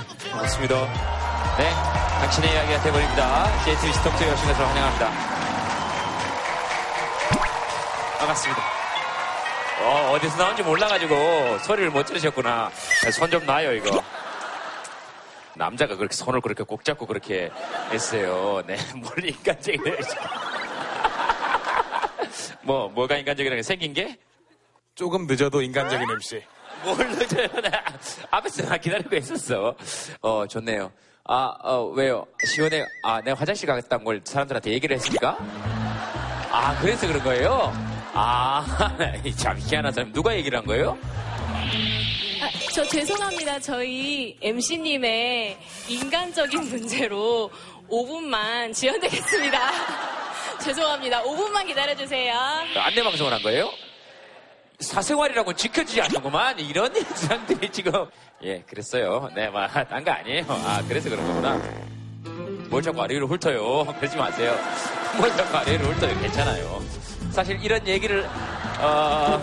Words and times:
반갑습니다. 0.00 0.74
네, 1.58 1.70
당신의 2.20 2.50
이야기가 2.52 2.82
돼버립니다. 2.82 3.64
JTBC 3.64 4.02
톡톡 4.02 4.22
여신 4.22 4.46
것을 4.48 4.66
환영합니다. 4.66 5.10
반갑습니다. 8.18 8.62
어, 9.82 10.12
어디서 10.12 10.36
나온지 10.38 10.62
몰라가지고 10.62 11.58
소리를 11.58 11.90
못 11.90 12.06
들으셨구나. 12.06 12.70
손 13.12 13.30
좀 13.30 13.44
놔요, 13.44 13.72
이거. 13.74 14.02
남자가 15.54 15.96
그렇게 15.96 16.14
손을 16.14 16.40
그렇게 16.40 16.64
꼭 16.64 16.82
잡고 16.84 17.06
그렇게 17.06 17.50
했어요. 17.90 18.62
네, 18.66 18.76
뭘 18.96 19.28
인간적이네. 19.28 19.92
뭐, 22.62 22.88
뭐가 22.88 23.16
인간적이라는 23.18 23.58
게 23.58 23.62
생긴 23.62 23.92
게? 23.92 24.16
조금 24.94 25.26
늦어도 25.26 25.60
인간적인 25.60 26.08
MC. 26.10 26.42
뭘? 26.84 26.96
나 27.62 27.84
앞에서 28.30 28.62
나 28.64 28.76
기다리고 28.76 29.16
있었어. 29.16 29.74
어, 30.20 30.46
좋네요. 30.46 30.92
아, 31.24 31.54
어, 31.62 31.84
왜요? 31.94 32.26
시원해요. 32.44 32.84
아, 33.04 33.20
내가 33.20 33.38
화장실 33.38 33.66
가겠다는 33.66 34.04
걸 34.04 34.20
사람들한테 34.24 34.72
얘기를 34.72 34.96
했습니까? 34.96 35.36
아, 36.50 36.76
그래서 36.80 37.06
그런 37.06 37.22
거예요? 37.22 37.72
아, 38.12 38.96
참 39.36 39.56
희한한 39.58 39.92
사람. 39.92 40.12
누가 40.12 40.34
얘기를 40.34 40.58
한 40.58 40.66
거예요? 40.66 40.98
아, 41.02 42.50
저 42.74 42.84
죄송합니다. 42.84 43.60
저희 43.60 44.36
MC님의 44.42 45.58
인간적인 45.88 46.68
문제로 46.68 47.50
5분만 47.88 48.74
지연되겠습니다. 48.74 49.58
죄송합니다. 50.62 51.22
5분만 51.22 51.66
기다려주세요. 51.66 52.34
안내 52.76 53.02
방송을 53.02 53.32
한 53.32 53.42
거예요? 53.42 53.70
사생활이라고 54.82 55.52
지켜주지 55.54 56.00
않는구만. 56.02 56.58
이런 56.60 56.92
사람들이 57.14 57.70
지금. 57.70 58.06
예, 58.42 58.60
그랬어요. 58.62 59.30
네, 59.34 59.48
막, 59.48 59.68
딴 59.88 60.04
거 60.04 60.10
아니에요. 60.10 60.44
아, 60.48 60.82
그래서 60.88 61.08
그런 61.08 61.26
거구나. 61.26 61.60
뭘 62.68 62.82
자꾸 62.82 63.02
아래로 63.02 63.26
훑어요. 63.28 63.84
그러지 64.00 64.16
마세요. 64.16 64.56
뭘 65.16 65.30
자꾸 65.36 65.56
아래로 65.58 65.84
훑어요. 65.84 66.18
괜찮아요. 66.20 66.82
사실 67.30 67.58
이런 67.62 67.86
얘기를, 67.86 68.24
어, 68.80 69.40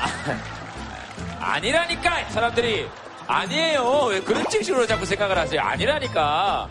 아, 0.00 1.52
아니라니까! 1.54 2.24
사람들이. 2.30 2.88
아니에요. 3.26 4.06
왜 4.10 4.20
그런 4.20 4.44
식으로 4.50 4.86
자꾸 4.86 5.06
생각을 5.06 5.38
하세요? 5.38 5.60
아니라니까. 5.60 6.68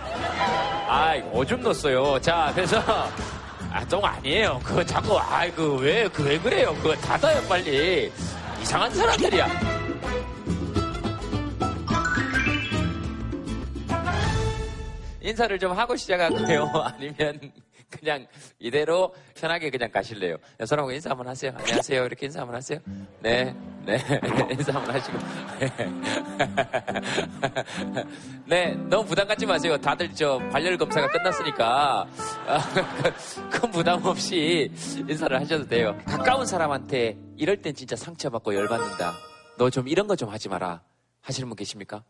아, 0.88 1.14
오줌 1.32 1.62
넣었어요. 1.62 2.20
자, 2.20 2.52
그래서. 2.54 2.82
아, 3.72 3.86
똥 3.86 4.04
아니에요. 4.04 4.60
그거 4.64 4.84
자꾸, 4.84 5.18
아이, 5.18 5.50
그, 5.52 5.76
왜, 5.78 6.08
그, 6.10 6.24
왜 6.24 6.38
그래요? 6.38 6.76
그거 6.76 6.94
닫아요, 6.96 7.42
빨리. 7.48 8.12
이상한 8.62 8.94
사람들이야. 8.94 9.48
인사를 15.22 15.58
좀 15.60 15.72
하고 15.72 15.96
시작할까요? 15.96 16.70
아니면 16.84 17.40
그냥 17.92 18.26
이대로 18.60 19.14
편하게 19.36 19.70
그냥 19.70 19.92
가실래요? 19.92 20.38
서로하고 20.66 20.92
인사 20.94 21.10
한번 21.12 21.28
하세요. 21.28 21.52
안녕하세요. 21.56 22.06
이렇게 22.06 22.26
인사 22.28 22.40
한번 22.42 22.56
하세요. 22.56 22.80
네, 23.20 23.54
네. 23.86 24.00
인사 24.52 24.74
한번 24.74 24.96
하시고. 24.96 25.18
네, 28.48 28.74
너무 28.90 29.06
부담 29.06 29.28
갖지 29.28 29.46
마세요. 29.46 29.78
다들 29.78 30.14
저 30.16 30.40
발열 30.52 30.78
검사가 30.78 31.08
끝났으니까 31.10 32.08
큰 33.52 33.72
부담 33.72 34.04
없이 34.06 34.72
인사를 35.08 35.40
하셔도 35.40 35.68
돼요. 35.68 35.98
가까운 36.06 36.46
사람한테 36.46 37.18
이럴 37.38 37.62
땐 37.62 37.74
진짜 37.76 37.96
상처받고 37.96 38.56
열받는다. 38.56 39.14
너 39.58 39.70
좀 39.70 39.88
이런 39.88 40.08
거 40.08 40.16
좀 40.16 40.30
하지 40.30 40.50
마라. 40.50 40.82
하시는 41.22 41.48
분 41.48 41.56
계십니까? 41.56 42.04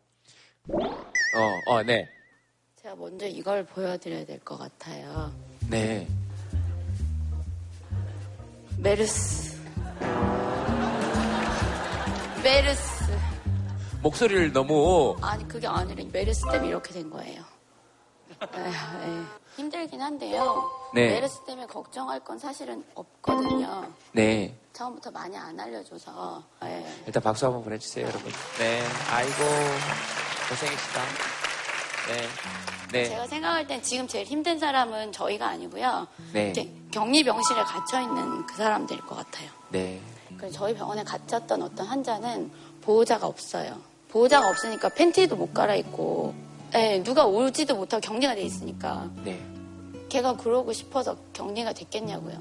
어, 0.68 1.58
어, 1.66 1.82
네. 1.82 2.08
제가 2.82 2.96
먼저 2.96 3.26
이걸 3.26 3.64
보여드려야 3.64 4.24
될 4.24 4.40
것 4.40 4.58
같아요. 4.58 5.32
네. 5.68 6.06
메르스. 8.78 9.60
메르스. 12.42 13.12
목소리를 14.02 14.52
너무 14.52 15.16
아니, 15.20 15.46
그게 15.46 15.68
아니라 15.68 16.04
메르스 16.12 16.42
때문에 16.50 16.68
이렇게 16.70 16.92
된 16.92 17.08
거예요. 17.08 17.44
에, 18.42 18.58
에. 18.58 19.22
힘들긴 19.56 20.00
한데요. 20.02 20.68
네. 20.92 21.06
메르스 21.10 21.44
때문에 21.44 21.66
걱정할 21.68 22.18
건 22.18 22.36
사실은 22.40 22.84
없거든요. 22.96 23.92
네. 24.10 24.58
처음부터 24.72 25.12
많이 25.12 25.36
안 25.36 25.58
알려줘서. 25.60 26.42
예. 26.64 26.84
일단 27.06 27.22
박수 27.22 27.46
한번 27.46 27.62
보내주세요, 27.62 28.06
여러분. 28.08 28.32
네. 28.58 28.82
아이고, 29.12 29.44
고생했다. 30.48 31.02
네. 32.08 32.71
네. 32.92 33.06
제가 33.06 33.26
생각할 33.26 33.66
땐 33.66 33.82
지금 33.82 34.06
제일 34.06 34.26
힘든 34.26 34.58
사람은 34.58 35.12
저희가 35.12 35.48
아니고요. 35.48 36.06
네. 36.32 36.52
격리병실에 36.90 37.62
갇혀있는 37.62 38.46
그 38.46 38.56
사람들일 38.56 39.00
것 39.02 39.16
같아요. 39.16 39.50
네. 39.70 39.98
그래서 40.36 40.58
저희 40.58 40.74
병원에 40.74 41.02
갇혔던 41.02 41.62
어떤 41.62 41.86
환자는 41.86 42.50
보호자가 42.82 43.26
없어요. 43.26 43.80
보호자가 44.10 44.48
없으니까 44.50 44.90
팬티도 44.90 45.36
못 45.36 45.54
갈아입고, 45.54 46.34
예, 46.74 47.02
누가 47.02 47.24
오지도 47.24 47.76
못하고 47.76 48.00
격리가 48.02 48.34
돼 48.34 48.42
있으니까. 48.42 49.10
네. 49.24 49.42
걔가 50.10 50.36
그러고 50.36 50.72
싶어서 50.74 51.16
격리가 51.32 51.72
됐겠냐고요. 51.72 52.36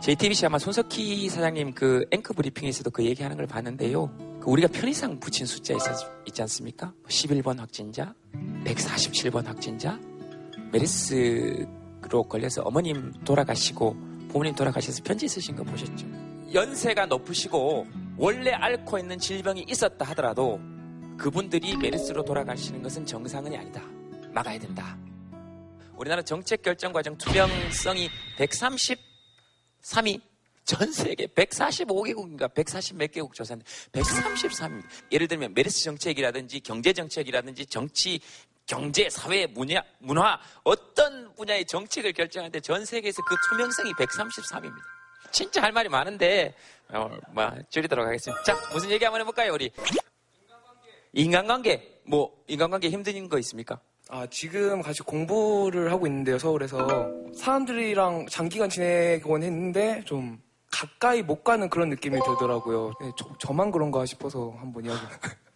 JTBC 0.00 0.46
아마 0.46 0.58
손석희 0.58 1.28
사장님 1.28 1.74
그 1.74 2.06
앵커 2.12 2.32
브리핑에서도 2.34 2.88
그 2.90 3.04
얘기하는 3.04 3.36
걸 3.36 3.48
봤는데요. 3.48 4.08
그 4.48 4.52
우리가 4.52 4.68
편의상 4.68 5.20
붙인 5.20 5.44
숫자 5.44 5.74
있, 5.74 5.78
있지 6.26 6.40
않습니까? 6.40 6.94
11번 7.06 7.58
확진자, 7.58 8.14
147번 8.64 9.44
확진자, 9.44 10.00
메르스로 10.72 12.22
걸려서 12.26 12.62
어머님 12.62 13.12
돌아가시고 13.26 13.94
부모님 14.30 14.54
돌아가셔서 14.54 15.02
편지 15.04 15.28
쓰신 15.28 15.54
거 15.54 15.64
보셨죠? 15.64 16.06
연세가 16.54 17.04
높으시고 17.04 17.86
원래 18.16 18.52
앓고 18.52 18.98
있는 18.98 19.18
질병이 19.18 19.66
있었다 19.68 20.06
하더라도 20.06 20.58
그분들이 21.18 21.76
메르스로 21.76 22.24
돌아가시는 22.24 22.82
것은 22.82 23.04
정상은 23.04 23.54
아니다. 23.54 23.82
막아야 24.32 24.58
된다. 24.58 24.96
우리나라 25.94 26.22
정책 26.22 26.62
결정 26.62 26.94
과정 26.94 27.18
투명성이 27.18 28.08
133위 28.38 30.22
전 30.68 30.92
세계 30.92 31.26
145개국인가 31.28 32.52
140 32.52 32.96
몇 32.96 33.10
개국 33.10 33.32
조사인데 33.32 33.64
133입니다. 33.90 34.84
예를 35.10 35.26
들면 35.26 35.54
메르스 35.54 35.82
정책이라든지 35.82 36.60
경제 36.60 36.92
정책이라든지 36.92 37.64
정치 37.64 38.20
경제, 38.66 39.08
사회, 39.08 39.46
문화, 39.46 39.82
문화 39.98 40.38
어떤 40.64 41.34
분야의 41.36 41.64
정책을 41.64 42.12
결정하는데 42.12 42.60
전 42.60 42.84
세계에서 42.84 43.22
그 43.22 43.34
투명성이 43.48 43.92
133입니다. 43.94 44.76
진짜 45.30 45.62
할 45.62 45.72
말이 45.72 45.88
많은데 45.88 46.54
어, 46.90 47.08
뭐 47.32 47.50
줄이도록 47.70 48.06
하겠습니다. 48.06 48.42
자, 48.42 48.54
무슨 48.70 48.90
얘기 48.90 49.02
한번 49.06 49.22
해볼까요, 49.22 49.54
우리? 49.54 49.70
인간관계. 51.14 52.02
뭐 52.04 52.44
인간관계 52.46 52.90
힘든 52.90 53.26
거 53.30 53.38
있습니까? 53.38 53.80
아, 54.10 54.26
지금 54.26 54.82
같이 54.82 55.00
공부를 55.00 55.90
하고 55.90 56.06
있는데요, 56.06 56.38
서울에서. 56.38 57.10
사람들이랑 57.34 58.26
장기간 58.26 58.68
지내곤 58.68 59.42
했는데, 59.42 60.02
좀, 60.04 60.38
가까이 60.78 61.22
못 61.22 61.42
가는 61.42 61.68
그런 61.68 61.88
느낌이 61.88 62.20
들더라고요. 62.24 62.92
네, 63.00 63.10
저, 63.38 63.52
만 63.52 63.72
그런가 63.72 64.06
싶어서 64.06 64.54
한번 64.60 64.84
이야기. 64.84 65.00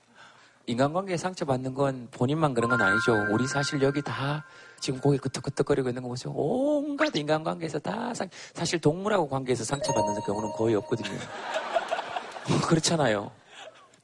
인간관계에 0.66 1.16
상처받는 1.16 1.74
건 1.74 2.08
본인만 2.10 2.54
그런 2.54 2.70
건 2.70 2.80
아니죠. 2.80 3.26
우리 3.30 3.46
사실 3.46 3.82
여기 3.82 4.00
다 4.02 4.44
지금 4.80 5.00
고개 5.00 5.18
끄덕끄덕거리고 5.18 5.88
있는 5.88 6.02
거 6.02 6.08
보세요. 6.08 6.32
온갖 6.34 7.14
인간관계에서 7.14 7.78
다 7.80 8.12
상, 8.14 8.28
사실 8.54 8.80
동물하고 8.80 9.28
관계에서 9.28 9.64
상처받는 9.64 10.22
경우는 10.22 10.52
거의 10.52 10.74
없거든요. 10.76 11.18
그렇잖아요. 12.66 13.30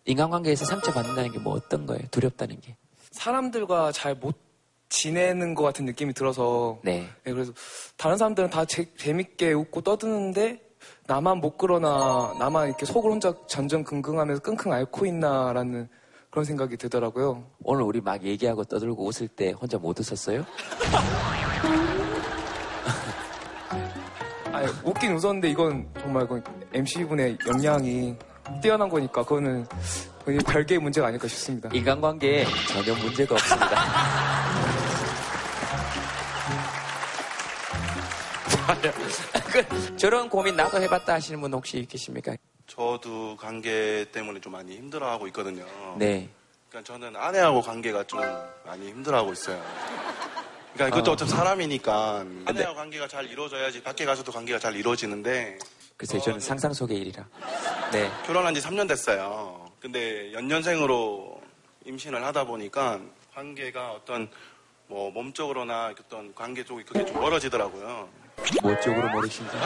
인간관계에서 0.05 0.65
상처받는다는 0.65 1.33
게 1.33 1.39
뭐 1.39 1.55
어떤 1.55 1.87
거예요? 1.87 2.03
두렵다는 2.11 2.61
게. 2.61 2.77
사람들과 3.11 3.91
잘 3.93 4.15
못 4.15 4.37
지내는 4.89 5.55
것 5.55 5.63
같은 5.65 5.85
느낌이 5.85 6.15
들어서. 6.15 6.79
네. 6.83 7.09
네, 7.25 7.33
그래서 7.33 7.53
다른 7.97 8.17
사람들은 8.17 8.51
다 8.51 8.65
재, 8.65 8.87
재밌게 8.97 9.53
웃고 9.53 9.83
떠드는데 9.83 10.68
나만 11.09 11.39
못 11.39 11.57
그러나 11.57 12.35
나만 12.39 12.69
이렇게 12.69 12.85
속을 12.85 13.11
혼자 13.11 13.33
전전긍긍하면서 13.47 14.43
끙끙 14.43 14.71
앓고 14.71 15.07
있나라는 15.07 15.89
그런 16.29 16.45
생각이 16.45 16.77
들더라고요. 16.77 17.45
오늘 17.65 17.85
우리 17.85 18.03
막 18.03 18.23
얘기하고 18.23 18.63
떠들고 18.65 19.07
웃을 19.07 19.27
때 19.27 19.53
혼자 19.53 19.79
못 19.79 19.99
웃었어요? 19.99 20.45
아 24.53 24.63
웃긴 24.85 25.15
웃었는데 25.15 25.49
이건 25.49 25.89
정말 25.99 26.29
MC분의 26.75 27.39
역량이 27.47 28.15
뛰어난 28.61 28.91
거니까 28.91 29.23
그거는 29.23 29.67
별개의 30.47 30.79
문제가 30.79 31.07
아닐까 31.07 31.27
싶습니다. 31.27 31.71
인간관계에 31.73 32.45
전혀 32.69 32.95
문제가 33.03 33.35
없습니다. 33.35 33.79
그, 39.67 39.97
저런 39.97 40.29
고민 40.29 40.57
나도 40.57 40.81
해봤다 40.81 41.15
하시는 41.15 41.41
분 41.41 41.53
혹시 41.53 41.85
계십니까? 41.87 42.37
저도 42.67 43.37
관계 43.37 44.07
때문에 44.13 44.41
좀 44.41 44.53
많이 44.53 44.77
힘들어하고 44.77 45.27
있거든요. 45.29 45.65
네. 45.97 46.29
그러니까 46.69 46.93
저는 46.93 47.17
아내하고 47.17 47.63
관계가 47.63 48.05
좀 48.05 48.21
많이 48.65 48.89
힘들어하고 48.89 49.33
있어요. 49.33 49.63
그러니까 50.75 50.97
그것도 50.97 51.13
어 51.13 51.17
차피 51.17 51.31
사람이니까 51.31 52.25
아내하고 52.45 52.77
관계가 52.77 53.09
잘 53.09 53.27
이루어져야지 53.27 53.83
밖에 53.83 54.05
가서도 54.05 54.31
관계가 54.31 54.59
잘 54.59 54.77
이루어지는데 54.77 55.59
글쎄요, 55.97 56.21
저는 56.21 56.39
상상 56.39 56.73
속의 56.73 56.97
일이라. 56.99 57.27
네. 57.91 58.11
결혼한 58.27 58.55
지 58.55 58.61
3년 58.61 58.87
됐어요. 58.87 59.69
근데 59.81 60.33
연년생으로 60.33 61.41
임신을 61.87 62.23
하다 62.25 62.45
보니까 62.45 63.01
관계가 63.35 63.93
어떤 63.93 64.31
뭐 64.87 65.11
몸적으로나 65.11 65.95
어떤 65.99 66.35
관계 66.35 66.65
쪽이 66.65 66.85
그게 66.85 67.05
좀 67.05 67.21
멀어지더라고요. 67.21 68.09
뭐 68.63 68.79
쪽으로 68.81 69.09
모르신지. 69.11 69.51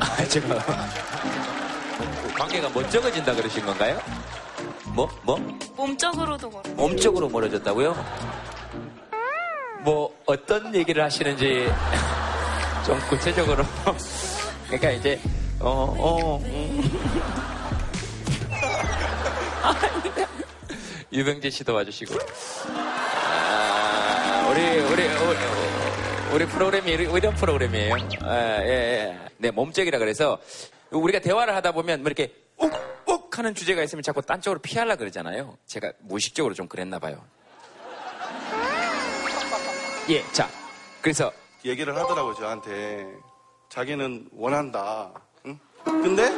아, 0.00 0.24
제가. 0.28 0.56
관계가 2.36 2.68
멋쩍어진다 2.70 3.34
그러신 3.34 3.64
건가요? 3.66 3.98
뭐, 4.86 5.08
뭐? 5.22 5.36
몸적으로도 5.76 6.50
멀어. 6.50 6.62
몸쪽으로 6.74 7.28
멀어졌다고요? 7.28 7.94
뭐 9.80 10.14
어떤 10.26 10.74
얘기를 10.74 11.02
하시는지 11.02 11.68
좀 12.84 12.98
구체적으로 13.08 13.64
그러니까 14.66 14.90
이제 14.90 15.20
어 15.60 15.94
어. 15.98 16.38
음. 16.44 16.82
유병재 21.12 21.50
씨도 21.50 21.74
와주시고 21.74 22.14
아, 22.74 24.48
우리 24.50 24.60
우리 24.60 25.06
우리, 25.06 25.36
우리 26.32 26.46
프로그램이 26.46 26.90
이런- 26.92 27.34
프로그램이에요. 27.34 27.94
아, 28.22 28.62
예, 28.62 28.68
예. 28.68 29.18
네 29.38 29.50
몸적이라 29.50 29.98
그래서 29.98 30.38
우리가 30.90 31.20
대화를 31.20 31.54
하다 31.56 31.72
보면 31.72 32.02
뭐 32.02 32.10
이렇게 32.10 32.32
욱욱 32.56 33.36
하는 33.38 33.54
주제가 33.54 33.82
있으면 33.82 34.02
자꾸 34.02 34.20
딴 34.22 34.40
쪽으로 34.40 34.60
피하려 34.60 34.96
그러잖아요. 34.96 35.56
제가 35.66 35.92
무의식적으로 36.00 36.54
좀 36.54 36.68
그랬나 36.68 36.98
봐요. 36.98 37.24
예, 40.10 40.22
자, 40.32 40.48
그래서 41.02 41.30
얘기를 41.64 41.94
하더라고요, 41.96 42.34
저한테. 42.34 43.06
자기는 43.68 44.28
원한다. 44.32 45.12
응? 45.46 45.58
근데 45.84 46.30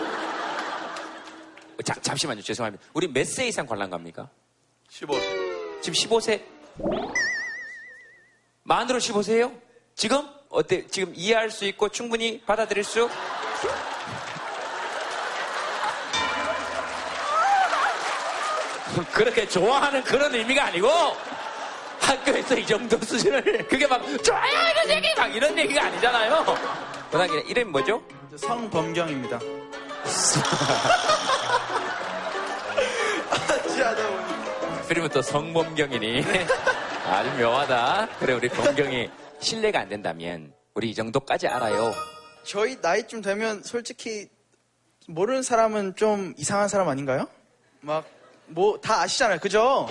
자, 1.84 1.94
잠시만요, 2.00 2.42
죄송합니다. 2.42 2.84
우리 2.94 3.06
몇 3.08 3.24
세 3.24 3.46
이상 3.48 3.66
관람갑니까? 3.66 4.28
15세. 4.90 5.82
지금 5.82 5.94
15세? 5.94 6.42
만으로 8.64 8.98
15세예요? 8.98 9.52
지금 9.94 10.26
어때? 10.48 10.86
지금 10.88 11.12
이해할 11.14 11.50
수 11.50 11.64
있고 11.66 11.88
충분히 11.88 12.40
받아들일 12.40 12.84
수? 12.84 13.08
그렇게 19.12 19.46
좋아하는 19.46 20.02
그런 20.02 20.34
의미가 20.34 20.64
아니고 20.66 20.88
학교에서 22.00 22.56
이 22.56 22.66
정도 22.66 22.98
수준을 22.98 23.66
그게 23.68 23.86
막 23.86 24.02
좋아요 24.22 24.50
이런 24.72 24.90
얘기 24.90 25.14
막 25.16 25.34
이런 25.34 25.58
얘기가 25.58 25.84
아니잖아요. 25.84 26.44
그다음에 27.10 27.40
이름이 27.46 27.70
뭐죠? 27.70 28.02
성범경입니다. 28.36 29.38
그러면 34.88 35.10
또 35.10 35.22
성범경이니 35.22 36.24
아주 37.08 37.30
묘하다. 37.38 38.08
그래 38.18 38.32
우리 38.32 38.48
범경이 38.48 39.08
신뢰가 39.40 39.80
안 39.80 39.88
된다면 39.88 40.52
우리 40.74 40.90
이 40.90 40.94
정도까지 40.94 41.48
알아요. 41.48 41.92
저희 42.44 42.76
나이쯤 42.80 43.22
되면 43.22 43.62
솔직히 43.62 44.28
모르는 45.08 45.42
사람은 45.42 45.96
좀 45.96 46.34
이상한 46.36 46.68
사람 46.68 46.88
아닌가요? 46.88 47.26
막 47.80 48.04
뭐 48.52 48.80
다 48.80 49.02
아시잖아요, 49.02 49.38
그죠? 49.38 49.86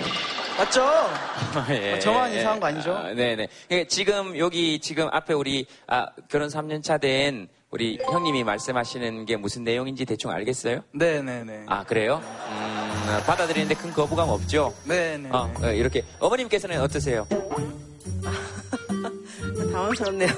맞죠? 0.57 0.85
예, 1.71 1.97
저만 1.99 2.33
예. 2.33 2.39
이상한 2.39 2.59
거 2.59 2.67
아니죠? 2.67 2.93
아, 2.93 3.13
네네. 3.13 3.47
예, 3.71 3.87
지금 3.87 4.37
여기 4.37 4.79
지금 4.79 5.07
앞에 5.13 5.33
우리 5.33 5.65
아, 5.87 6.07
결혼 6.27 6.49
3년 6.49 6.83
차 6.83 6.97
된 6.97 7.47
우리 7.71 7.97
형님이 8.11 8.43
말씀하시는 8.43 9.25
게 9.25 9.37
무슨 9.37 9.63
내용인지 9.63 10.03
대충 10.03 10.31
알겠어요? 10.31 10.83
네네네. 10.91 11.67
아 11.67 11.85
그래요? 11.85 12.21
음, 12.49 13.21
받아들이는데 13.25 13.75
큰 13.75 13.93
거부감 13.93 14.27
없죠? 14.27 14.73
네네. 14.83 15.29
어, 15.31 15.49
어, 15.63 15.67
이렇게 15.69 16.03
어머님께서는 16.19 16.81
어떠세요? 16.81 17.25
당황스럽네요. 19.79 20.29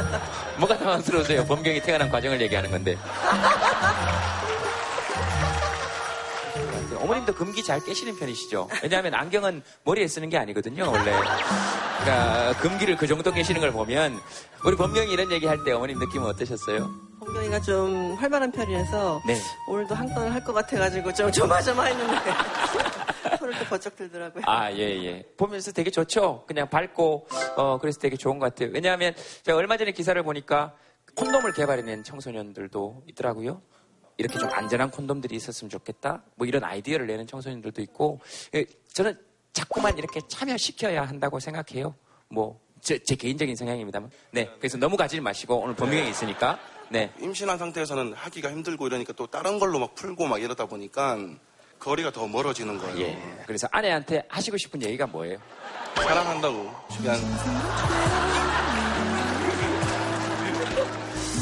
뭐가 0.58 0.78
당황스러우세요? 0.78 1.44
범경이 1.44 1.80
태어난 1.82 2.10
과정을 2.10 2.40
얘기하는 2.40 2.70
건데. 2.70 2.96
어머님도 7.00 7.32
금기 7.34 7.62
잘 7.62 7.80
깨시는 7.80 8.16
편이시죠? 8.18 8.68
왜냐하면 8.82 9.14
안경은 9.14 9.62
머리에 9.84 10.08
쓰는 10.08 10.28
게 10.28 10.36
아니거든요, 10.36 10.90
원래. 10.90 11.12
그러니까 12.00 12.54
금기를 12.60 12.96
그 12.96 13.06
정도 13.06 13.32
깨시는 13.32 13.60
걸 13.60 13.72
보면 13.72 14.18
우리 14.64 14.76
범경이 14.76 15.10
이런 15.12 15.30
얘기 15.32 15.46
할 15.46 15.62
때 15.64 15.72
어머님 15.72 15.98
느낌은 15.98 16.26
어떠셨어요? 16.26 16.90
홍경이가 17.20 17.60
좀 17.60 18.14
활발한 18.18 18.50
편이라서 18.52 19.22
네. 19.26 19.40
오늘도 19.68 19.94
한 19.94 20.12
건을 20.12 20.32
할 20.34 20.42
것 20.44 20.52
같아가지고 20.52 21.12
좀 21.14 21.30
조마조마했는데 21.32 22.14
손을 23.48 23.58
또 23.58 23.64
번쩍 23.64 23.96
들더라고요. 23.96 24.42
아, 24.46 24.70
예, 24.72 24.78
예. 24.78 25.24
보면서 25.36 25.72
되게 25.72 25.90
좋죠? 25.90 26.44
그냥 26.46 26.68
밝고, 26.68 27.26
어, 27.56 27.78
그래서 27.78 27.98
되게 27.98 28.16
좋은 28.16 28.38
것 28.38 28.46
같아요. 28.46 28.70
왜냐하면 28.72 29.14
제가 29.42 29.56
얼마 29.56 29.76
전에 29.76 29.92
기사를 29.92 30.20
보니까 30.22 30.74
콘돔을 31.14 31.54
개발해낸 31.54 32.04
청소년들도 32.04 33.04
있더라고요. 33.08 33.62
이렇게 34.18 34.38
좀 34.38 34.48
안전한 34.52 34.90
콘돔들이 34.90 35.34
있었으면 35.36 35.70
좋겠다. 35.70 36.22
뭐 36.34 36.46
이런 36.46 36.64
아이디어를 36.64 37.06
내는 37.06 37.26
청소년들도 37.26 37.80
있고, 37.82 38.20
예, 38.54 38.66
저는 38.92 39.16
자꾸만 39.52 39.96
이렇게 39.96 40.20
참여시켜야 40.28 41.04
한다고 41.04 41.40
생각해요. 41.40 41.94
뭐, 42.28 42.60
제, 42.80 42.98
제 42.98 43.14
개인적인 43.14 43.56
성향입니다만. 43.56 44.10
네. 44.32 44.50
그래서 44.58 44.76
너무 44.76 44.96
가지 44.96 45.20
마시고, 45.20 45.56
오늘 45.56 45.74
범경이 45.74 46.10
있으니까. 46.10 46.58
네. 46.90 47.12
임신한 47.20 47.58
상태에서는 47.58 48.14
하기가 48.14 48.50
힘들고 48.50 48.86
이러니까 48.86 49.12
또 49.12 49.26
다른 49.26 49.58
걸로 49.58 49.78
막 49.78 49.94
풀고 49.94 50.26
막 50.26 50.42
이러다 50.42 50.66
보니까 50.66 51.18
거리가 51.78 52.10
더 52.12 52.26
멀어지는 52.26 52.78
거예요. 52.78 52.98
예. 53.00 53.18
그래서 53.46 53.68
아내한테 53.70 54.22
하시고 54.28 54.56
싶은 54.56 54.82
얘기가 54.82 55.06
뭐예요? 55.06 55.38
사랑한다고. 55.96 56.70
그냥. 56.96 57.16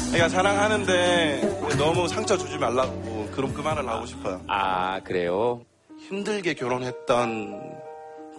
그러니까 0.07 0.29
사랑하는데 0.29 1.75
너무 1.77 2.07
상처 2.07 2.37
주지 2.37 2.57
말라고 2.57 3.27
그럼 3.31 3.53
그 3.53 3.61
말을 3.61 3.87
하고 3.87 4.05
싶어요. 4.05 4.41
아, 4.47 4.99
그래요? 5.03 5.63
힘들게 5.99 6.53
결혼했던 6.53 7.77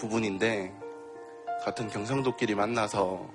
부분인데 0.00 0.72
같은 1.64 1.88
경상도끼리 1.88 2.54
만나서 2.54 3.26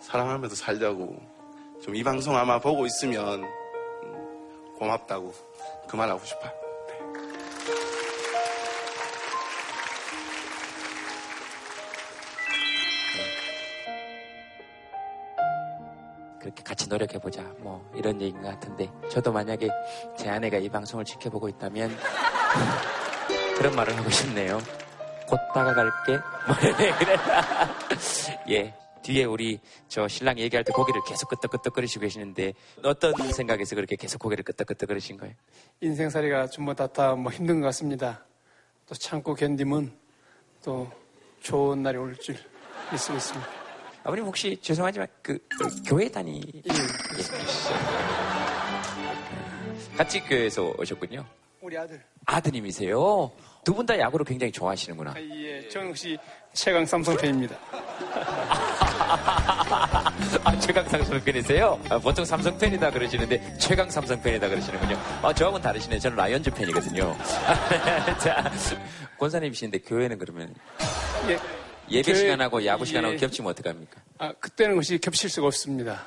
사랑하면서 0.00 0.56
살자고 0.56 1.16
좀 1.84 1.94
이 1.94 2.02
방송 2.02 2.34
아마 2.36 2.58
보고 2.58 2.86
있으면 2.86 3.42
음, 3.44 4.74
고맙다고 4.78 5.32
그 5.88 5.96
말 5.96 6.08
하고 6.08 6.24
싶어요. 6.24 6.50
그렇게 16.44 16.62
같이 16.62 16.90
노력해보자. 16.90 17.40
뭐, 17.60 17.90
이런 17.96 18.20
얘기인 18.20 18.42
것 18.42 18.48
같은데. 18.50 18.86
저도 19.10 19.32
만약에 19.32 19.66
제 20.18 20.28
아내가 20.28 20.58
이 20.58 20.68
방송을 20.68 21.02
지켜보고 21.06 21.48
있다면, 21.48 21.90
그런 23.56 23.74
말을 23.74 23.96
하고 23.96 24.10
싶네요. 24.10 24.58
곧 25.26 25.38
다가갈게. 25.54 26.18
뭐, 26.46 26.54
그래. 26.60 27.16
예. 28.50 28.74
뒤에 29.00 29.24
우리 29.24 29.58
저 29.88 30.06
신랑 30.06 30.38
얘기할 30.38 30.64
때 30.64 30.72
고개를 30.72 31.00
계속 31.06 31.28
끄덕끄덕거리시고 31.28 32.02
계시는데 32.02 32.54
어떤 32.82 33.12
생각에서 33.32 33.74
그렇게 33.76 33.96
계속 33.96 34.18
고개를 34.18 34.44
끄덕끄덕거리신 34.44 35.18
거예요? 35.18 35.34
인생살이가 35.82 36.46
전부 36.46 36.74
다다 36.74 37.14
뭐 37.14 37.30
힘든 37.30 37.60
것 37.60 37.66
같습니다. 37.66 38.24
또 38.86 38.94
참고 38.94 39.34
견디면 39.34 39.92
또 40.64 40.90
좋은 41.42 41.82
날이 41.82 41.98
올 41.98 42.16
줄 42.16 42.34
믿고 42.92 43.12
있습니다. 43.14 43.63
아버님 44.04 44.24
혹시 44.26 44.58
죄송하지만 44.60 45.08
그, 45.22 45.38
그 45.58 45.82
교회 45.86 46.08
다니 46.10 46.42
예, 46.54 46.60
그렇습니다. 47.08 47.48
같이 49.96 50.20
교회에서 50.20 50.74
오셨군요. 50.78 51.24
우리 51.62 51.78
아들. 51.78 52.02
아드님이세요. 52.26 53.30
두 53.64 53.72
분 53.74 53.86
다 53.86 53.98
야구를 53.98 54.26
굉장히 54.26 54.52
좋아하시는구나. 54.52 55.12
아, 55.12 55.14
예, 55.20 55.66
저는 55.70 55.88
혹시 55.88 56.18
최강 56.52 56.84
삼성 56.84 57.16
팬입니다. 57.16 57.56
아, 60.44 60.58
최강 60.60 60.86
삼성 60.86 61.18
팬이세요? 61.24 61.80
아, 61.88 61.98
보통 61.98 62.26
삼성 62.26 62.58
팬이다 62.58 62.90
그러시는데 62.90 63.56
최강 63.58 63.88
삼성 63.88 64.20
팬이다 64.20 64.48
그러시는군요. 64.48 64.96
아, 65.22 65.32
저하고는 65.32 65.62
다르시네요. 65.62 65.98
저는 65.98 66.16
라이언즈 66.18 66.50
팬이거든요. 66.50 67.16
자, 68.20 68.52
권사님이신데 69.18 69.78
교회는 69.78 70.18
그러면 70.18 70.54
예, 71.28 71.38
예배 71.90 72.12
교회- 72.12 72.20
시간하고 72.22 72.64
야구 72.64 72.84
시간하고 72.84 73.14
예. 73.14 73.18
겹치면 73.18 73.50
어떡합니까? 73.50 74.00
아, 74.18 74.32
그때는 74.40 74.76
혹시 74.76 74.98
겹칠 74.98 75.28
수가 75.30 75.46
없습니다. 75.48 76.04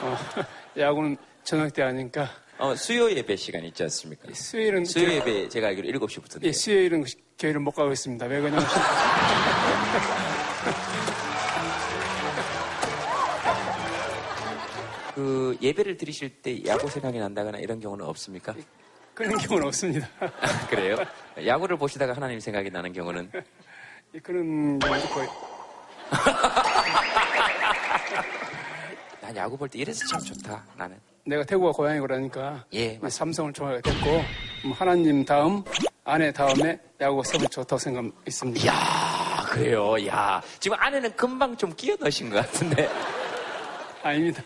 어, 0.00 0.16
야구는 0.78 1.16
저녁 1.44 1.72
때 1.72 1.82
하니까 1.82 2.30
어, 2.58 2.74
수요 2.74 3.10
예배 3.10 3.36
시간 3.36 3.64
있지 3.64 3.82
않습니까? 3.84 4.32
수요일은 4.34 4.84
수요 4.84 5.10
예배 5.12 5.48
제가 5.48 5.68
알기로 5.68 5.98
7시부터인데. 6.06 6.44
예, 6.44 6.52
수요일은 6.52 7.04
교회를 7.38 7.60
못 7.60 7.70
가고 7.72 7.92
있습니다. 7.92 8.26
왜 8.26 8.40
그러냐면 8.40 8.66
그 15.14 15.56
예배를 15.60 15.96
드리실 15.96 16.28
때 16.42 16.64
야구 16.66 16.88
생각이 16.88 17.18
난다거나 17.18 17.58
이런 17.58 17.80
경우는 17.80 18.04
없습니까? 18.06 18.54
그런 19.14 19.36
경우는 19.36 19.66
없습니다. 19.66 20.08
그래요? 20.70 20.96
야구를 21.44 21.76
보시다가 21.76 22.12
하나님 22.14 22.38
생각이 22.38 22.70
나는 22.70 22.92
경우는 22.92 23.30
예, 23.34 23.42
그런 24.22 24.78
경우도 24.78 25.08
거의 25.08 25.28
난 29.20 29.36
야구 29.36 29.56
볼 29.56 29.68
때 29.68 29.78
이래서 29.78 30.06
참 30.06 30.20
좋다. 30.20 30.64
나는. 30.76 30.98
내가 31.24 31.44
태국가 31.44 31.72
고향이고 31.72 32.06
그러니까 32.06 32.64
예. 32.72 32.98
삼성을 33.06 33.52
좋아하게 33.52 33.82
됐고 33.82 34.06
뭐 34.64 34.72
하나님 34.74 35.24
다음 35.26 35.62
아내 36.04 36.32
다음에 36.32 36.80
야구가 36.98 37.22
세번 37.24 37.48
좋다고 37.50 37.78
생각했습니다. 37.78 38.66
야 38.66 39.44
그래요. 39.50 40.06
야 40.06 40.40
지금 40.58 40.78
아내는 40.80 41.14
금방 41.16 41.54
좀 41.56 41.74
끼어 41.76 41.96
넣으신 42.00 42.30
것 42.30 42.36
같은데. 42.36 42.88
아닙니다. 44.02 44.42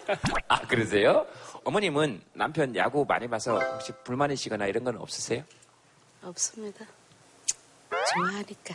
아 0.48 0.60
그러세요? 0.62 1.24
어머님은 1.62 2.20
남편 2.32 2.74
야구 2.74 3.04
많이 3.06 3.28
봐서 3.28 3.60
혹시 3.60 3.92
불만이시거나 4.02 4.66
이런 4.66 4.82
건 4.82 4.96
없으세요? 4.96 5.44
없습니다. 6.24 6.84
좋아하니까. 8.14 8.74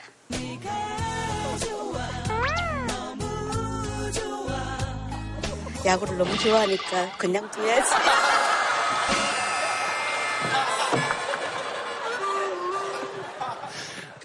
야구를 5.86 6.17
너무 6.17 6.38
좋아하니까 6.38 7.17
그냥 7.17 7.50
둬야지. 7.51 7.91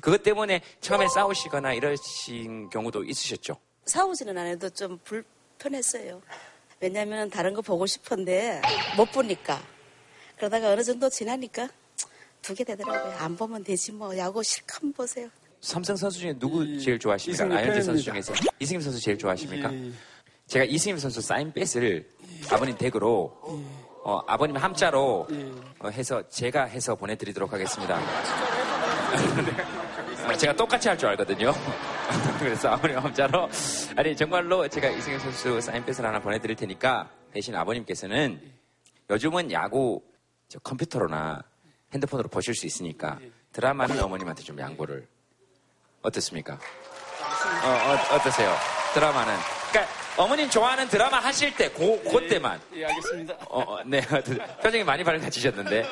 그것 0.01 0.23
때문에 0.25 0.61
처음에 0.81 1.07
싸우시거나 1.07 1.75
이러신 1.75 2.71
경우도 2.71 3.05
있으셨죠? 3.05 3.57
싸우지는 3.87 4.37
않아도 4.37 4.69
좀 4.71 4.99
불편했어요. 5.05 6.21
왜냐면 6.81 7.31
다른 7.31 7.55
거 7.55 7.63
보고 7.63 7.87
싶은데 7.87 8.61
못 8.97 9.13
보니까. 9.13 9.63
그러다가 10.37 10.71
어느 10.71 10.83
정도 10.83 11.09
지나니까 11.09 11.69
두게 12.43 12.65
되더라고요. 12.65 13.15
안 13.19 13.37
보면 13.37 13.65
되지 13.65 13.93
뭐 13.93 14.17
야구 14.17 14.43
실컷 14.43 14.81
보세요. 14.95 15.29
삼성 15.61 15.95
선수 15.97 16.19
중에 16.19 16.37
누구 16.39 16.79
제일 16.79 16.99
좋아하십니까? 16.99 17.45
아현재 17.45 17.83
선수. 17.83 18.03
중에서 18.05 18.33
이승엽 18.59 18.83
선수 18.83 19.01
제일 19.01 19.17
좋아하십니까? 19.17 19.73
예, 19.73 19.87
예. 19.87 19.93
제가 20.49 20.65
이승엽 20.65 20.99
선수 20.99 21.21
사인 21.21 21.53
뺏을 21.53 22.09
아버님 22.51 22.77
댁으로 22.77 23.39
어, 24.05 24.21
아버님 24.27 24.57
함자로 24.57 25.29
어, 25.79 25.89
해서 25.89 26.29
제가 26.29 26.65
해서 26.65 26.97
보내드리도록 26.97 27.53
하겠습니다. 27.53 28.01
어, 30.29 30.37
제가 30.37 30.55
똑같이 30.57 30.89
할 30.89 30.99
줄 30.99 31.09
알거든요. 31.11 31.53
그래서 32.41 32.71
아버님 32.71 32.99
함자로 32.99 33.49
아니 33.97 34.17
정말로 34.17 34.67
제가 34.69 34.89
이승엽 34.89 35.21
선수 35.21 35.61
사인 35.61 35.85
뺏을 35.85 36.05
하나 36.05 36.19
보내드릴 36.21 36.57
테니까 36.57 37.09
대신 37.33 37.55
아버님께서는 37.55 38.41
요즘은 39.11 39.53
야구 39.53 40.03
저 40.49 40.59
컴퓨터로나 40.61 41.43
핸드폰으로 41.93 42.29
보실 42.29 42.55
수 42.55 42.67
있으니까 42.67 43.19
드라마는 43.53 44.01
어머님한테 44.01 44.43
좀 44.43 44.59
양보를 44.59 45.07
어떻습니까? 46.03 46.55
어, 46.55 47.69
어, 47.69 48.17
어떠세요? 48.17 48.55
드라마는. 48.95 49.35
그러니까 49.71 49.93
어머님 50.17 50.51
좋아하는 50.51 50.89
드라마 50.89 51.19
하실 51.19 51.55
때, 51.55 51.71
고, 51.71 52.03
그때만. 52.03 52.61
예, 52.75 52.85
알겠습니다. 52.87 53.35
어, 53.49 53.61
어, 53.61 53.83
네. 53.85 54.01
표정이 54.63 54.85
많이 54.85 55.03
밝아지셨는데. 55.03 55.85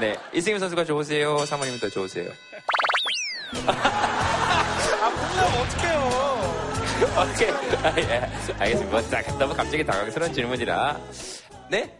네. 0.00 0.18
이승임 0.32 0.58
선수가 0.58 0.84
좋으세요? 0.84 1.44
사모님은 1.44 1.78
더 1.78 1.88
좋으세요? 1.88 2.30
오케이. 7.12 7.50
아, 7.50 7.94
예. 7.98 8.30
알겠습니다. 8.58 8.90
뭐, 8.90 9.02
딱, 9.02 9.38
너무 9.38 9.54
갑자기 9.54 9.84
당황스러운 9.84 10.32
질문이라. 10.32 11.00
네? 11.70 11.98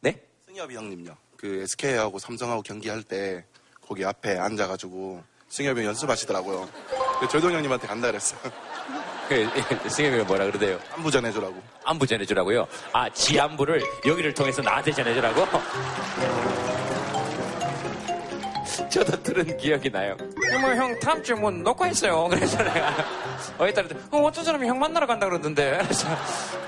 네? 0.00 0.20
승엽이 0.46 0.74
형님요. 0.74 1.16
그 1.36 1.62
SK하고 1.62 2.18
삼성하고 2.18 2.62
경기할 2.62 3.02
때 3.02 3.44
거기 3.80 4.04
앞에 4.04 4.38
앉아가지고 4.38 5.22
승엽이 5.48 5.80
형 5.80 5.88
연습하시더라고요. 5.88 6.68
그 7.20 7.28
조동 7.28 7.52
형님한테 7.52 7.86
간다 7.86 8.08
그랬어요. 8.08 8.40
그, 9.28 9.48
승임이가 9.88 10.24
뭐라 10.24 10.46
그러대요? 10.46 10.78
안부 10.96 11.10
전해주라고. 11.10 11.54
안부 11.84 12.06
전해주라고요? 12.06 12.66
아, 12.92 13.08
지 13.10 13.38
안부를 13.40 13.82
여기를 14.06 14.34
통해서 14.34 14.62
나한테 14.62 14.92
전해주라고? 14.92 15.46
저도 18.90 19.22
들은 19.22 19.56
기억이 19.56 19.90
나요. 19.90 20.16
뭐, 20.60 20.74
형, 20.74 20.98
다음 20.98 21.22
주에 21.22 21.34
뭐, 21.34 21.50
녹화했어요. 21.50 22.26
그래서 22.30 22.62
내가, 22.62 22.94
어이 23.58 23.72
따라, 23.72 23.88
어, 24.10 24.18
어떤 24.18 24.44
사람이 24.44 24.66
형 24.66 24.78
만나러 24.78 25.06
간다 25.06 25.26
그러던데. 25.26 25.78
그래서, 25.82 26.08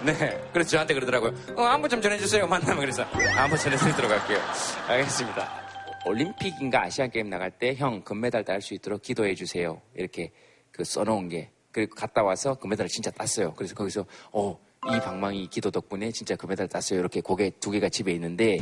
네. 0.05 0.49
그래서 0.53 0.71
저한테 0.71 0.95
그러더라고요. 0.95 1.35
어, 1.57 1.63
안부 1.63 1.89
좀 1.89 2.01
전해주세요. 2.01 2.47
만나면. 2.47 2.79
그래서, 2.81 3.05
안부 3.37 3.57
전해드리도록 3.59 4.11
할게요. 4.11 4.39
알겠습니다. 4.89 5.67
올림픽인가 6.07 6.83
아시안게임 6.85 7.29
나갈 7.29 7.51
때, 7.51 7.75
형, 7.75 8.03
금메달 8.03 8.45
딸 8.45 8.61
수 8.61 8.75
있도록 8.75 9.03
기도해주세요. 9.03 9.81
이렇게 9.95 10.31
그 10.71 10.85
써놓은 10.85 11.29
게. 11.29 11.51
그리고 11.73 11.95
갔다 11.95 12.23
와서 12.23 12.55
금메달을 12.55 12.89
진짜 12.89 13.11
땄어요. 13.11 13.53
그래서 13.55 13.75
거기서, 13.75 14.07
어, 14.33 14.59
이 14.89 15.01
방망이 15.01 15.49
기도 15.49 15.71
덕분에 15.71 16.13
진짜 16.13 16.37
금메달 16.37 16.69
땄어요. 16.69 17.01
이렇게 17.01 17.21
고개 17.21 17.51
두 17.59 17.71
개가 17.71 17.89
집에 17.89 18.13
있는데, 18.13 18.59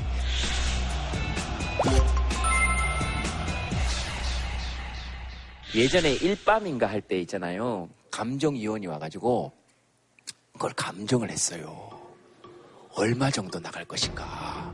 예전에 5.75 6.13
일밤인가 6.15 6.87
할 6.87 7.01
때 7.01 7.19
있잖아요. 7.21 7.89
감정위원이 8.11 8.87
와가지고 8.87 9.53
그걸 10.53 10.73
감정을 10.75 11.31
했어요. 11.31 11.91
얼마 12.97 13.31
정도 13.31 13.59
나갈 13.61 13.85
것인가. 13.85 14.73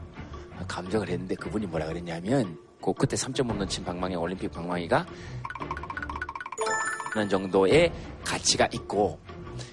감정을 0.69 1.09
했는데 1.09 1.35
그분이 1.37 1.67
뭐라 1.67 1.87
그랬냐면 1.87 2.59
그 2.83 2.93
그때 2.93 3.17
3점 3.17 3.45
못 3.45 3.55
넣친 3.57 3.83
방망이 3.83 4.15
올림픽 4.15 4.51
방망이가 4.53 5.07
하는 7.15 7.29
정도의 7.29 7.91
가치가 8.25 8.69
있고 8.75 9.19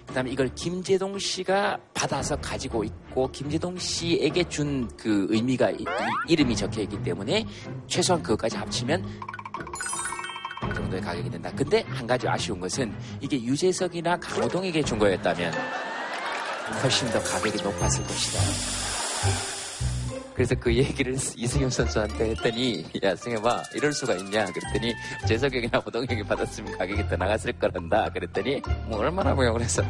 그다음에 0.08 0.32
이걸 0.32 0.50
김재동 0.56 1.20
씨가 1.20 1.78
받아서 1.94 2.38
가지고 2.38 2.86
있고 2.86 3.30
김재동 3.32 3.78
씨에게 3.78 4.46
준 4.48 4.88
그 4.98 5.28
의미가 5.30 5.72
이- 5.72 5.76
이- 5.82 5.86
이름이 6.32 6.56
적혀 6.56 6.82
있기 6.82 7.04
때문에 7.04 7.46
최소한 7.88 8.24
그것까지 8.24 8.56
합치면 8.56 9.04
그 9.04 9.47
정도의 10.88 11.02
가격이 11.02 11.30
된다. 11.30 11.52
근데 11.56 11.84
한 11.88 12.08
가지 12.08 12.28
아쉬운 12.28 12.60
것은 12.60 12.94
이게 13.22 13.42
유재석이나 13.42 14.18
강호동에게 14.18 14.82
준 14.84 14.98
거였다면 14.98 15.54
훨씬 16.82 17.10
더 17.10 17.20
가격이 17.22 17.62
높았을 17.62 18.04
것이다. 18.04 18.40
그래서 20.34 20.56
그 20.56 20.74
얘기를 20.74 21.16
이승엽 21.36 21.72
선수한테 21.74 22.32
했더니 22.32 22.86
야 23.04 23.16
승엽아 23.16 23.64
이럴 23.76 23.92
수가 23.92 24.14
있냐? 24.16 24.46
그랬더니 24.46 24.94
재석형이나 25.28 25.80
호동형이 25.80 26.24
받았으면 26.24 26.78
가격이 26.78 27.08
더 27.08 27.16
나갔을 27.16 27.54
거란다. 27.54 28.10
그랬더니 28.10 28.62
뭐 28.86 29.00
얼마나고요? 29.00 29.54
그래서 29.54 29.84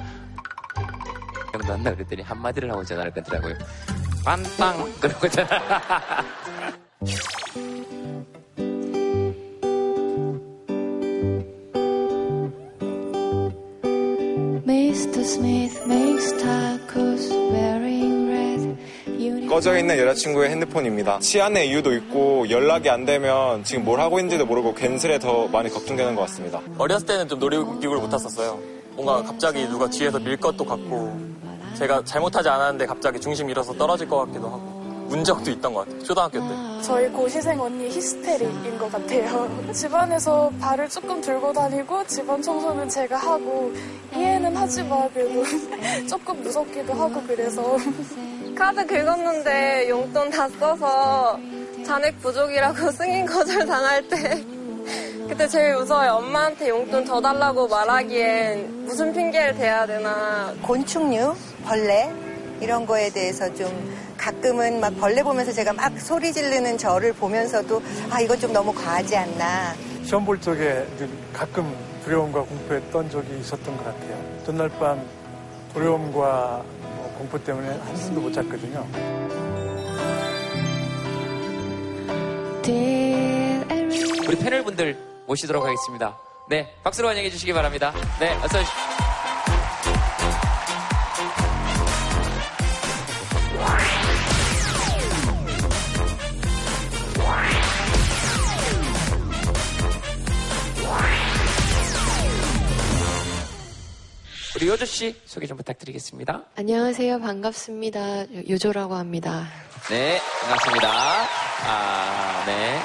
정도 1.51 1.73
한다. 1.73 1.93
그랬더니 1.93 2.21
한마디를 2.21 2.71
하고 2.71 2.83
전화를 2.83 3.11
끊더라고요 3.11 3.55
반땅 4.23 4.93
그러고 4.99 5.27
전화 5.29 6.23
꺼져 19.49 19.77
있는 19.77 19.97
여자친구의 19.97 20.49
핸드폰입니다. 20.51 21.19
치안의 21.19 21.69
이유도 21.69 21.93
있고 21.93 22.49
연락이 22.49 22.89
안 22.89 23.05
되면 23.05 23.63
지금 23.63 23.85
뭘 23.85 23.99
하고 23.99 24.19
있는지도 24.19 24.45
모르고 24.45 24.75
괜스레 24.75 25.19
더 25.19 25.47
많이 25.47 25.69
걱정되는 25.69 26.15
것 26.15 26.21
같습니다. 26.21 26.61
어렸을 26.77 27.07
때는 27.07 27.27
좀 27.27 27.39
놀이기구를 27.39 28.01
못 28.01 28.09
탔었어요. 28.09 28.59
뭔가 28.91 29.23
갑자기 29.23 29.67
누가 29.67 29.89
뒤에서 29.89 30.19
밀 30.19 30.37
것도 30.37 30.65
같고 30.65 31.17
제가 31.75 32.03
잘못하지 32.03 32.49
않았는데 32.49 32.85
갑자기 32.85 33.19
중심 33.19 33.49
잃어서 33.49 33.73
떨어질 33.73 34.07
것 34.07 34.25
같기도 34.25 34.47
하고 34.47 34.76
운 35.09 35.23
적도 35.23 35.51
있던 35.51 35.73
것 35.73 35.85
같아요. 35.85 36.03
초등학교 36.03 36.39
때. 36.39 36.81
저희 36.83 37.07
고시생 37.09 37.59
언니 37.59 37.87
히스테릭인 37.89 38.77
것 38.77 38.91
같아요. 38.91 39.49
집안에서 39.71 40.51
발을 40.59 40.89
조금 40.89 41.21
들고 41.21 41.53
다니고 41.53 42.05
집안 42.07 42.41
청소는 42.41 42.89
제가 42.89 43.17
하고 43.17 43.71
이해는 44.13 44.55
하지만 44.55 45.09
그래도 45.13 45.43
조금 46.07 46.41
무섭기도 46.41 46.93
하고 46.93 47.21
그래서 47.25 47.77
카드 48.57 48.85
긁었는데 48.85 49.87
용돈 49.89 50.29
다 50.29 50.49
써서 50.49 51.39
잔액 51.85 52.19
부족이라고 52.19 52.91
승인 52.91 53.25
거절 53.25 53.65
당할 53.65 54.05
때 54.09 54.43
그때 55.29 55.47
제일 55.47 55.75
무서워요. 55.75 56.13
엄마한테 56.13 56.69
용돈 56.69 57.03
더 57.03 57.19
달라고 57.21 57.67
말하기엔 57.67 58.85
무슨 58.85 59.13
핑계를 59.13 59.55
대야 59.55 59.85
되나. 59.85 60.53
곤충류, 60.63 61.35
벌레 61.65 62.09
이런 62.61 62.85
거에 62.85 63.09
대해서 63.09 63.53
좀 63.53 63.67
가끔은 64.27 64.81
막 64.81 64.93
벌레 64.99 65.23
보면서 65.23 65.53
제가 65.53 65.71
막 65.71 65.97
소리 66.01 66.33
지르는 66.33 66.77
저를 66.77 67.13
보면서도 67.13 67.81
아 68.09 68.19
이건 68.19 68.37
좀 68.37 68.51
너무 68.51 68.73
과하지 68.73 69.15
않나. 69.15 69.73
시험 70.03 70.25
볼 70.25 70.39
적에 70.41 70.85
늘 70.97 71.09
가끔 71.31 71.73
두려움과 72.03 72.41
공포했던 72.41 73.09
적이 73.09 73.39
있었던 73.39 73.77
것 73.77 73.85
같아요. 73.85 74.41
전날 74.45 74.67
밤 74.67 75.01
두려움과 75.73 76.61
뭐 76.81 77.15
공포 77.17 77.41
때문에 77.41 77.69
한숨도 77.69 78.19
못 78.19 78.33
잤거든요. 78.33 78.85
우리 84.27 84.35
패널 84.39 84.61
분들 84.61 84.97
모시도록 85.25 85.63
하겠습니다. 85.65 86.17
네, 86.49 86.67
박수로 86.83 87.07
환영해 87.07 87.29
주시기 87.29 87.53
바랍니다. 87.53 87.93
네, 88.19 88.33
어서 88.43 88.59
오십시오. 88.59 88.96
우리 104.57 104.67
요조 104.69 104.85
씨 104.85 105.15
소개 105.25 105.45
좀 105.45 105.55
부탁드리겠습니다. 105.55 106.43
안녕하세요. 106.55 107.19
반갑습니다. 107.19 108.21
요- 108.21 108.43
요조라고 108.49 108.95
합니다. 108.95 109.47
네, 109.87 110.19
반갑습니다. 110.41 110.89
아, 111.67 112.43
네. 112.47 112.81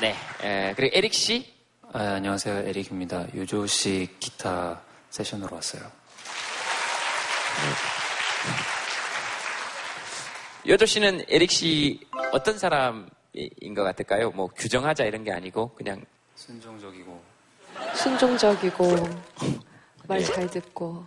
네, 0.00 0.16
에, 0.44 0.74
그리고 0.76 0.96
에릭 0.96 1.12
씨. 1.12 1.52
아, 1.92 1.98
안녕하세요. 2.14 2.68
에릭입니다. 2.68 3.26
요조 3.34 3.66
씨 3.66 4.08
기타 4.20 4.80
세션으로 5.10 5.56
왔어요. 5.56 5.82
요조 10.68 10.86
씨는 10.86 11.24
에릭 11.28 11.50
씨 11.50 12.06
어떤 12.30 12.56
사람인 12.60 13.10
것 13.74 13.82
같을까요? 13.82 14.30
뭐 14.30 14.46
규정하자 14.46 15.02
이런 15.06 15.24
게 15.24 15.32
아니고 15.32 15.74
그냥 15.74 16.04
순종적이고 16.36 17.20
순종적이고 17.96 18.94
말 20.10 20.20
예. 20.20 20.24
잘 20.24 20.50
듣고 20.50 21.06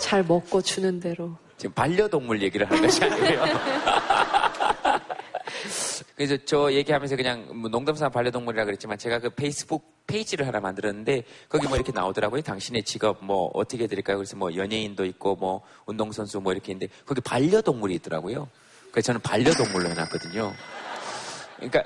잘 0.00 0.24
먹고 0.24 0.60
주는 0.60 0.98
대로 0.98 1.36
지금 1.56 1.72
반려동물 1.72 2.42
얘기를 2.42 2.68
하는 2.68 2.82
것이 2.82 3.04
아니고요. 3.04 3.44
그래서 6.16 6.36
저 6.44 6.72
얘기하면서 6.72 7.14
그냥 7.14 7.46
뭐 7.54 7.70
농담삼아 7.70 8.08
반려동물이라 8.08 8.64
그랬지만 8.64 8.98
제가 8.98 9.20
그 9.20 9.30
페이스북 9.30 10.04
페이지를 10.08 10.48
하나 10.48 10.58
만들었는데 10.58 11.22
거기 11.48 11.68
뭐 11.68 11.76
이렇게 11.76 11.92
나오더라고요. 11.92 12.42
당신의 12.42 12.82
직업 12.82 13.24
뭐 13.24 13.52
어떻게 13.54 13.84
해드릴까요? 13.84 14.16
그래서 14.16 14.36
뭐 14.36 14.52
연예인도 14.56 15.04
있고 15.04 15.36
뭐 15.36 15.62
운동선수 15.86 16.40
뭐 16.40 16.52
이렇게 16.52 16.72
있는데 16.72 16.92
거기 17.04 17.20
반려동물이 17.20 17.94
있더라고요. 17.94 18.48
그래서 18.90 19.06
저는 19.06 19.20
반려동물로 19.20 19.90
해놨거든요. 19.90 20.52
그러니까 21.56 21.84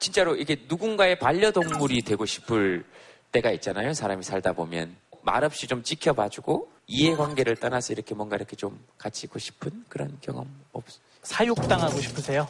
진짜로 0.00 0.34
이게 0.34 0.56
누군가의 0.68 1.18
반려동물이 1.20 2.02
되고 2.02 2.26
싶을 2.26 2.84
때가 3.32 3.50
있잖아요. 3.52 3.94
사람이 3.94 4.22
살다 4.22 4.52
보면 4.52 4.96
말없이 5.22 5.66
좀 5.66 5.82
지켜봐주고 5.82 6.70
이해관계를 6.86 7.56
떠나서 7.56 7.92
이렇게 7.92 8.14
뭔가 8.14 8.36
이렇게 8.36 8.56
좀 8.56 8.82
같이 8.96 9.26
있고 9.26 9.38
싶은 9.38 9.84
그런 9.88 10.16
경험 10.20 10.48
없. 10.72 10.84
사육당하고 11.22 12.00
싶으세요? 12.00 12.48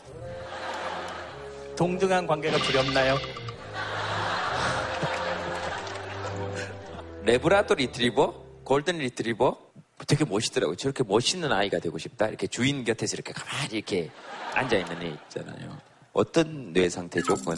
동등한 1.76 2.26
관계가 2.26 2.58
두렵나요? 2.58 3.16
레브라도 7.24 7.74
리트리버, 7.74 8.44
골든 8.64 8.98
리트리버 8.98 9.58
되게 10.06 10.24
멋있더라고요. 10.24 10.76
저렇게 10.76 11.04
멋있는 11.04 11.52
아이가 11.52 11.78
되고 11.78 11.98
싶다. 11.98 12.28
이렇게 12.28 12.46
주인 12.46 12.84
곁에서 12.84 13.14
이렇게 13.14 13.32
가만히 13.32 13.74
이렇게 13.74 14.10
앉아 14.54 14.76
있는 14.76 15.02
애 15.02 15.06
있잖아요. 15.08 15.78
어떤 16.12 16.72
뇌 16.72 16.88
상태죠, 16.88 17.34
그거 17.36 17.54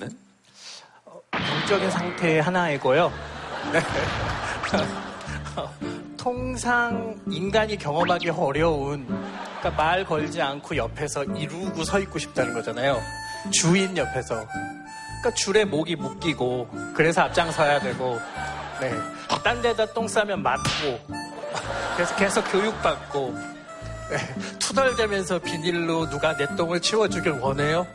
는? 1.32 1.40
영적인 1.60 1.90
상태의 1.90 2.42
하나이고요. 2.42 3.12
네. 3.72 3.80
통상 6.16 7.16
인간이 7.30 7.76
경험하기 7.78 8.30
어려운 8.30 9.06
그러니까 9.60 9.82
말 9.82 10.04
걸지 10.04 10.42
않고 10.42 10.76
옆에서 10.76 11.24
이루고 11.24 11.84
서 11.84 11.98
있고 12.00 12.18
싶다는 12.18 12.52
거잖아요. 12.54 13.00
주인 13.50 13.96
옆에서. 13.96 14.46
그러니까 15.20 15.34
줄에 15.34 15.64
목이 15.64 15.96
묶이고 15.96 16.68
그래서 16.94 17.22
앞장서야 17.22 17.80
되고 17.80 18.18
네. 18.80 18.92
딴 19.44 19.62
데다 19.62 19.86
똥 19.92 20.08
싸면 20.08 20.42
맞고 20.42 20.98
그래서 21.94 22.16
계속 22.16 22.42
교육받고 22.50 23.34
네. 24.10 24.18
투덜대면서 24.58 25.38
비닐로 25.38 26.08
누가 26.10 26.36
내 26.36 26.46
똥을 26.56 26.80
치워주길 26.80 27.32
원해요? 27.32 27.86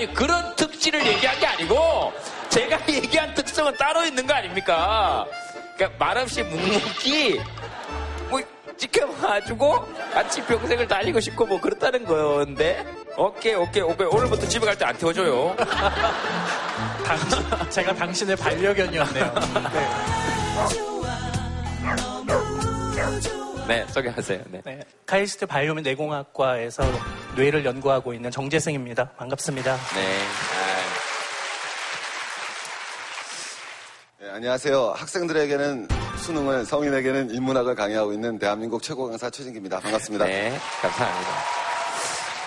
아니 0.00 0.14
그런 0.14 0.56
특질을 0.56 1.06
얘기한 1.06 1.38
게 1.38 1.46
아니고 1.46 2.10
제가 2.48 2.80
얘기한 2.88 3.34
특성은 3.34 3.76
따로 3.76 4.02
있는 4.02 4.26
거 4.26 4.32
아닙니까? 4.32 5.26
그러니까 5.76 6.02
말없이 6.02 6.42
묵묵히 6.42 7.38
뭐 8.30 8.40
지켜봐주고 8.78 9.86
같이 10.14 10.42
평생을 10.46 10.88
달리고 10.88 11.20
싶고 11.20 11.44
뭐 11.44 11.60
그렇다는 11.60 12.06
건데 12.06 12.82
오케이 13.18 13.52
오케이 13.54 13.82
오케이 13.82 14.06
오늘부터 14.06 14.48
집에 14.48 14.64
갈 14.64 14.74
때 14.78 14.86
안 14.86 14.96
태워줘요. 14.96 15.54
당신, 17.04 17.38
제가 17.68 17.94
당신의 17.94 18.36
반려견이었네요. 18.36 19.34
네 22.94 23.49
소개하세요. 23.88 24.40
네. 24.50 24.62
네, 24.64 24.80
카이스트 25.06 25.46
바이오민 25.46 25.84
내공학과에서 25.84 26.82
뇌를 27.36 27.64
연구하고 27.64 28.12
있는 28.14 28.30
정재승입니다. 28.30 29.10
반갑습니다. 29.12 29.76
네. 29.94 30.18
네, 34.20 34.30
안녕하세요. 34.30 34.94
학생들에게는 34.96 35.88
수능을, 36.18 36.66
성인에게는 36.66 37.30
인문학을 37.30 37.74
강의하고 37.74 38.12
있는 38.12 38.38
대한민국 38.38 38.82
최고 38.82 39.08
강사 39.08 39.30
최진기입니다. 39.30 39.80
반갑습니다. 39.80 40.26
네, 40.26 40.58
감사합니다. 40.82 41.69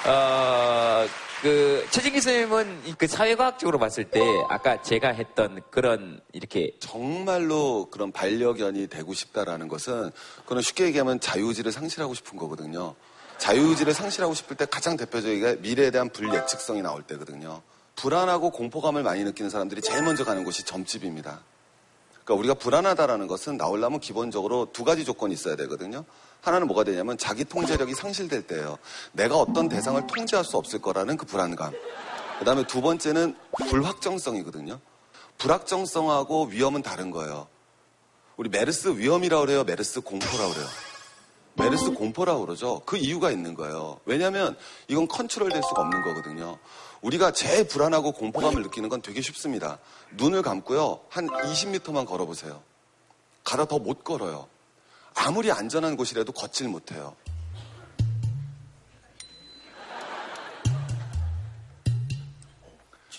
어, 0.05 1.05
그, 1.41 1.87
최진기 1.89 2.19
선생님은 2.19 2.95
그 2.97 3.07
사회과학적으로 3.07 3.79
봤을 3.79 4.03
때 4.03 4.21
아까 4.49 4.81
제가 4.81 5.09
했던 5.09 5.61
그런 5.69 6.19
이렇게 6.33 6.71
정말로 6.79 7.87
그런 7.89 8.11
반려견이 8.11 8.87
되고 8.87 9.13
싶다라는 9.13 9.69
것은 9.69 10.11
그건 10.43 10.61
쉽게 10.61 10.85
얘기하면 10.85 11.21
자유의지를 11.21 11.71
상실하고 11.71 12.13
싶은 12.15 12.37
거거든요. 12.37 12.95
자유의지를 13.37 13.93
상실하고 13.93 14.33
싶을 14.33 14.57
때 14.57 14.65
가장 14.65 14.97
대표적인 14.97 15.41
게 15.41 15.55
미래에 15.61 15.89
대한 15.91 16.09
불예측성이 16.09 16.81
나올 16.81 17.03
때거든요. 17.03 17.61
불안하고 17.95 18.51
공포감을 18.51 19.03
많이 19.03 19.23
느끼는 19.23 19.49
사람들이 19.49 19.81
제일 19.81 20.03
먼저 20.03 20.25
가는 20.25 20.43
곳이 20.43 20.65
점집입니다. 20.65 21.41
그러니까 22.23 22.33
우리가 22.39 22.53
불안하다라는 22.55 23.27
것은 23.27 23.55
나오려면 23.57 23.99
기본적으로 23.99 24.69
두 24.73 24.83
가지 24.83 25.05
조건이 25.05 25.33
있어야 25.33 25.55
되거든요. 25.55 26.05
하나는 26.43 26.67
뭐가 26.67 26.83
되냐면 26.83 27.17
자기 27.17 27.45
통제력이 27.45 27.93
상실될 27.95 28.47
때예요. 28.47 28.77
내가 29.13 29.37
어떤 29.37 29.69
대상을 29.69 30.05
통제할 30.07 30.43
수 30.43 30.57
없을 30.57 30.81
거라는 30.81 31.15
그 31.15 31.25
불안감. 31.25 31.73
그 32.37 32.43
다음에 32.45 32.67
두 32.67 32.81
번째는 32.81 33.35
불확정성이거든요. 33.69 34.79
불확정성하고 35.37 36.45
위험은 36.47 36.81
다른 36.81 37.11
거예요. 37.11 37.47
우리 38.35 38.49
메르스 38.49 38.89
위험이라고 38.97 39.45
그래요. 39.45 39.63
메르스 39.63 40.01
공포라고 40.01 40.53
그래요. 40.53 40.67
메르스 41.55 41.91
공포라고 41.93 42.45
그러죠. 42.45 42.81
그 42.85 42.97
이유가 42.97 43.31
있는 43.31 43.53
거예요. 43.53 44.01
왜냐하면 44.05 44.57
이건 44.89 45.07
컨트롤 45.07 45.49
될 45.49 45.63
수가 45.63 45.81
없는 45.83 46.01
거거든요. 46.01 46.57
우리가 47.01 47.31
제일 47.31 47.65
불안하고 47.67 48.11
공포감을 48.11 48.63
느끼는 48.63 48.89
건 48.89 49.01
되게 49.01 49.21
쉽습니다. 49.21 49.77
눈을 50.17 50.41
감고요. 50.41 50.99
한 51.09 51.27
20m만 51.27 52.05
걸어보세요. 52.05 52.61
가다 53.45 53.65
더 53.65 53.77
못 53.79 54.03
걸어요. 54.03 54.47
아무리 55.15 55.51
안전한 55.51 55.95
곳이라도 55.95 56.31
걷질 56.31 56.67
못해요. 56.67 57.15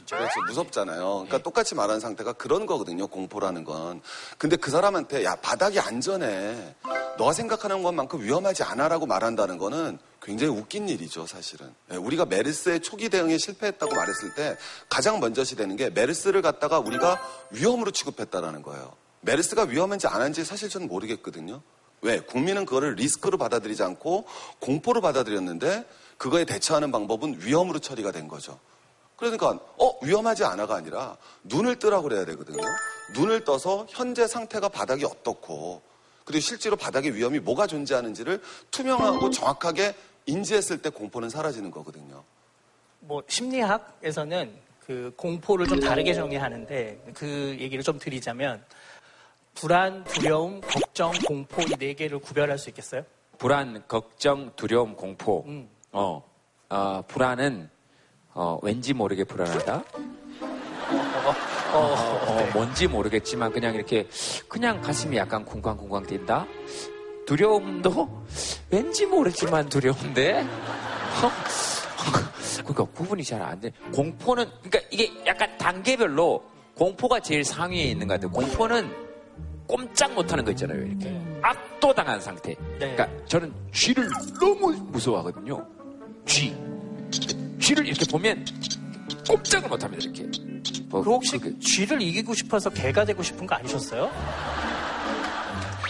그렇죠. 0.07 0.41
무섭잖아요. 0.47 1.01
그러니까 1.01 1.39
똑같이 1.39 1.75
말하는 1.75 2.01
상태가 2.01 2.35
그런 2.35 2.67
거거든요. 2.67 3.07
공포라는 3.07 3.65
건. 3.65 4.03
근데 4.39 4.57
그 4.57 4.71
사람한테 4.71 5.25
야 5.25 5.35
바닥이 5.37 5.81
안전해. 5.81 6.75
너가 7.17 7.33
생각하는 7.33 7.83
것만큼 7.83 8.23
위험하지 8.23 8.65
않아라고 8.65 9.07
말한다는 9.07 9.59
거는 9.59 9.99
굉장히 10.21 10.53
웃긴 10.53 10.89
일이죠, 10.89 11.27
사실은. 11.27 11.73
예, 11.93 11.97
우리가 11.97 12.25
메르스의 12.25 12.81
초기 12.81 13.09
대응에 13.09 13.39
실패했다고 13.39 13.95
말했을 13.95 14.35
때 14.35 14.57
가장 14.89 15.21
먼저 15.21 15.45
시되는 15.45 15.77
게 15.77 15.91
메르스를 15.91 16.43
갖다가 16.43 16.79
우리가 16.79 17.21
위험으로 17.51 17.91
취급했다라는 17.91 18.63
거예요. 18.63 18.97
메르스가 19.21 19.65
위험한지 19.65 20.07
안 20.07 20.23
한지 20.23 20.45
사실 20.45 20.69
저는 20.69 20.89
모르겠거든요. 20.89 21.63
왜? 22.05 22.21
국민은 22.21 22.67
그거를 22.67 22.95
리스크로 22.97 23.39
받아들이지 23.39 23.83
않고 23.83 24.27
공포로 24.59 25.01
받아들였는데 25.01 25.87
그거에 26.19 26.45
대처하는 26.45 26.93
방법은 26.93 27.39
위험으로 27.41 27.79
처리가 27.79 28.13
된 28.13 28.29
거죠. 28.29 28.61
그러니까 29.17 29.59
어 29.79 29.99
위험하지 30.05 30.45
않아가 30.45 30.75
아니라 30.77 31.17
눈을 31.45 31.79
뜨라고 31.79 32.03
그래야 32.03 32.27
되거든요. 32.27 32.63
눈을 33.15 33.45
떠서 33.45 33.87
현재 33.89 34.27
상태가 34.27 34.69
바닥이 34.69 35.07
어떻고 35.07 35.81
그리고 36.27 36.41
실제로 36.41 36.77
바닥에 36.77 37.09
위험이 37.11 37.39
뭐가 37.39 37.67
존재하는지를 37.67 38.43
투명하고 38.71 39.31
정확하게 39.31 39.95
인지했을 40.27 40.83
때 40.83 40.91
공포는 40.91 41.31
사라지는 41.31 41.71
거거든요. 41.71 42.23
뭐 43.01 43.23
심리학에서는 43.27 44.53
그 44.87 45.13
공포를 45.17 45.67
좀 45.67 45.81
다르게 45.81 46.13
정의하는데 46.13 47.13
그 47.15 47.57
얘기를 47.59 47.83
좀 47.83 47.99
드리자면 47.99 48.63
불안, 49.55 50.05
두려움, 50.05 50.61
걱정, 50.61 51.13
공포 51.27 51.63
이 51.63 51.77
네 51.79 51.95
개를 51.95 52.19
구별할 52.19 52.59
수 52.59 52.69
있겠어요? 52.71 53.03
불안, 53.39 53.83
걱정, 53.89 54.53
두려움, 54.57 54.95
공포. 54.95 55.45
음. 55.47 55.69
어, 55.93 56.23
아, 56.69 57.03
불안은 57.07 57.71
어, 58.35 58.59
왠지 58.63 58.93
모르게 58.95 59.25
불안하다. 59.25 59.85
어, 61.73 61.79
어, 62.29 62.49
뭔지 62.53 62.87
모르겠지만 62.87 63.53
그냥 63.53 63.75
이렇게 63.75 64.07
그냥 64.49 64.81
가슴이 64.81 65.17
약간 65.17 65.45
쿵쾅쿵쾅 65.45 66.05
뛴다. 66.07 66.47
두려움도 67.27 68.25
왠지 68.71 69.07
모르지만 69.07 69.69
두려운데. 69.69 70.43
어? 70.43 71.31
그러니까 72.59 72.85
구분이 72.85 73.25
잘 73.25 73.43
안 73.43 73.61
돼. 73.61 73.71
공포는 73.93 74.47
그러니까 74.63 74.81
이게 74.91 75.11
약간 75.27 75.57
단계별로 75.59 76.43
공포가 76.77 77.21
제일 77.21 77.45
상위에 77.45 77.83
있는 77.83 78.07
것 78.09 78.15
같아요. 78.15 78.31
공포는 78.33 79.04
꼼짝 79.67 80.13
못하는 80.15 80.45
거 80.45 80.51
있잖아요. 80.53 80.83
이렇게 80.83 81.21
압도당한 81.43 82.21
상태. 82.21 82.55
그러니까 82.79 83.09
저는 83.27 83.53
쥐를 83.73 84.09
너무 84.41 84.73
무서워하거든요. 84.73 85.67
쥐. 86.27 86.55
쥐를 87.61 87.87
이렇게 87.87 88.05
보면 88.11 88.45
꼼짝을 89.29 89.69
못합니다. 89.69 90.05
이렇게. 90.05 90.25
뭐, 90.89 91.03
그 91.03 91.11
혹시 91.11 91.39
쥐를 91.61 92.01
이기고 92.03 92.35
싶어서 92.35 92.71
개가 92.71 93.05
되고 93.05 93.23
싶은 93.23 93.47
거 93.47 93.55
아니셨어요? 93.57 94.11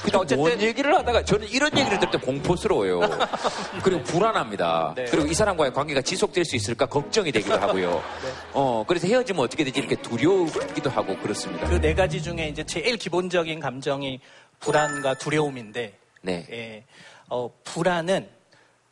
근데 0.04 0.18
어쨌든 0.18 0.36
뭔 0.36 0.60
얘기를 0.60 0.94
하다가 0.94 1.24
저는 1.24 1.48
이런 1.48 1.76
얘기를 1.78 1.98
들을 1.98 2.10
때 2.12 2.18
공포스러워요. 2.18 3.00
그리고 3.82 4.02
불안합니다. 4.02 4.92
네. 4.96 5.04
그리고 5.06 5.26
이 5.26 5.34
사람과의 5.34 5.72
관계가 5.72 6.02
지속될 6.02 6.44
수 6.44 6.56
있을까 6.56 6.86
걱정이 6.86 7.32
되기도 7.32 7.54
하고요. 7.58 8.02
어, 8.52 8.84
그래서 8.86 9.06
헤어지면 9.08 9.42
어떻게 9.42 9.64
되지 9.64 9.80
이렇게 9.80 9.96
두려우기도 9.96 10.90
하고 10.90 11.16
그렇습니다. 11.18 11.66
그 11.68 11.80
네 11.80 11.94
가지 11.94 12.22
중에 12.22 12.48
이제 12.48 12.62
제일 12.64 12.96
기본적인 12.96 13.60
감정이 13.60 14.20
불안과 14.60 15.14
두려움인데, 15.14 15.92
네. 16.22 16.46
예, 16.50 16.84
어, 17.28 17.50
불안은 17.64 18.28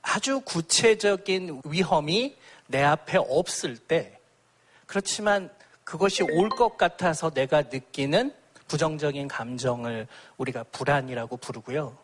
아주 0.02 0.40
구체적인 0.44 1.62
위험이 1.64 2.36
내 2.66 2.82
앞에 2.82 3.18
없을 3.18 3.76
때, 3.76 4.18
그렇지만 4.86 5.50
그것이 5.84 6.22
올 6.22 6.48
것 6.50 6.76
같아서 6.76 7.30
내가 7.30 7.62
느끼는 7.62 8.32
부정적인 8.72 9.28
감정을 9.28 10.06
우리가 10.38 10.64
불안이라고 10.72 11.36
부르고요. 11.36 11.94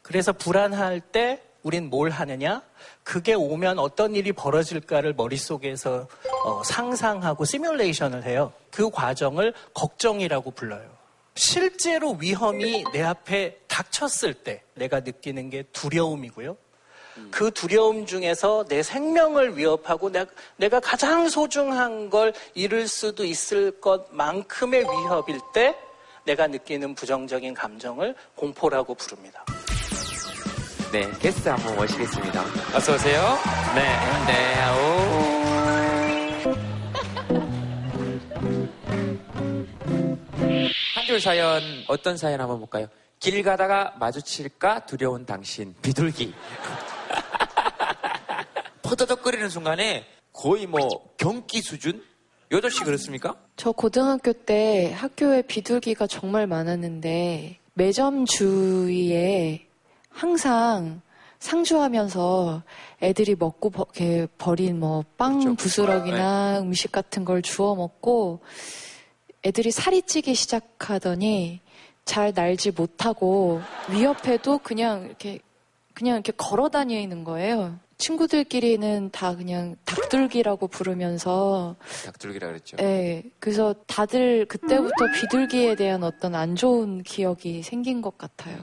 그래서 0.00 0.32
불안할 0.32 1.00
때 1.00 1.42
우린 1.62 1.90
뭘 1.90 2.08
하느냐? 2.08 2.62
그게 3.04 3.34
오면 3.34 3.78
어떤 3.78 4.14
일이 4.14 4.32
벌어질까를 4.32 5.12
머릿속에서 5.12 6.08
어, 6.46 6.62
상상하고 6.64 7.44
시뮬레이션을 7.44 8.24
해요. 8.24 8.54
그 8.70 8.88
과정을 8.88 9.52
걱정이라고 9.74 10.52
불러요. 10.52 10.88
실제로 11.34 12.12
위험이 12.12 12.84
내 12.94 13.02
앞에 13.02 13.58
닥쳤을 13.68 14.32
때 14.32 14.62
내가 14.76 15.00
느끼는 15.00 15.50
게 15.50 15.64
두려움이고요. 15.74 16.56
그 17.30 17.50
두려움 17.50 18.06
중에서 18.06 18.64
내 18.66 18.82
생명을 18.82 19.58
위협하고 19.58 20.10
내가, 20.10 20.30
내가 20.56 20.80
가장 20.80 21.28
소중한 21.28 22.08
걸 22.08 22.32
잃을 22.54 22.88
수도 22.88 23.26
있을 23.26 23.78
것만큼의 23.80 24.84
위협일 24.84 25.40
때 25.52 25.76
내가 26.28 26.46
느끼는 26.46 26.94
부정적인 26.94 27.54
감정을 27.54 28.14
공포라고 28.34 28.94
부릅니다. 28.94 29.42
네, 30.92 31.10
게스트 31.18 31.48
한번 31.48 31.74
모시겠습니다. 31.76 32.44
어서 32.74 32.94
오세요. 32.94 33.38
네, 33.74 33.82
네, 34.26 34.54
한줄 40.94 41.18
사연 41.22 41.62
어떤 41.88 42.18
사연 42.18 42.42
한번 42.42 42.58
볼까요? 42.58 42.88
길 43.18 43.42
가다가 43.42 43.94
마주칠까 43.98 44.84
두려운 44.84 45.24
당신 45.24 45.74
비둘기. 45.80 46.34
퍼더덕거리는 48.82 49.48
순간에 49.48 50.04
거의 50.34 50.66
뭐 50.66 50.86
경기 51.16 51.62
수준? 51.62 52.04
여덟 52.50 52.70
씨 52.70 52.82
그렇습니까? 52.82 53.36
저 53.56 53.72
고등학교 53.72 54.32
때 54.32 54.92
학교에 54.94 55.42
비둘기가 55.42 56.06
정말 56.06 56.46
많았는데 56.46 57.58
매점 57.74 58.24
주위에 58.24 59.66
항상 60.08 61.02
상주하면서 61.38 62.62
애들이 63.02 63.36
먹고 63.38 63.70
버, 63.70 63.86
이렇게 63.94 64.26
버린 64.38 64.80
뭐빵 64.80 65.56
부스러기나 65.56 66.60
음식 66.60 66.90
같은 66.90 67.24
걸 67.24 67.42
주워 67.42 67.76
먹고 67.76 68.40
애들이 69.44 69.70
살이 69.70 70.02
찌기 70.02 70.34
시작하더니 70.34 71.60
잘 72.04 72.32
날지 72.34 72.72
못하고 72.72 73.60
위협해도 73.90 74.58
그냥 74.58 75.04
이렇게 75.04 75.38
그냥 75.94 76.16
이렇게 76.16 76.32
걸어 76.32 76.68
다니는 76.68 77.24
거예요. 77.24 77.78
친구들끼리는 77.98 79.10
다 79.10 79.34
그냥 79.36 79.76
닭둘기라고 79.84 80.68
부르면서 80.68 81.76
닭둘기라 82.06 82.48
그랬죠. 82.48 82.76
네, 82.76 83.24
그래서 83.40 83.74
다들 83.86 84.46
그때부터 84.46 84.94
비둘기에 85.20 85.74
대한 85.74 86.04
어떤 86.04 86.34
안 86.34 86.56
좋은 86.56 87.02
기억이 87.02 87.62
생긴 87.62 88.00
것 88.00 88.16
같아요. 88.16 88.56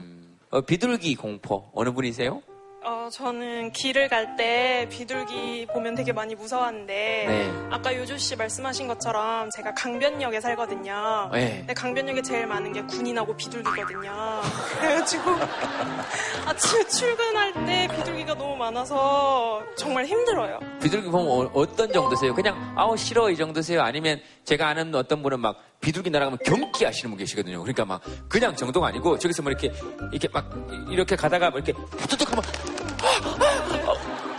어, 0.50 0.60
비둘기 0.62 1.14
공포 1.16 1.70
어느 1.74 1.92
분이세요? 1.92 2.42
어, 2.88 3.08
저는 3.10 3.72
길을 3.72 4.08
갈 4.08 4.36
때 4.36 4.86
비둘기 4.90 5.66
보면 5.72 5.94
되게 5.94 6.12
많이 6.12 6.34
무서웠는데 6.34 7.24
네. 7.26 7.52
아까 7.70 7.96
요조 7.96 8.18
씨 8.18 8.36
말씀하신 8.36 8.86
것처럼 8.86 9.48
제가 9.50 9.72
강변역에 9.74 10.40
살거든요. 10.40 11.30
네. 11.32 11.58
근데 11.58 11.72
강변역에 11.74 12.22
제일 12.22 12.46
많은 12.46 12.72
게 12.72 12.82
군인하고 12.82 13.34
비둘기거든요. 13.36 14.12
그래가지고 14.78 15.30
아침에 16.46 16.84
출근할 16.86 17.52
때 17.66 17.88
비둘기가 17.96 18.34
너무 18.34 18.56
많아서 18.56 19.62
정말 19.76 20.04
힘들어요. 20.04 20.58
비둘기 20.82 21.08
보면 21.08 21.50
어, 21.54 21.66
떤 21.74 21.90
정도세요? 21.90 22.34
그냥 22.34 22.74
아우 22.76 22.96
싫어 22.96 23.30
이 23.30 23.36
정도세요? 23.36 23.82
아니면 23.82 24.20
제가 24.44 24.68
아는 24.68 24.94
어떤 24.94 25.22
분은 25.22 25.40
막 25.40 25.56
비둘기 25.80 26.10
날아가면 26.10 26.38
경기 26.44 26.84
하시는 26.84 27.10
분 27.10 27.18
계시거든요. 27.18 27.60
그러니까 27.60 27.84
막 27.84 28.02
그냥 28.28 28.54
정도가 28.56 28.88
아니고 28.88 29.18
저기서 29.18 29.42
뭐 29.42 29.50
이렇게 29.52 29.72
이렇게 30.12 30.28
막 30.28 30.50
이렇게 30.90 31.16
가다가 31.16 31.50
뭐 31.50 31.60
이렇게 31.60 31.72
후두둑 31.72 32.32
하면 32.32 32.44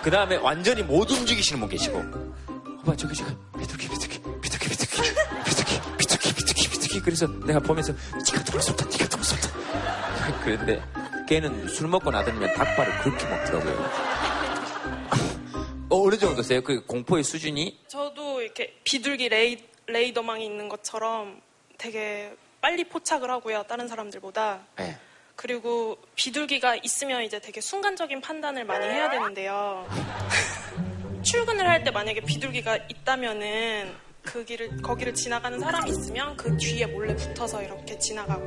그 0.04 0.12
다음에 0.12 0.36
완전히 0.38 0.84
못 0.84 1.10
움직이시는 1.10 1.60
분 1.60 1.69
계시고 1.69 1.97
오빠 2.82 2.95
저기 2.95 3.15
저기 3.15 3.36
비둘기 3.60 3.89
비둘기 3.89 4.19
비둘기 4.41 4.69
비둘기 4.69 5.02
비둘기 5.45 5.82
비둘기 5.97 6.34
비둘기 6.34 6.69
비둘기 6.69 7.02
그래서 7.02 7.28
내가 7.45 7.60
보면서 7.60 7.93
니가 8.26 8.43
더 8.43 8.58
무섭다 8.58 8.86
니가 8.86 9.08
더 9.10 9.17
무섭다 9.17 9.50
그런데 10.43 10.82
걔는 11.28 11.67
술 11.67 11.89
먹고 11.89 12.10
나들면 12.10 12.54
닭발을 12.54 13.00
그렇게 13.00 13.28
먹더라고요. 13.28 14.17
어, 15.89 16.02
어느 16.04 16.17
정도세요? 16.17 16.62
그 16.62 16.86
공포의 16.86 17.23
수준이? 17.23 17.82
저도 17.88 18.41
이렇게 18.41 18.80
비둘기 18.84 19.30
레이, 19.30 19.58
레이더망이 19.88 20.45
있는 20.45 20.69
것처럼 20.69 21.41
되게 21.78 22.34
빨리 22.62 22.84
포착을 22.84 23.30
하고요. 23.30 23.63
다른 23.63 23.88
사람들보다. 23.88 24.60
네. 24.78 24.97
그리고 25.36 25.97
비둘기가 26.15 26.76
있으면 26.78 27.23
이제 27.23 27.39
되게 27.39 27.62
순간적인 27.62 28.21
판단을 28.21 28.65
많이 28.65 28.86
해야 28.86 29.10
되는데요. 29.10 29.88
출근을 31.23 31.67
할 31.67 31.84
때 31.84 31.91
만약에 31.91 32.21
비둘기가 32.21 32.78
있다면은 32.89 33.93
그 34.23 34.43
길을 34.43 34.82
거기를 34.82 35.13
지나가는 35.13 35.60
사람이 35.60 35.89
있으면 35.89 36.36
그 36.36 36.58
뒤에 36.58 36.86
몰래 36.88 37.15
붙어서 37.15 37.63
이렇게 37.63 37.97
지나가고 37.97 38.45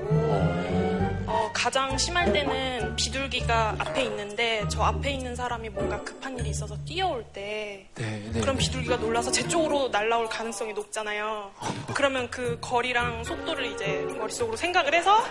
어, 1.30 1.48
가장 1.52 1.96
심할 1.96 2.32
때는 2.32 2.96
비둘기가 2.96 3.76
앞에 3.78 4.02
있는데 4.02 4.64
저 4.68 4.82
앞에 4.82 5.12
있는 5.12 5.36
사람이 5.36 5.68
뭔가 5.68 6.02
급한 6.02 6.36
일이 6.36 6.50
있어서 6.50 6.76
뛰어올 6.84 7.22
때 7.32 7.86
네, 7.94 8.30
그럼 8.40 8.56
비둘기가 8.56 8.96
놀라서 8.96 9.30
제 9.30 9.46
쪽으로 9.46 9.90
날아올 9.90 10.28
가능성이 10.28 10.72
높잖아요. 10.72 11.52
그러면 11.94 12.28
그 12.30 12.58
거리랑 12.60 13.22
속도를 13.22 13.66
이제 13.66 14.04
머릿속으로 14.18 14.56
생각을 14.56 14.92
해서 14.92 15.22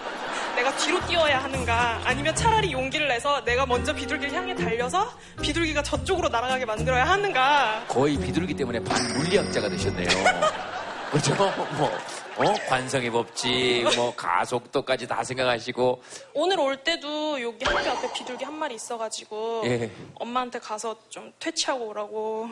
내가 0.55 0.73
뒤로 0.77 1.05
뛰어야 1.05 1.43
하는가 1.43 1.99
아니면 2.05 2.33
차라리 2.33 2.71
용기를 2.71 3.09
내서 3.09 3.43
내가 3.43 3.65
먼저 3.65 3.93
비둘기를 3.93 4.33
향해 4.33 4.55
달려서 4.55 5.11
비둘기가 5.41 5.83
저쪽으로 5.83 6.29
날아가게 6.29 6.63
만들어야 6.63 7.03
하는가 7.03 7.83
거의 7.89 8.17
비둘기 8.17 8.53
때문에 8.53 8.79
반물리학자가 8.85 9.67
되셨네요. 9.67 10.07
그렇죠? 11.11 11.35
뭐, 11.77 11.91
어? 12.39 12.53
관성의 12.69 13.11
법칙, 13.11 13.83
뭐, 13.97 14.15
가속도까지 14.15 15.07
다 15.07 15.23
생각하시고. 15.23 16.01
오늘 16.33 16.59
올 16.59 16.77
때도 16.77 17.41
여기 17.41 17.65
학교 17.65 17.89
앞에 17.89 18.13
비둘기 18.13 18.45
한 18.45 18.53
마리 18.53 18.75
있어가지고 18.75 19.63
예. 19.65 19.91
엄마한테 20.15 20.59
가서 20.59 20.95
좀 21.09 21.33
퇴치하고 21.39 21.87
오라고 21.87 22.49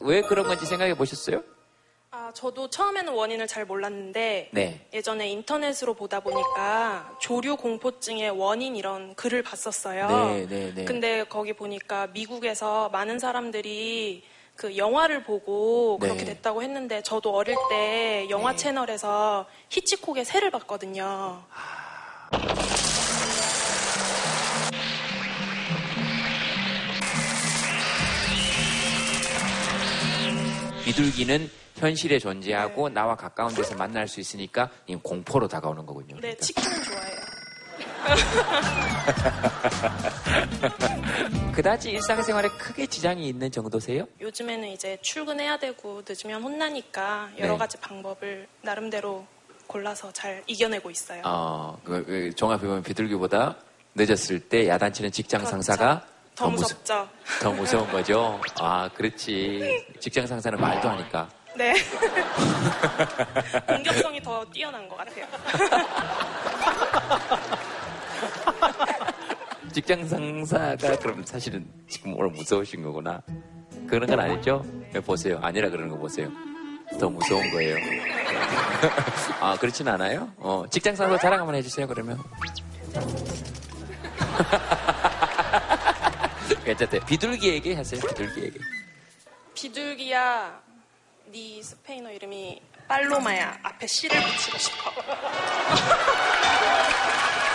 왜 0.00 0.22
그런 0.22 0.46
건지 0.46 0.66
생각해 0.66 0.94
보셨어요? 0.94 1.42
아, 2.12 2.30
저도 2.32 2.70
처음에는 2.70 3.12
원인을 3.12 3.48
잘 3.48 3.64
몰랐는데 3.64 4.50
네. 4.52 4.88
예전에 4.94 5.28
인터넷으로 5.30 5.94
보다 5.94 6.20
보니까 6.20 7.12
조류 7.20 7.56
공포증의 7.56 8.30
원인 8.30 8.76
이런 8.76 9.16
글을 9.16 9.42
봤었어요. 9.42 10.06
네, 10.06 10.46
네, 10.48 10.72
네. 10.74 10.84
근데 10.84 11.24
거기 11.24 11.52
보니까 11.52 12.06
미국에서 12.08 12.88
많은 12.90 13.18
사람들이 13.18 14.22
그 14.56 14.76
영화를 14.76 15.24
보고 15.24 15.98
네. 16.00 16.08
그렇게 16.08 16.24
됐다고 16.24 16.62
했는데 16.62 17.02
저도 17.02 17.34
어릴 17.34 17.56
때 17.70 18.26
영화 18.30 18.52
네. 18.52 18.56
채널에서 18.56 19.46
히치콕의 19.70 20.24
새를 20.24 20.50
봤거든요. 20.50 21.42
비둘기는 30.84 31.50
현실에 31.76 32.18
존재하고 32.18 32.88
나와 32.90 33.16
가까운 33.16 33.54
데서 33.54 33.74
만날 33.74 34.06
수 34.06 34.20
있으니까 34.20 34.70
이 34.86 34.94
공포로 34.94 35.48
다가오는 35.48 35.84
거군요. 35.86 36.20
네, 36.20 36.36
치킨은 36.36 36.82
좋아해요. 36.84 37.13
그다지 41.54 41.90
일상생활에 41.90 42.48
크게 42.50 42.86
지장이 42.86 43.26
있는 43.28 43.50
정도세요? 43.50 44.06
요즘에는 44.20 44.68
이제 44.68 44.98
출근해야 45.02 45.58
되고 45.58 46.02
늦으면 46.06 46.42
혼나니까 46.42 47.30
여러 47.38 47.52
네. 47.52 47.58
가지 47.58 47.76
방법을 47.78 48.46
나름대로 48.62 49.26
골라서 49.66 50.12
잘 50.12 50.42
이겨내고 50.46 50.90
있어요. 50.90 51.22
어, 51.24 51.78
그, 51.84 52.04
그 52.04 52.34
종합해보면 52.34 52.82
비둘기보다 52.82 53.56
늦었을 53.94 54.40
때 54.40 54.68
야단치는 54.68 55.12
직장 55.12 55.40
그렇죠. 55.40 55.50
상사가 55.52 56.04
더 56.34 56.48
무서- 56.48 56.62
무섭죠. 56.62 57.08
더 57.40 57.52
무서운 57.56 57.88
거죠. 57.90 58.40
아, 58.58 58.88
그렇지. 58.94 59.86
직장 60.00 60.26
상사는 60.26 60.60
말도 60.60 60.88
하니까. 60.88 61.28
네. 61.56 61.72
공격성이 63.68 64.20
더 64.20 64.44
뛰어난 64.46 64.88
것 64.88 64.96
같아요. 64.96 65.24
직장 69.74 70.06
상사가 70.06 70.96
그럼 70.98 71.24
사실은 71.24 71.66
지금 71.88 72.14
오늘 72.16 72.30
무서우신 72.30 72.84
거구나. 72.84 73.20
그런 73.88 74.06
건 74.08 74.20
아니죠? 74.20 74.64
네, 74.92 75.00
보세요. 75.00 75.40
아니라 75.42 75.68
그러는 75.68 75.88
거 75.88 75.96
보세요. 75.96 76.30
더 77.00 77.10
무서운 77.10 77.50
거예요. 77.50 77.76
아, 79.40 79.56
그렇진 79.58 79.88
않아요? 79.88 80.30
어, 80.36 80.64
직장 80.70 80.94
상사 80.94 81.18
자랑 81.18 81.40
한번 81.40 81.56
해주세요, 81.56 81.88
그러면. 81.88 82.22
괜찮대. 86.64 87.00
비둘기에게 87.00 87.74
하세요, 87.74 88.00
비둘기에게. 88.00 88.60
비둘기야, 89.54 90.60
네 91.32 91.60
스페인어 91.60 92.12
이름이 92.12 92.62
빨로마야. 92.86 93.58
앞에 93.64 93.88
씨를 93.88 94.20
붙이고 94.22 94.56
싶어. 94.56 94.92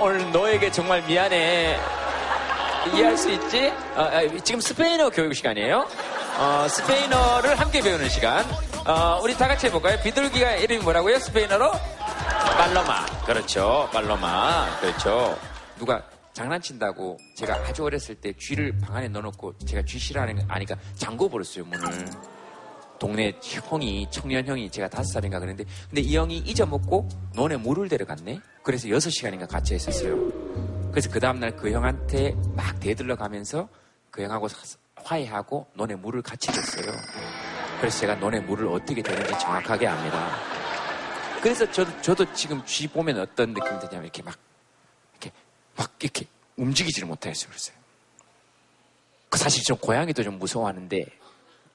오늘 0.00 0.30
너에게 0.32 0.70
정말 0.70 1.02
미안해. 1.02 1.76
이해할 2.94 3.16
수 3.18 3.30
있지? 3.30 3.68
어, 3.96 4.02
아, 4.02 4.20
지금 4.44 4.60
스페인어 4.60 5.10
교육 5.10 5.34
시간이에요. 5.34 5.86
어, 6.38 6.66
스페인어를 6.68 7.58
함께 7.58 7.80
배우는 7.80 8.08
시간. 8.08 8.44
어, 8.86 9.18
우리 9.22 9.36
다 9.36 9.48
같이 9.48 9.66
해볼까요? 9.66 10.00
비둘기가 10.02 10.52
이름이 10.56 10.82
뭐라고요? 10.84 11.18
스페인어로? 11.18 11.72
말로마. 12.58 13.06
그렇죠. 13.26 13.90
말로마. 13.92 14.78
그렇죠. 14.80 15.36
누가 15.78 16.02
장난친다고 16.32 17.18
제가 17.36 17.54
아주 17.66 17.84
어렸을 17.84 18.14
때 18.14 18.32
쥐를 18.32 18.78
방 18.78 18.96
안에 18.96 19.08
넣어놓고 19.08 19.58
제가 19.66 19.82
쥐 19.84 19.98
싫어하는 19.98 20.36
거 20.36 20.42
아니까 20.48 20.76
잠궈 20.96 21.28
버렸어요, 21.28 21.64
문을. 21.64 22.06
동네 22.98 23.32
형이, 23.42 24.08
청년 24.10 24.46
형이 24.46 24.70
제가 24.70 24.88
다섯 24.88 25.04
살인가 25.12 25.38
그랬는데, 25.38 25.70
근데 25.88 26.00
이 26.00 26.16
형이 26.16 26.38
잊어먹고 26.38 27.08
논에 27.34 27.56
물을 27.56 27.88
데려갔네? 27.88 28.40
그래서 28.62 28.88
여섯 28.90 29.10
시간인가 29.10 29.46
같이 29.46 29.74
했었어요. 29.74 30.16
그래서 30.90 31.08
그 31.10 31.20
다음날 31.20 31.56
그 31.56 31.70
형한테 31.70 32.34
막 32.56 32.78
대들러 32.80 33.16
가면서 33.16 33.68
그 34.10 34.22
형하고 34.22 34.48
사- 34.48 34.78
화해하고 34.96 35.66
논에 35.74 35.94
물을 35.94 36.22
같이 36.22 36.48
줬어요. 36.52 36.92
그래서 37.78 38.00
제가 38.00 38.16
논에 38.16 38.40
물을 38.40 38.66
어떻게 38.68 39.00
되는지 39.00 39.30
정확하게 39.38 39.86
압니다. 39.86 40.36
그래서 41.40 41.70
저도, 41.70 42.02
저도 42.02 42.32
지금 42.34 42.64
쥐 42.66 42.88
보면 42.88 43.20
어떤 43.20 43.50
느낌이 43.54 43.78
드냐면 43.78 44.04
이렇게 44.04 44.22
막, 44.22 44.36
이렇게, 45.12 45.30
막 45.76 45.92
이렇게 46.00 46.26
움직이지를 46.56 47.06
못하겠어요. 47.06 47.48
그랬어요. 47.50 47.76
그 49.28 49.38
사실 49.38 49.62
좀 49.62 49.76
고양이도 49.76 50.24
좀 50.24 50.38
무서워하는데 50.38 51.04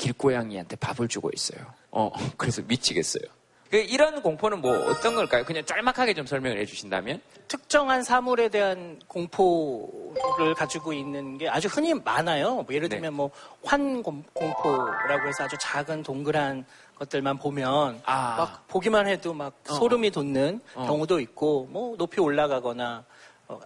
길고양이한테 0.03 0.75
밥을 0.75 1.07
주고 1.07 1.29
있어요. 1.33 1.65
어, 1.91 2.11
그래서 2.35 2.61
미치겠어요. 2.67 3.23
그 3.69 3.77
이런 3.77 4.21
공포는 4.21 4.61
뭐 4.61 4.71
어떤 4.89 5.15
걸까요? 5.15 5.43
그냥 5.45 5.65
짤막하게 5.65 6.13
좀 6.13 6.27
설명을 6.27 6.59
해주신다면? 6.59 7.21
특정한 7.47 8.03
사물에 8.03 8.49
대한 8.49 8.99
공포를 9.07 10.53
가지고 10.55 10.93
있는 10.93 11.39
게 11.39 11.49
아주 11.49 11.67
흔히 11.69 11.93
많아요. 11.93 12.55
뭐 12.55 12.65
예를 12.69 12.89
네. 12.89 12.97
들면 12.97 13.13
뭐 13.15 13.31
환공포라고 13.63 15.27
해서 15.27 15.45
아주 15.45 15.55
작은 15.59 16.03
동그란 16.03 16.65
것들만 16.99 17.39
보면 17.39 18.01
아. 18.05 18.35
막 18.37 18.67
보기만 18.67 19.07
해도 19.07 19.33
막 19.33 19.53
어. 19.67 19.73
소름이 19.73 20.11
돋는 20.11 20.61
어. 20.75 20.85
경우도 20.85 21.19
있고 21.21 21.67
뭐 21.71 21.97
높이 21.97 22.21
올라가거나 22.21 22.97
어, 22.97 23.12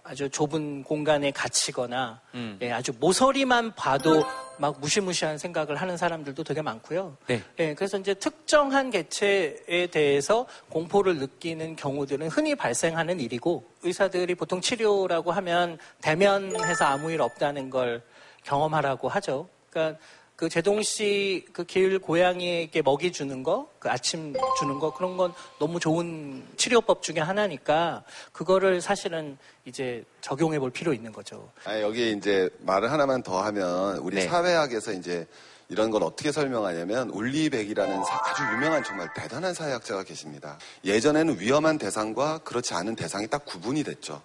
아주 0.02 0.28
좁은 0.28 0.82
공간에 0.82 1.30
갇히거나 1.30 2.20
음. 2.34 2.58
예, 2.62 2.72
아주 2.72 2.92
모서리만 2.98 3.74
봐도 3.74 4.24
막 4.58 4.80
무시무시한 4.80 5.38
생각을 5.38 5.76
하는 5.76 5.96
사람들도 5.96 6.42
되게 6.42 6.62
많고요. 6.62 7.16
네. 7.26 7.42
예, 7.58 7.74
그래서 7.74 7.98
이제 7.98 8.14
특정한 8.14 8.90
개체에 8.90 9.86
대해서 9.90 10.46
공포를 10.68 11.18
느끼는 11.18 11.76
경우들은 11.76 12.28
흔히 12.28 12.54
발생하는 12.54 13.20
일이고 13.20 13.64
의사들이 13.82 14.34
보통 14.34 14.60
치료라고 14.60 15.32
하면 15.32 15.78
대면해서 16.02 16.84
아무 16.84 17.10
일 17.10 17.22
없다는 17.22 17.70
걸 17.70 18.02
경험하라고 18.44 19.08
하죠. 19.08 19.48
그러니까 19.70 19.98
그 20.38 20.48
제동 20.48 20.80
씨 20.82 21.44
그 21.52 21.64
길 21.64 21.98
고양이에게 21.98 22.80
먹이 22.82 23.10
주는 23.10 23.42
거, 23.42 23.68
그 23.80 23.90
아침 23.90 24.32
주는 24.60 24.78
거 24.78 24.94
그런 24.94 25.16
건 25.16 25.32
너무 25.58 25.80
좋은 25.80 26.46
치료법 26.56 27.02
중에 27.02 27.18
하나니까 27.18 28.04
그거를 28.30 28.80
사실은 28.80 29.36
이제 29.64 30.04
적용해 30.20 30.60
볼 30.60 30.70
필요 30.70 30.92
있는 30.94 31.10
거죠. 31.10 31.50
아니, 31.64 31.82
여기 31.82 32.12
이제 32.12 32.48
말을 32.60 32.92
하나만 32.92 33.24
더 33.24 33.42
하면 33.46 33.96
우리 33.98 34.14
네. 34.14 34.28
사회학에서 34.28 34.92
이제 34.92 35.26
이런 35.68 35.90
걸 35.90 36.04
어떻게 36.04 36.30
설명하냐면 36.30 37.10
울리백이라는 37.10 38.04
사- 38.04 38.22
아주 38.24 38.44
유명한 38.54 38.84
정말 38.84 39.12
대단한 39.14 39.52
사회학자가 39.52 40.04
계십니다. 40.04 40.56
예전에는 40.84 41.40
위험한 41.40 41.78
대상과 41.78 42.38
그렇지 42.44 42.74
않은 42.74 42.94
대상이 42.94 43.26
딱 43.26 43.44
구분이 43.44 43.82
됐죠. 43.82 44.22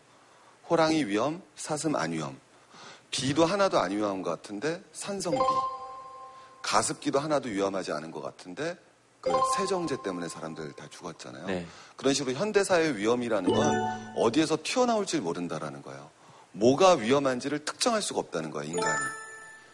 호랑이 0.70 1.06
위험, 1.06 1.42
사슴 1.56 1.96
안 1.96 2.12
위험. 2.12 2.40
비도 3.10 3.46
하나도 3.46 3.80
안 3.80 3.90
위험한 3.90 4.22
것 4.22 4.30
같은데 4.30 4.80
산성비. 4.92 5.40
가습기도 6.64 7.20
하나도 7.20 7.50
위험하지 7.50 7.92
않은 7.92 8.10
것 8.10 8.22
같은데 8.22 8.76
그 9.22 9.32
세정제 9.58 9.98
때문에 10.04 10.28
사람들 10.28 10.74
다 10.74 10.88
죽었잖아요. 10.90 11.46
네. 11.46 11.66
그런 11.96 12.14
식으로 12.14 12.36
현대사회의 12.36 12.98
위험이라는 12.98 13.54
건 13.54 14.16
어디에서 14.18 14.58
튀어나올지 14.64 15.20
모른다라는 15.20 15.82
거예요. 15.82 16.10
뭐가 16.52 16.96
위험한지를 16.96 17.64
특정할 17.64 18.02
수가 18.02 18.20
없다는 18.20 18.52
거예요, 18.52 18.72
인간이. 18.72 19.00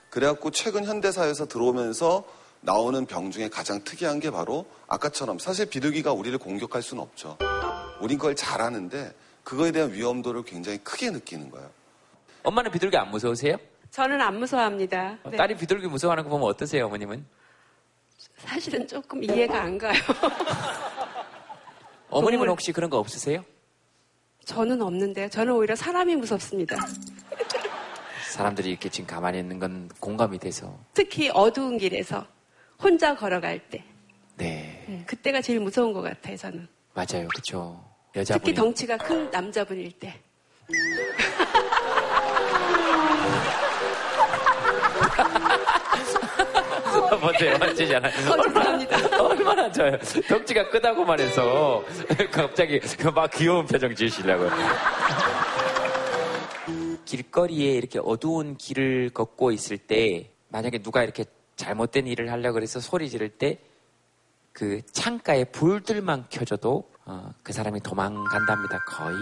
그래갖고 0.09 0.51
최근 0.51 0.85
현대사회에서 0.85 1.47
들어오면서 1.47 2.25
나오는 2.61 3.05
병 3.05 3.31
중에 3.31 3.49
가장 3.49 3.83
특이한 3.83 4.19
게 4.19 4.31
바로 4.31 4.65
아까처럼 4.87 5.39
사실 5.39 5.65
비둘기가 5.65 6.11
우리를 6.11 6.37
공격할 6.37 6.81
수는 6.81 7.01
없죠. 7.01 7.37
우린 8.01 8.17
그걸 8.17 8.35
잘 8.35 8.61
아는데 8.61 9.13
그거에 9.43 9.71
대한 9.71 9.93
위험도를 9.93 10.43
굉장히 10.43 10.77
크게 10.79 11.09
느끼는 11.11 11.49
거예요. 11.49 11.69
엄마는 12.43 12.71
비둘기 12.71 12.97
안 12.97 13.09
무서우세요? 13.09 13.57
저는 13.91 14.21
안 14.21 14.39
무서워합니다. 14.39 15.17
어, 15.23 15.29
네. 15.31 15.37
딸이 15.37 15.57
비둘기 15.57 15.87
무서워하는 15.87 16.23
거 16.23 16.29
보면 16.29 16.47
어떠세요, 16.47 16.85
어머님은? 16.85 17.25
사실은 18.37 18.87
조금 18.87 19.23
이해가 19.23 19.61
안 19.61 19.77
가요. 19.77 19.93
어머님은 22.09 22.45
동물- 22.45 22.49
혹시 22.49 22.71
그런 22.71 22.89
거 22.89 22.97
없으세요? 22.97 23.43
저는 24.45 24.81
없는데요. 24.81 25.29
저는 25.29 25.53
오히려 25.53 25.75
사람이 25.75 26.15
무섭습니다. 26.15 26.75
사람들이 28.31 28.69
이렇게 28.69 28.89
지금 28.89 29.07
가만히 29.07 29.39
있는 29.39 29.59
건 29.59 29.89
공감이 29.99 30.39
돼서. 30.39 30.77
특히 30.93 31.29
어두운 31.33 31.77
길에서 31.77 32.25
혼자 32.81 33.15
걸어갈 33.15 33.59
때. 33.69 33.83
네, 34.37 34.85
음, 34.87 35.03
그때가 35.05 35.41
제일 35.41 35.59
무서운 35.59 35.91
것 35.93 36.01
같아요, 36.01 36.37
저는. 36.37 36.67
맞아요. 36.93 37.27
그쵸. 37.35 37.83
특히 38.13 38.19
여자분이. 38.21 38.53
덩치가 38.55 38.97
큰 38.97 39.29
남자분일 39.29 39.91
때. 39.99 40.19
보세요. 47.19 47.57
맞지잖아요. 47.57 48.13
어, 48.31 48.41
죄송합니다. 48.43 49.23
얼마나 49.23 49.71
좋아요. 49.71 49.97
덩치가 50.27 50.69
크다고만 50.69 51.19
해서 51.19 51.83
갑자기 52.31 52.79
막 53.13 53.29
귀여운 53.31 53.65
표정 53.65 53.93
지으시려고요. 53.93 54.51
길거리에 57.05 57.71
이렇게 57.73 57.99
어두운 58.03 58.55
길을 58.55 59.09
걷고 59.13 59.51
있을 59.51 59.77
때 59.77 60.29
만약에 60.49 60.79
누가 60.79 61.03
이렇게 61.03 61.25
잘못된 61.55 62.07
일을 62.07 62.31
하려고 62.31 62.53
그래서 62.55 62.79
소리 62.79 63.09
지를 63.09 63.29
때 63.29 63.59
그 64.59 64.81
창가에 64.91 65.45
불들만 65.45 66.25
켜져도 66.29 66.83
어, 67.05 67.31
그 67.43 67.53
사람이 67.53 67.79
도망간답니다. 67.81 68.83
거의. 68.85 69.15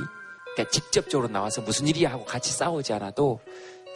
그러니까 0.55 0.71
직접적으로 0.71 1.27
나와서 1.27 1.62
무슨 1.62 1.88
일이야 1.88 2.12
하고 2.12 2.25
같이 2.25 2.51
싸우지 2.51 2.93
않아도 2.93 3.39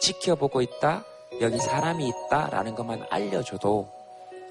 지켜보고 0.00 0.62
있다. 0.62 1.04
여기 1.40 1.58
사람이 1.58 2.08
있다라는 2.08 2.74
것만 2.74 3.06
알려줘도 3.10 3.88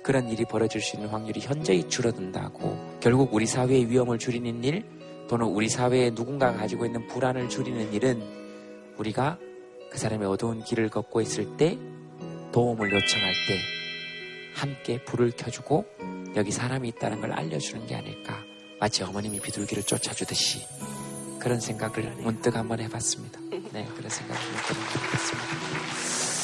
그런 0.04 0.30
일이 0.30 0.46
벌어질 0.46 0.82
수 0.82 0.96
있는 0.96 1.10
확률이 1.10 1.39
현저히 1.39 1.88
줄어든다고 1.88 3.00
결국 3.00 3.34
우리 3.34 3.46
사회의 3.46 3.89
위험을 3.89 4.17
줄이는 4.17 4.63
일 4.63 4.84
또는 5.28 5.48
우리 5.48 5.70
사회에 5.70 6.12
누군가가 6.12 6.58
가지고 6.58 6.86
있는 6.86 7.08
불안을 7.08 7.50
줄이는 7.50 7.94
일은 7.94 8.22
우리가 8.98 9.38
그 9.89 9.98
사람의 9.98 10.28
어두운 10.28 10.63
길을 10.63 10.89
걷고 10.89 11.22
있을 11.22 11.58
때 11.58 11.78
도움을 12.52 12.91
요청할 12.91 13.34
때 13.48 13.60
함께 14.56 15.04
불을 15.04 15.32
켜주고 15.38 15.86
여기 16.36 16.52
사람이 16.52 16.88
있다는 16.89 17.22
걸 17.22 17.32
알려주는 17.32 17.88
게 17.88 17.96
아닐까 17.96 18.38
마치 18.80 19.04
어머님이 19.04 19.39
비둘기를 19.39 19.84
쫓아주듯이 19.84 20.65
그런 21.39 21.60
생각을 21.60 22.04
문득 22.17 22.56
한번 22.56 22.80
해봤습니다. 22.80 23.39
네, 23.72 23.88
그런 23.96 24.10
생각을 24.10 24.41
문득 24.52 24.76
한번 24.76 25.04
해봤습니다. 25.08 26.41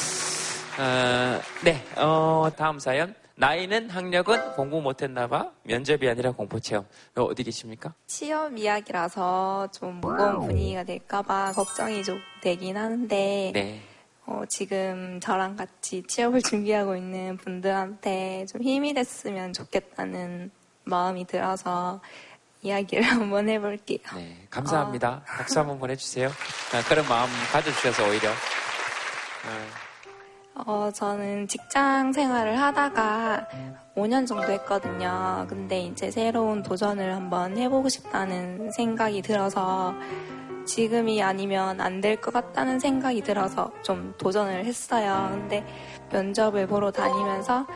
어, 0.78 1.40
네, 1.64 1.84
어, 1.96 2.48
다음 2.56 2.78
사연. 2.78 3.14
나이는 3.34 3.88
학력은 3.90 4.54
공부 4.54 4.80
못했나봐 4.80 5.50
면접이 5.62 6.08
아니라 6.08 6.32
공포 6.32 6.58
체험. 6.58 6.84
어, 7.16 7.22
어디 7.22 7.44
계십니까? 7.44 7.94
시험 8.08 8.58
이야기라서 8.58 9.68
좀 9.72 10.00
무거운 10.00 10.40
분위기가 10.40 10.82
될까봐 10.84 11.52
걱정이 11.52 12.02
좀 12.02 12.20
되긴 12.42 12.76
하는데 12.76 13.50
네. 13.54 13.80
어, 14.26 14.42
지금 14.48 15.20
저랑 15.20 15.56
같이 15.56 16.02
취업을 16.08 16.42
준비하고 16.42 16.96
있는 16.96 17.36
분들한테 17.36 18.46
좀 18.46 18.62
힘이 18.62 18.92
됐으면 18.94 19.52
좋겠다는 19.52 20.50
마음이 20.84 21.24
들어서 21.26 22.00
이야기를 22.62 23.02
한번 23.04 23.48
해볼게요. 23.48 23.98
네, 24.16 24.46
감사합니다. 24.50 25.22
박수 25.26 25.60
한번 25.60 25.78
보내주세요. 25.78 26.28
아, 26.28 26.82
그런 26.88 27.06
마음 27.08 27.28
가져주셔서 27.52 28.08
오히려. 28.08 28.30
어, 28.30 29.87
어, 30.66 30.90
저는 30.92 31.48
직장 31.48 32.12
생활을 32.12 32.58
하다가 32.60 33.46
5년 33.96 34.26
정도 34.26 34.50
했거든요. 34.52 35.46
근데 35.48 35.80
이제 35.82 36.10
새로운 36.10 36.62
도전을 36.62 37.14
한번 37.14 37.56
해보고 37.56 37.88
싶다는 37.88 38.70
생각이 38.70 39.22
들어서 39.22 39.94
지금이 40.66 41.22
아니면 41.22 41.80
안 41.80 42.00
될 42.00 42.20
것 42.20 42.32
같다는 42.32 42.78
생각이 42.78 43.22
들어서 43.22 43.70
좀 43.82 44.14
도전을 44.18 44.66
했어요. 44.66 45.28
근데 45.32 45.64
면접을 46.12 46.66
보러 46.66 46.90
다니면서 46.90 47.66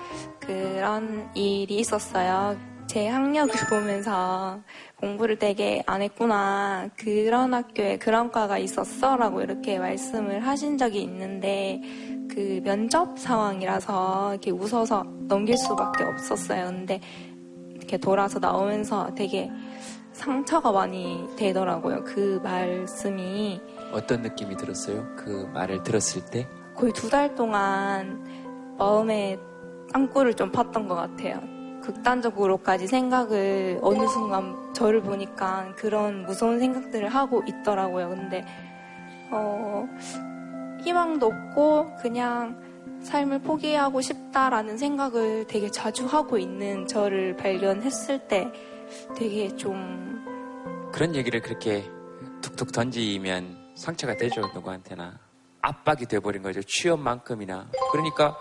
그런 0.40 1.30
일이 1.34 1.76
있었어요. 1.76 2.56
제 2.92 3.08
학력을 3.08 3.54
보면서 3.70 4.60
공부를 4.96 5.38
되게 5.38 5.82
안 5.86 6.02
했구나. 6.02 6.90
그런 6.98 7.54
학교에 7.54 7.96
그런 7.96 8.30
과가 8.30 8.58
있었어. 8.58 9.16
라고 9.16 9.40
이렇게 9.40 9.78
말씀을 9.78 10.46
하신 10.46 10.76
적이 10.76 11.00
있는데 11.04 11.80
그 12.30 12.60
면접 12.62 13.18
상황이라서 13.18 14.32
이렇게 14.32 14.50
웃어서 14.50 15.04
넘길 15.26 15.56
수밖에 15.56 16.04
없었어요. 16.04 16.66
근데 16.66 17.00
이렇게 17.70 17.96
돌아서 17.96 18.38
나오면서 18.38 19.14
되게 19.14 19.50
상처가 20.12 20.70
많이 20.70 21.26
되더라고요. 21.38 22.04
그 22.04 22.40
말씀이 22.44 23.58
어떤 23.94 24.20
느낌이 24.20 24.54
들었어요? 24.58 25.06
그 25.16 25.48
말을 25.54 25.82
들었을 25.82 26.26
때? 26.26 26.46
거의 26.76 26.92
두 26.92 27.08
달 27.08 27.34
동안 27.34 28.22
마음에 28.78 29.38
땅굴을 29.94 30.34
좀 30.34 30.52
팠던 30.52 30.86
것 30.86 30.94
같아요. 30.94 31.40
극단적으로까지 31.82 32.86
생각을 32.86 33.78
어느 33.82 34.06
순간 34.08 34.72
저를 34.72 35.02
보니까 35.02 35.74
그런 35.76 36.24
무서운 36.24 36.58
생각들을 36.58 37.08
하고 37.08 37.42
있더라고요. 37.46 38.08
근데 38.10 38.44
어, 39.30 39.86
희망도 40.82 41.26
없고 41.26 41.96
그냥 41.96 42.60
삶을 43.02 43.40
포기하고 43.40 44.00
싶다라는 44.00 44.78
생각을 44.78 45.46
되게 45.46 45.70
자주 45.70 46.06
하고 46.06 46.38
있는 46.38 46.86
저를 46.86 47.36
발견했을 47.36 48.28
때 48.28 48.50
되게 49.16 49.54
좀 49.56 50.22
그런 50.92 51.14
얘기를 51.14 51.40
그렇게 51.40 51.84
툭툭 52.42 52.70
던지면 52.72 53.72
상처가 53.74 54.16
되죠, 54.16 54.42
누구한테나. 54.54 55.18
압박이 55.62 56.06
돼버린 56.06 56.42
거죠. 56.42 56.60
취업만큼이나. 56.62 57.68
그러니까, 57.92 58.36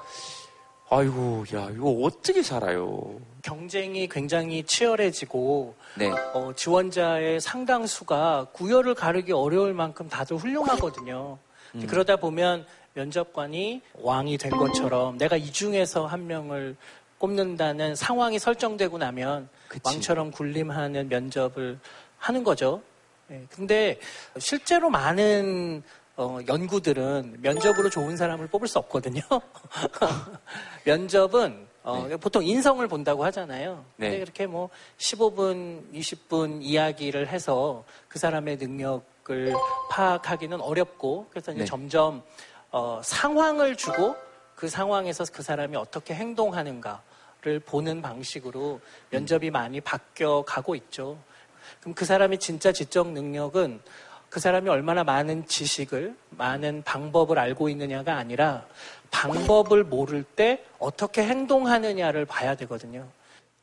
아이고, 0.89 1.45
야, 1.53 1.69
이거 1.71 1.89
어떻게 2.03 2.41
살아요? 2.41 3.19
경쟁이 3.41 4.07
굉장히 4.07 4.63
치열해지고 4.63 5.75
네. 5.95 6.09
어, 6.33 6.51
지원자의 6.55 7.41
상당수가 7.41 8.47
구열을 8.53 8.95
가르기 8.95 9.31
어려울 9.31 9.73
만큼 9.73 10.09
다들 10.09 10.37
훌륭하거든요. 10.37 11.37
음. 11.75 11.87
그러다 11.87 12.17
보면 12.17 12.65
면접관이 12.93 13.81
왕이 13.93 14.37
된 14.37 14.51
것처럼 14.51 15.17
내가 15.17 15.37
이 15.37 15.51
중에서 15.51 16.05
한 16.05 16.27
명을 16.27 16.75
꼽는다는 17.17 17.95
상황이 17.95 18.39
설정되고 18.39 18.97
나면 18.97 19.47
왕처럼 19.83 20.31
군림하는 20.31 21.07
면접을 21.07 21.79
하는 22.17 22.43
거죠. 22.43 22.81
예, 23.29 23.45
근데 23.49 23.99
실제로 24.37 24.89
많은 24.89 25.83
어, 26.17 26.39
연구들은 26.47 27.37
면접으로 27.41 27.89
좋은 27.89 28.17
사람을 28.17 28.47
뽑을 28.47 28.67
수 28.67 28.77
없거든요. 28.79 29.21
면접은 30.83 31.67
어, 31.83 32.07
보통 32.19 32.43
인성을 32.43 32.85
본다고 32.87 33.25
하잖아요. 33.25 33.83
네. 33.95 34.09
근데 34.09 34.19
그렇게 34.23 34.45
뭐 34.45 34.69
15분, 34.97 35.91
20분 35.93 36.59
이야기를 36.61 37.27
해서 37.27 37.83
그 38.07 38.19
사람의 38.19 38.57
능력을 38.57 39.53
파악하기는 39.89 40.61
어렵고 40.61 41.27
그래서 41.31 41.51
이제 41.51 41.61
네. 41.61 41.65
점점 41.65 42.23
어, 42.71 43.01
상황을 43.03 43.75
주고 43.75 44.15
그 44.55 44.69
상황에서 44.69 45.25
그 45.33 45.41
사람이 45.41 45.75
어떻게 45.75 46.13
행동하는가를 46.13 47.59
보는 47.65 48.01
방식으로 48.01 48.79
면접이 49.09 49.49
많이 49.49 49.81
바뀌어 49.81 50.43
가고 50.43 50.75
있죠. 50.75 51.17
그럼 51.79 51.95
그 51.95 52.05
사람이 52.05 52.37
진짜 52.37 52.71
지적 52.71 53.09
능력은 53.09 53.81
그 54.31 54.39
사람이 54.39 54.69
얼마나 54.69 55.03
많은 55.03 55.45
지식을, 55.45 56.15
많은 56.29 56.83
방법을 56.83 57.37
알고 57.37 57.67
있느냐가 57.67 58.15
아니라 58.15 58.65
방법을 59.11 59.83
모를 59.83 60.23
때 60.23 60.63
어떻게 60.79 61.21
행동하느냐를 61.23 62.25
봐야 62.25 62.55
되거든요. 62.55 63.05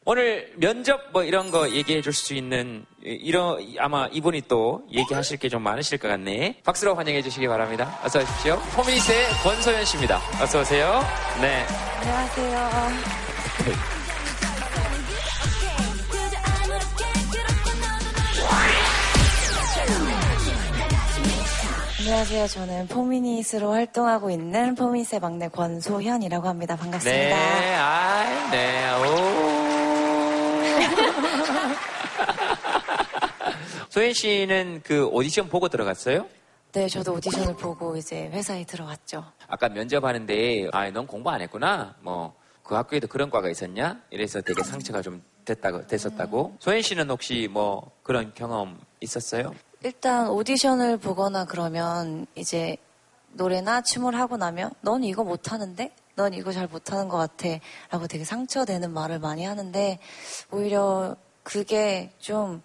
오늘 0.04 0.52
면접 0.56 1.00
뭐 1.12 1.22
이런 1.24 1.50
거 1.50 1.70
얘기해 1.70 2.02
줄 2.02 2.12
수 2.12 2.34
있는 2.34 2.84
이- 3.02 3.08
이런 3.08 3.58
아마 3.78 4.08
이분이 4.12 4.42
또 4.46 4.86
얘기하실 4.92 5.38
게 5.38 5.48
좀 5.48 5.62
많으실 5.62 5.96
것 5.96 6.08
같네. 6.08 6.60
박수로 6.64 6.94
환영해 6.94 7.22
주시기 7.22 7.48
바랍니다. 7.48 7.98
어서 8.04 8.18
오십시오. 8.20 8.58
포미니스의 8.76 9.26
권소연 9.42 9.84
씨입니다. 9.86 10.20
어서 10.42 10.60
오세요. 10.60 11.00
네. 11.40 11.64
안녕하세요. 12.00 13.27
안녕하세요. 22.08 22.46
저는 22.46 22.88
포미닛으로 22.88 23.70
활동하고 23.70 24.30
있는 24.30 24.74
포미닛의 24.74 25.20
막내 25.20 25.46
권소현이라고 25.48 26.48
합니다. 26.48 26.74
반갑습니다. 26.74 27.20
네. 27.20 27.74
아, 27.76 28.50
네. 28.50 28.94
오. 28.94 29.04
소연 33.90 34.14
씨는 34.14 34.80
그 34.84 35.04
오디션 35.08 35.50
보고 35.50 35.68
들어갔어요? 35.68 36.26
네, 36.72 36.88
저도 36.88 37.12
오디션을 37.12 37.56
보고 37.56 37.94
이제 37.94 38.30
회사에 38.32 38.64
들어갔죠. 38.64 39.22
아까 39.46 39.68
면접하는데 39.68 40.68
아, 40.72 40.90
넌 40.90 41.06
공부 41.06 41.28
안 41.28 41.42
했구나. 41.42 41.94
뭐 42.00 42.38
그 42.68 42.74
학교에도 42.74 43.06
그런 43.06 43.30
과가 43.30 43.48
있었냐? 43.48 43.98
이래서 44.10 44.42
되게 44.42 44.62
상처가 44.62 45.00
좀 45.00 45.22
됐다고 45.46 45.86
됐었다고. 45.86 46.56
소연 46.60 46.82
씨는 46.82 47.08
혹시 47.08 47.48
뭐 47.50 47.90
그런 48.02 48.34
경험 48.34 48.78
있었어요? 49.00 49.54
일단 49.82 50.28
오디션을 50.28 50.96
보거나 50.98 51.44
그러면 51.44 52.26
이제 52.34 52.76
노래나 53.32 53.82
춤을 53.82 54.14
하고 54.18 54.36
나면 54.36 54.72
넌 54.80 55.04
이거 55.04 55.22
못하는데? 55.22 55.92
넌 56.16 56.34
이거 56.34 56.50
잘 56.50 56.66
못하는 56.66 57.08
것 57.08 57.16
같아. 57.16 57.48
라고 57.90 58.08
되게 58.08 58.24
상처되는 58.24 58.90
말을 58.92 59.20
많이 59.20 59.44
하는데 59.44 59.98
오히려 60.50 61.14
그게 61.44 62.12
좀 62.18 62.60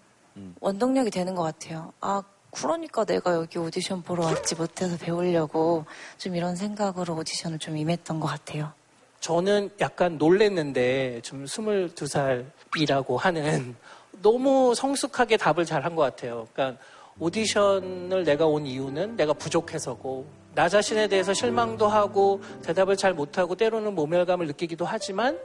원동력이 0.60 1.10
되는 1.10 1.36
것 1.36 1.42
같아요. 1.44 1.92
아, 2.00 2.22
그러니까 2.50 3.04
내가 3.04 3.34
여기 3.34 3.58
오디션 3.58 4.02
보러 4.02 4.24
왔지 4.24 4.56
못해서 4.56 4.96
배우려고 4.96 5.84
좀 6.18 6.34
이런 6.34 6.56
생각으로 6.56 7.14
오디션을 7.14 7.60
좀 7.60 7.76
임했던 7.76 8.18
것 8.18 8.26
같아요. 8.26 8.72
저는 9.20 9.70
약간 9.80 10.18
놀랬는데 10.18 11.20
좀 11.22 11.44
22살이라고 11.44 13.16
하는 13.16 13.76
너무 14.22 14.74
성숙하게 14.74 15.36
답을 15.36 15.64
잘 15.64 15.84
한 15.84 15.94
것 15.94 16.02
같아요. 16.02 16.48
그러니까 16.52 16.80
오디션을 17.18 18.24
내가 18.24 18.46
온 18.46 18.66
이유는 18.66 19.16
내가 19.16 19.32
부족해서고 19.32 20.26
나 20.54 20.68
자신에 20.68 21.08
대해서 21.08 21.34
실망도 21.34 21.88
하고 21.88 22.40
대답을 22.62 22.96
잘 22.96 23.12
못하고 23.12 23.54
때로는 23.56 23.94
모멸감을 23.94 24.46
느끼기도 24.46 24.84
하지만 24.84 25.38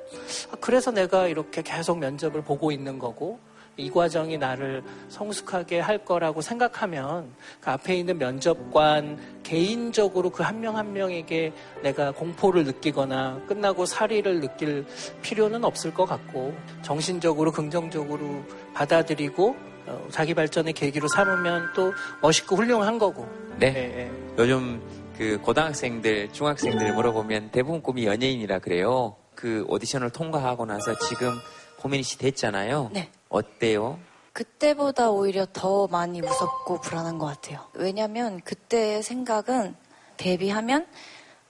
아, 0.52 0.56
그래서 0.60 0.92
내가 0.92 1.28
이렇게 1.28 1.62
계속 1.62 1.98
면접을 1.98 2.44
보고 2.44 2.72
있는 2.72 3.00
거고 3.00 3.40
이 3.78 3.90
과정이 3.90 4.38
나를 4.38 4.84
성숙하게 5.08 5.80
할 5.80 6.04
거라고 6.04 6.42
생각하면 6.42 7.32
그 7.62 7.70
앞에 7.72 7.96
있는 7.96 8.18
면접관 8.18 9.18
개인적으로 9.42 10.30
그 10.30 10.44
한 10.44 10.60
명한 10.60 10.92
명에게 10.92 11.54
내가 11.82 12.12
공포를 12.12 12.66
느끼거나 12.66 13.42
끝나고 13.48 13.86
사리를 13.86 14.42
느낄 14.42 14.86
필요는 15.22 15.64
없을 15.64 15.94
것 15.94 16.06
같고 16.06 16.54
정신적으로 16.82 17.52
긍정적으로 17.52 18.44
받아들이고 18.74 19.50
어, 19.50 19.79
자기 20.12 20.34
발전의 20.34 20.74
계기로 20.74 21.08
삼으면 21.08 21.74
또 21.76 21.94
멋있고 22.22 22.56
훌륭한 22.58 22.98
거고 23.00 23.28
네. 23.58 24.12
요즘 24.38 24.82
그 25.18 25.40
고등학생들, 25.42 26.32
중학생들 26.32 26.94
물어보면 26.94 27.52
대부분 27.52 27.82
꿈이 27.82 28.06
연예인이라 28.06 28.60
그래요. 28.60 29.18
그 29.36 29.66
오디션을 29.68 30.12
통과하고 30.12 30.66
나서 30.66 30.98
지금 31.00 31.34
고민이 31.80 32.04
씨 32.04 32.18
됐잖아요. 32.18 32.90
네. 32.94 33.10
어때요? 33.30 34.00
그때보다 34.34 35.10
오히려 35.10 35.46
더 35.52 35.88
많이 35.88 36.22
무섭고 36.22 36.82
불안한 36.82 37.18
것 37.18 37.26
같아요. 37.26 37.68
왜냐면 37.74 38.40
그때의 38.42 39.04
생각은 39.04 39.76
데뷔하면 40.18 40.88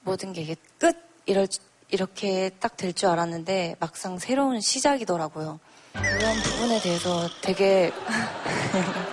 모든 0.02 0.34
게 0.34 0.42
이게 0.42 0.56
끝! 0.80 0.96
이럴, 1.26 1.48
이렇게 1.90 2.50
딱 2.60 2.78
될 2.78 2.94
줄 2.94 3.10
알았는데 3.10 3.76
막상 3.80 4.18
새로운 4.18 4.62
시작이더라고요. 4.62 5.60
그런 5.94 6.36
부분에 6.44 6.80
대해서 6.82 7.28
되게 7.42 7.92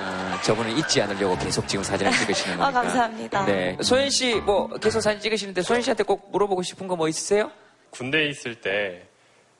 어, 0.00 0.40
저분은 0.42 0.76
잊지 0.78 1.00
않으려고 1.02 1.36
계속 1.38 1.66
지금 1.66 1.82
사진을 1.82 2.12
찍으시는 2.12 2.56
거니까. 2.58 2.66
아, 2.78 2.82
감사합니다. 2.82 3.46
네. 3.46 3.76
소연 3.80 4.10
씨, 4.10 4.34
뭐, 4.40 4.68
계속 4.78 5.00
사진 5.00 5.20
찍으시는데, 5.20 5.62
소연 5.62 5.82
씨한테 5.82 6.04
꼭 6.04 6.30
물어보고 6.30 6.62
싶은 6.62 6.86
거 6.86 6.96
뭐 6.96 7.08
있으세요? 7.08 7.50
군대에 7.90 8.28
있을 8.28 8.54
때 8.60 9.02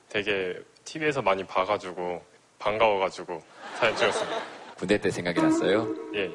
되게 0.09 0.55
TV에서 0.85 1.21
많이 1.21 1.43
봐가지고 1.43 2.21
반가워가지고 2.59 3.41
사진 3.79 3.97
찍었습니다. 3.97 4.37
군대 4.77 4.97
때 4.99 5.09
생각이 5.11 5.41
났어요? 5.41 5.87
예, 6.15 6.21
예. 6.25 6.31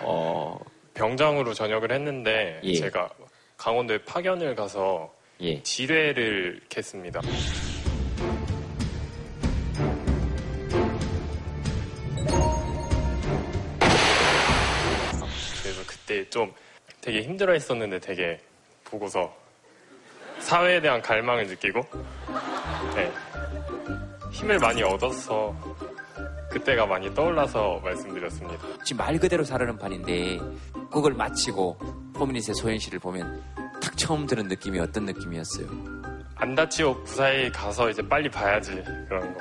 어, 0.00 0.58
병장으로 0.94 1.52
전역을 1.54 1.90
했는데 1.92 2.60
예. 2.62 2.74
제가 2.74 3.08
강원도에 3.56 3.98
파견을 4.04 4.54
가서 4.54 5.12
예. 5.40 5.62
지뢰를 5.62 6.60
캤습니다. 6.68 7.20
좀 16.36 16.52
되게 17.00 17.22
힘들어 17.22 17.54
했었는데 17.54 17.98
되게 17.98 18.38
보고서 18.84 19.34
사회에 20.38 20.82
대한 20.82 21.00
갈망을 21.00 21.46
느끼고 21.46 21.80
네. 22.94 23.10
힘을 24.32 24.58
많이 24.58 24.82
얻어서 24.82 25.56
그때가 26.50 26.84
많이 26.84 27.12
떠올라서 27.14 27.80
말씀드렸습니다. 27.82 28.62
지금 28.84 29.04
말 29.04 29.18
그대로 29.18 29.44
사르는 29.44 29.78
판인데, 29.78 30.38
그걸 30.90 31.12
마치고, 31.12 31.76
포미닛의 32.14 32.54
소연 32.54 32.78
씨를 32.78 32.98
보면, 32.98 33.42
딱 33.82 33.96
처음 33.98 34.26
들은 34.26 34.48
느낌이 34.48 34.78
어떤 34.78 35.04
느낌이었어요? 35.04 35.66
안 36.36 36.54
다치고 36.54 37.02
부사에 37.04 37.50
가서 37.50 37.90
이제 37.90 38.06
빨리 38.06 38.30
봐야지 38.30 38.82
그런 39.08 39.34
거. 39.34 39.40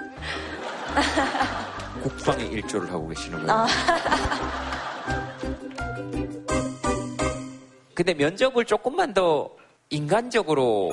국방의 2.04 2.48
일조를 2.48 2.92
하고 2.92 3.08
계시는 3.08 3.46
거예요. 3.46 3.66
근데 7.96 8.14
면접을 8.14 8.66
조금만 8.66 9.14
더 9.14 9.50
인간적으로 9.90 10.92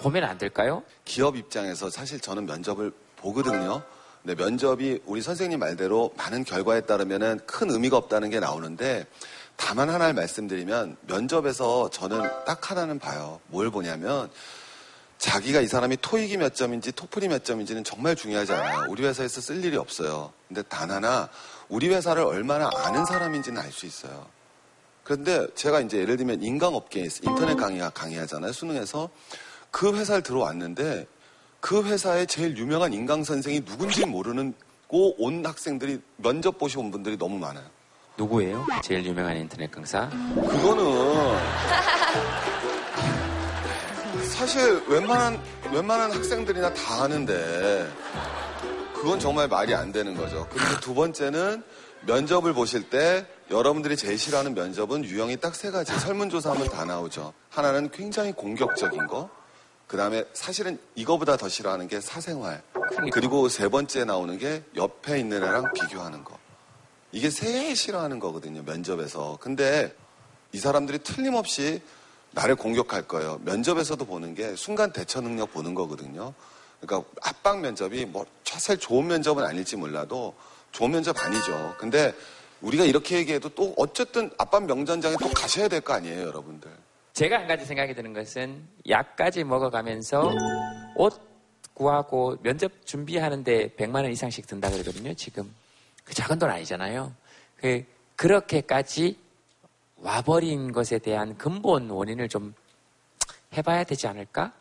보면 0.00 0.24
안 0.24 0.36
될까요? 0.36 0.82
기업 1.04 1.36
입장에서 1.36 1.88
사실 1.88 2.18
저는 2.20 2.44
면접을 2.46 2.92
보거든요. 3.16 3.82
근데 4.22 4.42
면접이 4.42 4.98
우리 5.06 5.22
선생님 5.22 5.60
말대로 5.60 6.12
많은 6.16 6.44
결과에 6.44 6.80
따르면 6.80 7.40
큰 7.46 7.70
의미가 7.70 7.96
없다는 7.96 8.30
게 8.30 8.40
나오는데 8.40 9.06
다만 9.56 9.88
하나를 9.88 10.14
말씀드리면 10.14 10.96
면접에서 11.02 11.88
저는 11.90 12.22
딱 12.44 12.70
하나는 12.70 12.98
봐요. 12.98 13.40
뭘 13.46 13.70
보냐면 13.70 14.28
자기가 15.18 15.60
이 15.60 15.68
사람이 15.68 15.98
토익이 16.00 16.36
몇 16.38 16.54
점인지 16.56 16.90
토플이 16.92 17.28
몇 17.28 17.44
점인지는 17.44 17.84
정말 17.84 18.16
중요하지 18.16 18.52
않아요. 18.52 18.86
우리 18.88 19.04
회사에서 19.04 19.40
쓸 19.40 19.64
일이 19.64 19.76
없어요. 19.76 20.32
근데 20.48 20.62
단 20.62 20.90
하나 20.90 21.28
우리 21.68 21.88
회사를 21.88 22.24
얼마나 22.24 22.68
아는 22.74 23.04
사람인지는 23.04 23.62
알 23.62 23.70
수 23.70 23.86
있어요. 23.86 24.26
그런데 25.04 25.46
제가 25.54 25.80
이제 25.80 25.98
예를 25.98 26.16
들면 26.16 26.42
인강업계에 26.42 27.04
있- 27.04 27.22
인터넷 27.24 27.56
강의 27.56 27.80
강의하잖아요. 27.92 28.52
수능에서 28.52 29.10
그 29.70 29.94
회사를 29.94 30.22
들어왔는데 30.22 31.06
그 31.60 31.82
회사의 31.84 32.26
제일 32.26 32.56
유명한 32.56 32.92
인강 32.92 33.22
선생이 33.24 33.64
누군지 33.64 34.04
모르는 34.06 34.54
고 34.86 35.14
온 35.18 35.44
학생들이 35.44 36.00
면접 36.18 36.58
보시고 36.58 36.82
온 36.82 36.90
분들이 36.90 37.16
너무 37.18 37.38
많아요. 37.38 37.64
누구예요? 38.16 38.64
제일 38.82 39.04
유명한 39.04 39.36
인터넷 39.36 39.70
강사? 39.70 40.08
그거는 40.34 41.38
사실 44.24 44.82
웬만한 44.86 45.40
웬만한 45.72 46.12
학생들이나 46.12 46.72
다 46.74 47.02
아는데 47.04 47.88
그건 48.94 49.18
정말 49.18 49.48
말이 49.48 49.74
안 49.74 49.90
되는 49.92 50.16
거죠. 50.16 50.46
그리고 50.50 50.80
두 50.80 50.94
번째는 50.94 51.62
면접을 52.06 52.52
보실 52.52 52.90
때 52.90 53.26
여러분들이 53.50 53.96
제일 53.96 54.18
싫어하는 54.18 54.54
면접은 54.54 55.04
유형이 55.04 55.38
딱 55.38 55.54
세 55.54 55.70
가지. 55.70 55.92
설문조사하면 55.98 56.68
다 56.68 56.84
나오죠. 56.84 57.32
하나는 57.50 57.90
굉장히 57.90 58.32
공격적인 58.32 59.06
거. 59.06 59.30
그 59.86 59.96
다음에 59.96 60.24
사실은 60.32 60.78
이거보다 60.94 61.36
더 61.36 61.48
싫어하는 61.48 61.88
게 61.88 62.00
사생활. 62.00 62.62
그리고 63.12 63.48
세 63.48 63.68
번째 63.68 64.04
나오는 64.04 64.38
게 64.38 64.62
옆에 64.76 65.18
있는 65.20 65.42
애랑 65.42 65.72
비교하는 65.72 66.24
거. 66.24 66.38
이게 67.12 67.30
제일 67.30 67.76
싫어하는 67.76 68.18
거거든요, 68.18 68.62
면접에서. 68.64 69.38
근데 69.40 69.94
이 70.52 70.58
사람들이 70.58 70.98
틀림없이 70.98 71.80
나를 72.32 72.56
공격할 72.56 73.02
거예요. 73.02 73.40
면접에서도 73.44 74.04
보는 74.04 74.34
게 74.34 74.56
순간 74.56 74.92
대처 74.92 75.20
능력 75.20 75.52
보는 75.52 75.74
거거든요. 75.74 76.34
그러니까 76.80 77.08
압박 77.22 77.60
면접이 77.60 78.04
뭐 78.06 78.26
사실 78.42 78.76
좋은 78.78 79.06
면접은 79.06 79.44
아닐지 79.44 79.76
몰라도 79.76 80.34
좋은 80.74 80.90
면접 80.90 81.16
아니죠. 81.24 81.74
근데 81.78 82.12
우리가 82.60 82.84
이렇게 82.84 83.16
얘기해도 83.18 83.48
또 83.50 83.72
어쨌든 83.76 84.30
압박 84.38 84.66
명전장에 84.66 85.16
또 85.20 85.28
가셔야 85.30 85.68
될 85.68 85.80
거 85.80 85.94
아니에요, 85.94 86.22
여러분들. 86.26 86.70
제가 87.12 87.38
한 87.38 87.46
가지 87.46 87.64
생각이 87.64 87.94
드는 87.94 88.12
것은 88.12 88.60
약까지 88.88 89.44
먹어가면서 89.44 90.32
옷 90.96 91.20
구하고 91.74 92.36
면접 92.42 92.72
준비하는데 92.84 93.74
100만 93.76 93.94
원 93.96 94.10
이상씩 94.10 94.46
든다 94.48 94.70
그러거든요, 94.70 95.14
지금. 95.14 95.52
그 96.04 96.12
작은 96.12 96.38
돈 96.40 96.50
아니잖아요. 96.50 97.12
그, 97.56 97.84
그렇게까지 98.16 99.16
와버린 99.98 100.72
것에 100.72 100.98
대한 100.98 101.38
근본 101.38 101.88
원인을 101.90 102.28
좀 102.28 102.52
해봐야 103.56 103.84
되지 103.84 104.08
않을까? 104.08 104.52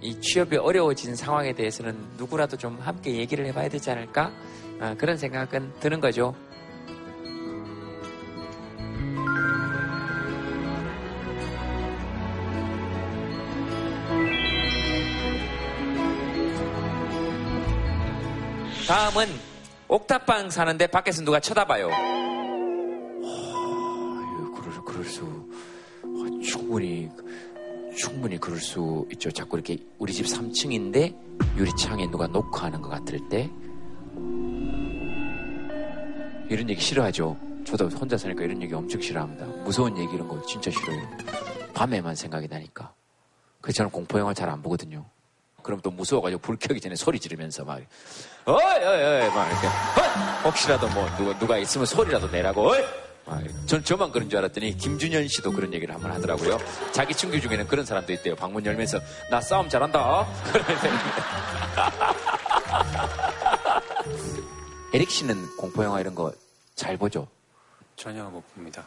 이 0.00 0.20
취업이 0.20 0.56
어려워진 0.56 1.14
상황에 1.14 1.54
대해서는 1.54 1.96
누구라도 2.16 2.56
좀 2.56 2.78
함께 2.80 3.14
얘기를 3.14 3.46
해봐야 3.46 3.68
되지 3.68 3.90
않을까? 3.92 4.32
아, 4.80 4.94
그런 4.94 5.16
생각은 5.16 5.72
드는 5.80 6.00
거죠. 6.00 6.34
다음은 18.86 19.26
옥탑방 19.88 20.50
사는데 20.50 20.86
밖에서 20.88 21.24
누가 21.24 21.40
쳐다봐요. 21.40 21.88
어, 21.88 21.90
그럴, 24.54 24.84
그럴 24.84 25.04
수 25.04 25.24
어, 25.24 26.40
충분히 26.42 27.08
충분히 27.96 28.36
그럴 28.38 28.58
수 28.58 29.06
있죠. 29.12 29.30
자꾸 29.30 29.56
이렇게 29.56 29.78
우리 29.98 30.12
집 30.12 30.26
3층인데 30.26 31.56
유리창에 31.56 32.10
누가 32.10 32.26
노크하는 32.26 32.82
것 32.82 32.90
같을 32.90 33.20
때 33.30 33.48
이런 36.48 36.68
얘기 36.68 36.80
싫어하죠. 36.80 37.36
저도 37.66 37.88
혼자 37.88 38.16
사니까 38.18 38.44
이런 38.44 38.60
얘기 38.62 38.74
엄청 38.74 39.00
싫어합니다. 39.00 39.46
무서운 39.64 39.96
얘기 39.98 40.14
이런 40.14 40.28
거 40.28 40.40
진짜 40.46 40.70
싫어요. 40.70 41.00
밤에만 41.74 42.14
생각이 42.14 42.46
나니까. 42.48 42.92
그래서 43.60 43.78
저는 43.78 43.90
공포 43.90 44.18
영화 44.18 44.34
잘 44.34 44.48
안 44.50 44.60
보거든요. 44.62 45.04
그럼 45.62 45.80
또 45.82 45.90
무서워가지고 45.90 46.42
불 46.42 46.56
켜기 46.58 46.78
전에 46.80 46.94
소리 46.94 47.18
지르면서 47.18 47.64
막 47.64 47.80
어이 48.44 48.54
어이 48.54 49.02
어이 49.02 49.28
막 49.30 49.48
이렇게 49.48 49.66
어이! 49.66 50.44
혹시라도 50.44 50.86
뭐 50.90 51.06
누가 51.16 51.38
누가 51.38 51.56
있으면 51.56 51.86
소리라도 51.86 52.28
내라고 52.28 52.70
어이! 52.70 52.82
막. 53.24 53.40
전 53.66 53.82
저만 53.82 54.12
그런 54.12 54.28
줄 54.28 54.38
알았더니 54.40 54.76
김준현 54.76 55.26
씨도 55.28 55.52
그런 55.52 55.72
얘기를 55.72 55.94
한번 55.94 56.12
하더라고요. 56.12 56.58
자기 56.92 57.14
친구 57.14 57.40
중에는 57.40 57.66
그런 57.66 57.86
사람도 57.86 58.12
있대요. 58.12 58.36
방문 58.36 58.66
열면서 58.66 59.00
나 59.30 59.40
싸움 59.40 59.66
잘한다. 59.70 60.26
그러면서 60.52 60.88
에릭 64.94 65.10
씨는 65.10 65.56
공포 65.56 65.82
영화 65.84 66.00
이런 66.00 66.14
거 66.14 66.32
잘 66.76 66.96
보죠? 66.96 67.28
전혀 67.94 68.24
못 68.24 68.42
봅니다. 68.52 68.84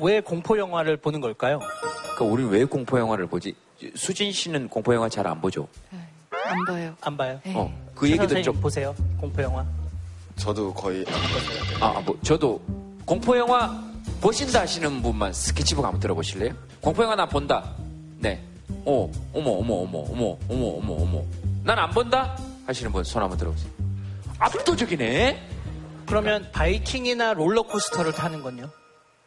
왜 0.00 0.20
공포 0.20 0.58
영화를 0.58 0.96
보는 0.96 1.20
걸까요? 1.20 1.60
그러니까 2.02 2.24
우리는 2.24 2.50
왜 2.50 2.64
공포 2.64 2.98
영화를 2.98 3.26
보지? 3.28 3.54
수진 3.94 4.32
씨는 4.32 4.68
공포 4.68 4.92
영화 4.92 5.08
잘 5.08 5.24
안 5.28 5.40
보죠? 5.40 5.68
안 6.32 6.64
봐요. 6.66 6.94
안 7.00 7.16
봐요. 7.16 7.40
어, 7.54 7.90
그 7.94 8.10
얘기도 8.10 8.42
좀 8.42 8.60
보세요. 8.60 8.92
공포 9.20 9.40
영화. 9.40 9.64
저도 10.34 10.74
거의 10.74 11.04
아, 11.80 12.00
뭐 12.04 12.18
저도 12.24 12.60
공포 13.04 13.36
영화 13.38 13.80
보신다 14.20 14.62
하시는 14.62 15.00
분만 15.00 15.32
스케치북 15.32 15.84
한번 15.84 16.00
들어보실래요? 16.00 16.52
공포 16.80 17.04
영화 17.04 17.14
나 17.14 17.24
본다. 17.24 17.72
네. 18.18 18.42
어, 18.84 19.08
어머, 19.32 19.50
어머, 19.52 19.74
어머, 19.74 19.98
어머, 20.10 20.36
어머, 20.48 20.66
어머, 20.76 20.92
어머. 21.04 21.22
난 21.62 21.78
안 21.78 21.90
본다 21.90 22.36
하시는 22.66 22.90
분 22.90 23.04
손 23.04 23.22
한번 23.22 23.38
들어보세요. 23.38 23.70
압도적이네. 24.38 25.48
그러면 26.06 26.48
바이킹이나 26.52 27.34
롤러코스터를 27.34 28.12
타는 28.12 28.42
건요? 28.42 28.70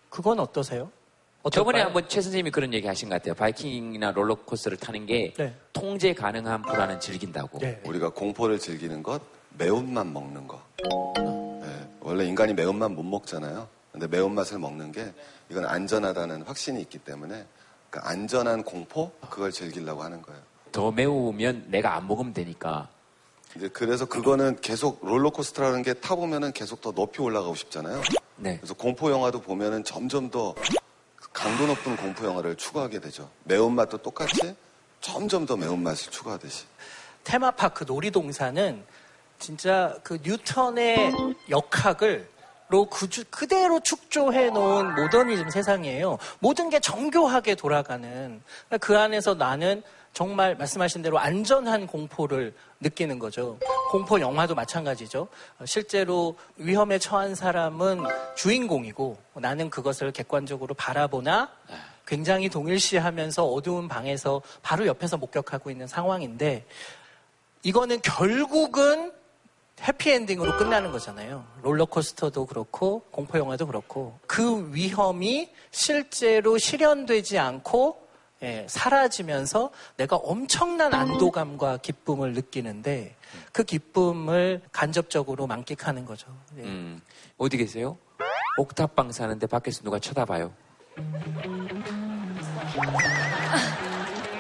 그건 0.10 0.40
어떠세요? 0.40 0.90
저번에 1.52 1.80
어떨까요? 1.80 1.86
한번 1.86 2.10
최 2.10 2.22
선생님이 2.22 2.52
그런 2.52 2.74
얘기 2.74 2.88
하신 2.88 3.10
것 3.10 3.16
같아요. 3.16 3.34
바이킹이나 3.34 4.12
롤러코스터를 4.12 4.78
타는 4.78 5.06
게 5.06 5.34
네. 5.38 5.56
통제 5.74 6.14
가능한 6.14 6.62
불안은 6.62 7.00
즐긴다고. 7.00 7.60
우리가 7.86 8.10
공포를 8.10 8.58
즐기는 8.60 9.02
것, 9.04 9.22
매운맛 9.58 10.08
먹는 10.08 10.48
거. 10.48 10.62
네, 11.62 11.90
원래 12.00 12.26
인간이 12.26 12.54
매운맛 12.54 12.92
못 12.92 13.04
먹잖아요. 13.04 13.68
근데 13.92 14.08
매운맛을 14.08 14.60
먹는 14.60 14.92
게 14.92 15.12
이건 15.50 15.66
안전하다는 15.66 16.44
확신이 16.44 16.80
있기 16.82 17.00
때문에 17.00 17.46
그 17.90 18.00
안전한 18.02 18.64
공포 18.64 19.12
그걸 19.30 19.52
즐기려고 19.52 20.04
하는 20.04 20.22
거예요. 20.22 20.40
더 20.72 20.92
매우면 20.92 21.66
내가 21.68 21.96
안 21.96 22.08
먹으면 22.08 22.34
되니까. 22.34 22.88
이제 23.56 23.68
그래서 23.70 24.06
그거는 24.06 24.58
계속 24.62 25.06
롤러코스터라는 25.06 25.84
게 25.84 25.94
타보면은 25.94 26.54
계속 26.54 26.82
더 26.82 26.92
높이 26.92 27.22
올라가고 27.22 27.56
싶잖아요. 27.56 28.02
네. 28.38 28.58
그래서 28.58 28.74
공포 28.74 29.12
영화도 29.12 29.42
보면은 29.42 29.84
점점 29.84 30.30
더 30.30 30.56
강도 31.34 31.66
높은 31.68 31.96
공포 31.98 32.26
영화를 32.26 32.56
추구하게 32.56 33.00
되죠. 33.00 33.30
매운맛도 33.46 33.98
똑같이 34.00 34.56
점점 35.02 35.46
더 35.46 35.58
매운맛을 35.58 36.12
추구하듯이. 36.12 36.66
테마파크 37.24 37.84
놀이동산은 37.86 38.84
진짜 39.40 39.96
그 40.04 40.20
뉴턴의 40.24 41.14
역학을 41.50 42.30
로 42.70 42.86
그주- 42.86 43.26
그대로 43.30 43.82
축조해 43.82 44.50
놓은 44.52 44.96
모더니즘 44.96 45.50
세상이에요. 45.50 46.18
모든 46.40 46.70
게 46.70 46.80
정교하게 46.80 47.56
돌아가는 47.56 48.42
그 48.80 48.98
안에서 48.98 49.34
나는 49.34 49.84
정말 50.14 50.56
말씀하신 50.56 51.02
대로 51.02 51.20
안전한 51.20 51.88
공포를 51.88 52.54
느끼는 52.82 53.20
거죠. 53.20 53.58
공포 53.92 54.20
영화도 54.20 54.56
마찬가지죠. 54.56 55.28
어, 55.60 55.66
실제로 55.66 56.36
위험에 56.58 57.00
처한 57.00 57.36
사람은 57.36 58.04
주인공이고 58.36 59.18
나는 59.36 59.70
그것을 59.70 60.12
객관적으로 60.12 60.74
바라보나 60.76 61.50
굉장히 62.06 62.50
동일시하면서 62.50 63.46
어두운 63.46 63.88
방에서 63.88 64.42
바로 64.62 64.86
옆에서 64.86 65.18
목격하고 65.18 65.72
있는 65.72 65.88
상황인데 65.88 66.66
이거는 67.64 68.02
결국은 68.02 69.14
해피엔딩으로 69.82 70.58
끝나는 70.58 70.92
거잖아요. 70.92 71.44
롤러코스터도 71.64 72.46
그렇고 72.46 73.02
공포 73.12 73.38
영화도 73.38 73.66
그렇고 73.66 74.20
그 74.28 74.74
위험이 74.74 75.50
실제로 75.72 76.58
실현되지 76.58 77.40
않고 77.40 78.01
예, 78.44 78.66
사라지면서 78.68 79.72
내가 79.98 80.16
엄청난 80.16 80.94
안도감과 80.94 81.78
기쁨을 81.78 82.34
느끼는데 82.34 83.16
그 83.52 83.64
기쁨을 83.64 84.62
간접적으로 84.72 85.46
만끽하는 85.46 86.06
거죠. 86.06 86.28
예. 86.58 86.64
음, 86.64 87.00
어디 87.38 87.58
계세요? 87.58 87.98
옥탑방 88.58 89.12
사는데 89.12 89.46
밖에서 89.46 89.84
누가 89.84 90.00
쳐다봐요. 90.00 90.52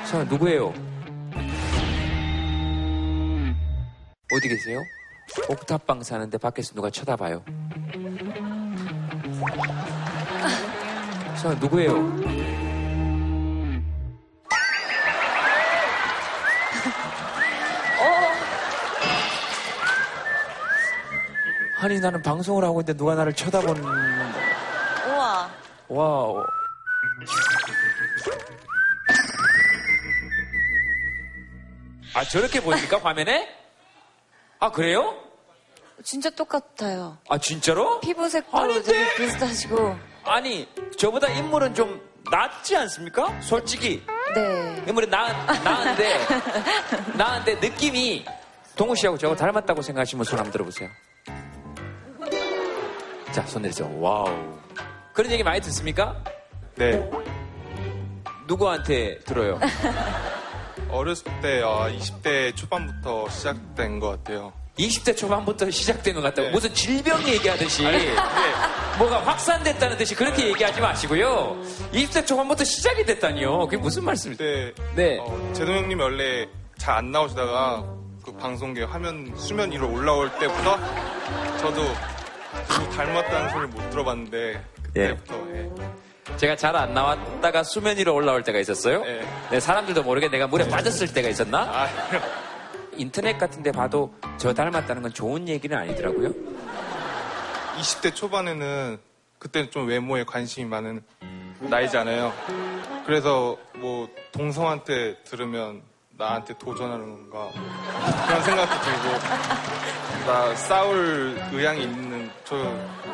저 0.09 0.23
누구예요? 0.23 0.73
어디 4.33 4.49
계세요? 4.49 4.81
옥탑방 5.47 6.03
사는데 6.03 6.37
밖에서 6.37 6.73
누가 6.73 6.89
쳐다봐요. 6.89 7.43
저 11.41 11.53
누구예요? 11.55 12.40
아니 21.81 21.99
나는 21.99 22.21
방송을 22.21 22.63
하고 22.63 22.81
있는데 22.81 22.95
누가 22.95 23.15
나를 23.15 23.33
쳐다보는 23.33 23.83
우와. 23.83 25.49
와우 25.87 26.45
아 32.13 32.23
저렇게 32.25 32.61
보입니까 32.61 32.99
화면에? 32.99 33.49
아 34.59 34.69
그래요? 34.69 35.15
진짜 36.03 36.29
똑같아요. 36.29 37.17
아 37.27 37.37
진짜로? 37.39 37.99
피부색도 38.01 38.83
되게 38.83 39.15
비슷하시고. 39.15 39.97
아니 40.23 40.67
저보다 40.99 41.29
인물은 41.29 41.73
좀 41.73 41.99
낫지 42.29 42.77
않습니까? 42.77 43.41
솔직히 43.41 44.05
네. 44.35 44.83
인물은 44.87 45.09
나, 45.09 45.33
나은데 45.63 46.19
나은데 47.17 47.55
느낌이 47.55 48.23
동우 48.75 48.95
씨하고 48.95 49.17
저하고 49.17 49.35
닮았다고 49.35 49.81
생각하시면 49.81 50.25
손 50.25 50.37
한번 50.37 50.51
들어보세요 50.51 50.89
자 53.31 53.43
손 53.45 53.61
내리세요 53.63 53.89
와우 53.99 54.29
그런 55.13 55.31
얘기 55.31 55.43
많이 55.43 55.59
듣습니까? 55.61 56.15
네. 56.75 57.09
누구한테 58.47 59.19
들어요? 59.19 59.59
어렸을 60.89 61.25
때 61.41 61.61
아, 61.63 61.89
20대 61.89 62.55
초반부터 62.55 63.29
시작된 63.29 63.99
것 63.99 64.09
같아요. 64.09 64.51
20대 64.79 65.15
초반부터 65.15 65.69
시작된 65.69 66.15
것 66.15 66.21
같다고 66.21 66.47
네. 66.47 66.51
무슨 66.53 66.73
질병 66.73 67.21
얘기하듯이 67.27 67.83
뭐가 68.97 69.21
확산됐다는 69.25 69.97
듯이 69.97 70.15
그렇게 70.15 70.47
얘기하지 70.47 70.79
마시고요 70.79 71.57
20대 71.93 72.25
초반부터 72.25 72.63
시작이 72.63 73.05
됐다니요 73.05 73.59
그게 73.67 73.75
무슨 73.77 74.05
말씀이세요? 74.05 74.47
네. 74.47 74.73
네. 74.95 75.17
어, 75.19 75.51
제동 75.53 75.75
형님이 75.75 76.01
원래 76.01 76.47
잘 76.77 76.95
안 76.97 77.11
나오시다가 77.11 77.83
그 78.25 78.31
방송계 78.37 78.83
화면 78.83 79.33
수면 79.35 79.71
위로 79.71 79.91
올라올 79.93 80.31
때부터 80.39 80.77
저도 81.59 81.83
닮았다는 82.67 83.49
소리를 83.49 83.67
못 83.67 83.89
들어봤는데 83.89 84.63
그때부터 84.83 85.35
예. 85.55 85.69
제가 86.37 86.55
잘 86.55 86.75
안 86.75 86.93
나왔다가 86.93 87.63
수면 87.63 87.97
위로 87.97 88.13
올라올 88.15 88.43
때가 88.43 88.59
있었어요. 88.59 89.03
네, 89.49 89.59
사람들도 89.59 90.03
모르게 90.03 90.29
내가 90.29 90.47
물에 90.47 90.67
빠졌을 90.69 91.11
때가 91.13 91.29
있었나? 91.29 91.87
인터넷 92.95 93.37
같은 93.37 93.63
데 93.63 93.71
봐도 93.71 94.13
저 94.37 94.53
닮았다는 94.53 95.01
건 95.01 95.13
좋은 95.13 95.47
얘기는 95.47 95.75
아니더라고요. 95.75 96.31
20대 97.79 98.13
초반에는 98.15 98.99
그때는 99.39 99.71
좀 99.71 99.87
외모에 99.87 100.23
관심이 100.23 100.65
많은 100.67 101.01
나이잖아요. 101.59 102.31
그래서 103.05 103.57
뭐 103.75 104.07
동성한테 104.31 105.17
들으면 105.23 105.81
나한테 106.17 106.55
도전하는 106.59 107.29
건가 107.29 107.49
그런 108.27 108.43
생각도 108.43 108.75
들고 108.81 110.27
나 110.27 110.55
싸울 110.55 111.39
의향이 111.51 111.81
있는 111.83 112.10
저 112.51 112.57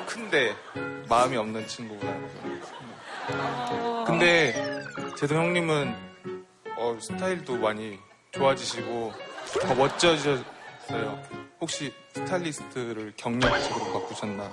큰데 0.07 0.55
마음이 1.07 1.37
없는 1.37 1.67
친구구나. 1.67 2.11
근데 4.03 4.51
제동 5.15 5.37
형님은 5.37 5.95
어, 6.75 6.97
스타일도 6.99 7.55
많이 7.57 7.99
좋아지시고 8.31 9.13
더 9.61 9.75
멋져지셨어요. 9.75 11.23
혹시 11.61 11.93
스타일리스트를 12.15 13.13
경력직으로 13.15 13.93
바꾸셨나? 13.93 14.51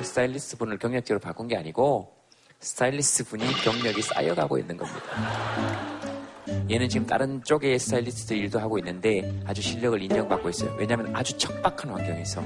스타일리스트 0.00 0.56
분을 0.58 0.78
경력직으로 0.78 1.18
바꾼 1.18 1.48
게 1.48 1.56
아니고 1.56 2.14
스타일리스트 2.60 3.24
분이 3.24 3.44
경력이 3.64 4.02
쌓여가고 4.02 4.56
있는 4.56 4.76
겁니다. 4.76 5.93
얘는 6.70 6.88
지금 6.88 7.06
다른 7.06 7.42
쪽의 7.44 7.78
스타일리스트 7.78 8.34
일도 8.34 8.58
하고 8.58 8.78
있는데 8.78 9.30
아주 9.46 9.60
실력을 9.62 10.00
인정받고 10.02 10.48
있어요. 10.50 10.74
왜냐하면 10.78 11.14
아주 11.14 11.36
척박한 11.36 11.90
환경에서 11.90 12.42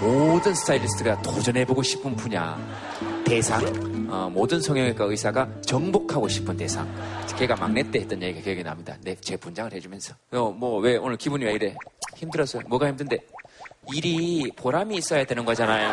모든 0.00 0.54
스타일리스트가 0.54 1.22
도전해보고 1.22 1.82
싶은 1.82 2.14
분야 2.16 2.58
대상 3.24 3.62
어, 4.10 4.28
모든 4.32 4.60
성형외과 4.60 5.04
의사가 5.04 5.48
정복하고 5.62 6.28
싶은 6.28 6.56
대상 6.56 6.88
걔가 7.38 7.56
막내 7.56 7.82
때 7.90 8.00
했던 8.00 8.20
얘기가 8.22 8.44
기억이 8.44 8.62
납니다. 8.62 8.96
내 9.02 9.14
제 9.20 9.36
분장을 9.36 9.72
해주면서 9.72 10.14
어, 10.32 10.50
뭐왜 10.50 10.96
오늘 10.98 11.16
기분이 11.16 11.44
왜 11.44 11.52
이래 11.54 11.74
힘들었어요? 12.16 12.62
뭐가 12.68 12.88
힘든데 12.88 13.18
일이 13.94 14.50
보람이 14.56 14.96
있어야 14.96 15.24
되는 15.24 15.44
거잖아요. 15.44 15.92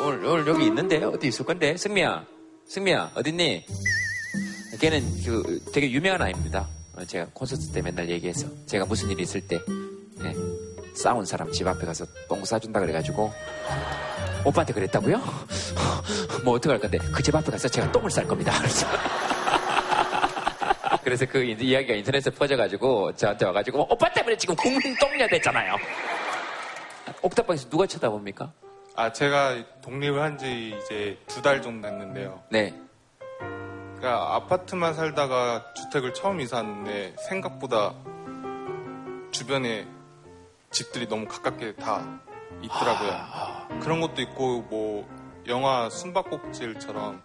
오늘, 0.00 0.24
오늘 0.24 0.46
여기 0.46 0.66
있는데 0.66 1.02
어디 1.04 1.28
있을 1.28 1.44
건데 1.44 1.76
승미야 1.76 2.24
승미야 2.66 3.12
어딨니? 3.14 3.64
걔는 4.80 5.02
그 5.24 5.60
되게 5.72 5.90
유명한 5.90 6.22
아이입니다. 6.22 6.66
어, 6.96 7.04
제가 7.04 7.26
콘서트 7.32 7.68
때 7.72 7.82
맨날 7.82 8.08
얘기해서 8.08 8.46
제가 8.66 8.84
무슨 8.84 9.10
일이 9.10 9.22
있을 9.24 9.40
때 9.40 9.58
네, 10.18 10.32
싸운 10.94 11.24
사람 11.24 11.50
집 11.50 11.66
앞에 11.66 11.84
가서 11.84 12.06
똥 12.28 12.44
싸준다 12.44 12.78
그래가지고 12.80 13.32
오빠한테 14.44 14.72
그랬다고요? 14.72 15.16
뭐 16.44 16.54
어떡할 16.54 16.78
건데 16.78 16.98
그 16.98 17.22
집 17.22 17.34
앞에 17.34 17.50
가서 17.50 17.66
제가 17.68 17.90
똥을 17.90 18.10
쌀 18.10 18.26
겁니다. 18.26 18.52
그래서 21.02 21.24
그 21.26 21.42
이- 21.42 21.56
이야기가 21.58 21.94
인터넷에 21.94 22.30
퍼져가지고 22.30 23.14
저한테 23.16 23.46
와가지고 23.46 23.86
오빠 23.92 24.12
때문에 24.12 24.36
지금 24.36 24.54
국민 24.54 24.94
똥녀 25.00 25.26
됐잖아요. 25.26 25.74
옥탑방에서 27.22 27.68
누가 27.70 27.86
쳐다봅니까? 27.86 28.52
아, 28.98 29.12
제가 29.12 29.80
독립을 29.80 30.20
한 30.20 30.38
지 30.38 30.76
이제 30.76 31.18
두 31.28 31.40
달 31.40 31.62
정도 31.62 31.86
됐는데요. 31.88 32.42
네. 32.50 32.74
그러니까 33.96 34.34
아파트만 34.34 34.94
살다가 34.94 35.72
주택을 35.74 36.14
처음 36.14 36.40
이사했는데 36.40 37.14
생각보다 37.28 37.94
주변에 39.30 39.86
집들이 40.70 41.08
너무 41.08 41.26
가깝게 41.26 41.76
다 41.76 42.20
있더라고요. 42.62 43.80
그런 43.80 44.00
것도 44.00 44.20
있고 44.22 44.62
뭐 44.62 45.08
영화 45.46 45.88
숨바꼭질처럼 45.90 47.22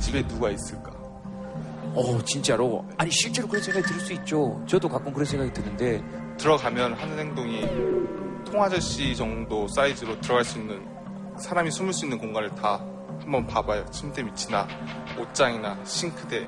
집에 0.00 0.26
누가 0.26 0.50
있을까? 0.50 0.90
어 1.94 2.22
진짜로 2.24 2.84
아니 2.96 3.10
실제로 3.10 3.48
그런 3.48 3.62
생각이 3.62 3.86
들 3.86 4.00
수 4.00 4.12
있죠. 4.14 4.62
저도 4.66 4.88
가끔 4.88 5.12
그런 5.12 5.24
생각이 5.24 5.52
드는데 5.52 6.02
들어가면 6.36 6.94
하는 6.94 7.18
행동이 7.18 7.66
통아저씨 8.44 9.16
정도 9.16 9.66
사이즈로 9.68 10.20
들어갈 10.20 10.44
수 10.44 10.58
있는 10.58 10.86
사람이 11.38 11.70
숨을 11.70 11.92
수 11.92 12.04
있는 12.04 12.18
공간을 12.18 12.50
다 12.54 12.84
한번 13.20 13.46
봐봐요. 13.46 13.84
침대 13.90 14.22
밑이나 14.22 14.66
옷장이나 15.18 15.78
싱크대 15.84 16.46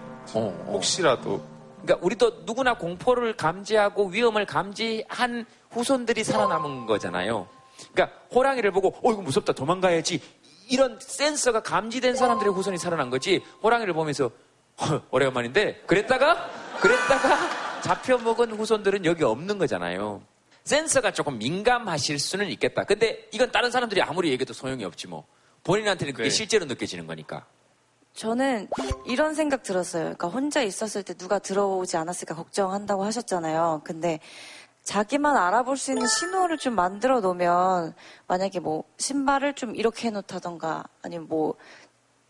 혹시라도 0.67 1.43
그러니까 1.83 2.05
우리도 2.07 2.43
누구나 2.45 2.75
공포를 2.75 3.37
감지하고 3.37 4.07
위험을 4.09 4.47
감지한 4.47 5.47
후손들이 5.71 6.23
살아남은 6.25 6.87
거잖아요. 6.87 7.49
그러니까 7.93 8.17
호랑이를 8.35 8.71
보고 8.73 8.89
어 9.03 9.13
이거 9.13 9.23
무섭다 9.23 9.55
도망가야지 9.55 10.21
이런 10.71 10.99
센서가 11.01 11.61
감지된 11.61 12.17
사람들의 12.17 12.53
후손이 12.55 12.79
살아난 12.79 13.11
거지 13.11 13.45
호랑이를 13.63 13.93
보면서 13.93 14.31
헐, 14.81 15.03
오래간만인데 15.11 15.83
그랬다가 15.87 16.49
그랬다가 16.81 17.81
잡혀먹은 17.83 18.53
후손들은 18.53 19.05
여기 19.05 19.25
없는 19.25 19.59
거잖아요. 19.59 20.23
센서가 20.65 21.13
조금 21.13 21.39
민감하실 21.39 22.19
수는 22.19 22.49
있겠다. 22.51 22.85
근데 22.85 23.29
이건 23.33 23.51
다른 23.51 23.71
사람들이 23.71 24.01
아무리 24.01 24.31
얘기해도 24.31 24.53
소용이 24.53 24.85
없지 24.85 25.09
뭐. 25.09 25.27
본인한테는 25.65 26.15
그게 26.15 26.25
네. 26.25 26.31
실제로 26.31 26.65
느껴지는 26.65 27.07
거니까. 27.07 27.45
저는 28.15 28.69
이런 29.07 29.35
생각 29.35 29.63
들었어요. 29.63 30.03
그러니까 30.03 30.29
혼자 30.29 30.63
있었을 30.63 31.03
때 31.03 31.15
누가 31.15 31.39
들어오지 31.39 31.97
않았을까 31.97 32.35
걱정한다고 32.35 33.05
하셨잖아요. 33.05 33.83
근데 33.85 34.21
자기만 34.83 35.37
알아볼 35.37 35.77
수 35.77 35.93
있는 35.93 36.07
신호를 36.07 36.59
좀 36.59 36.75
만들어 36.75 37.21
놓으면 37.21 37.95
만약에 38.27 38.61
뭐 38.61 38.85
신발을 38.99 39.55
좀 39.55 39.77
이렇게 39.77 40.09
해놓다던가 40.09 40.85
아니면 41.03 41.29
뭐 41.29 41.55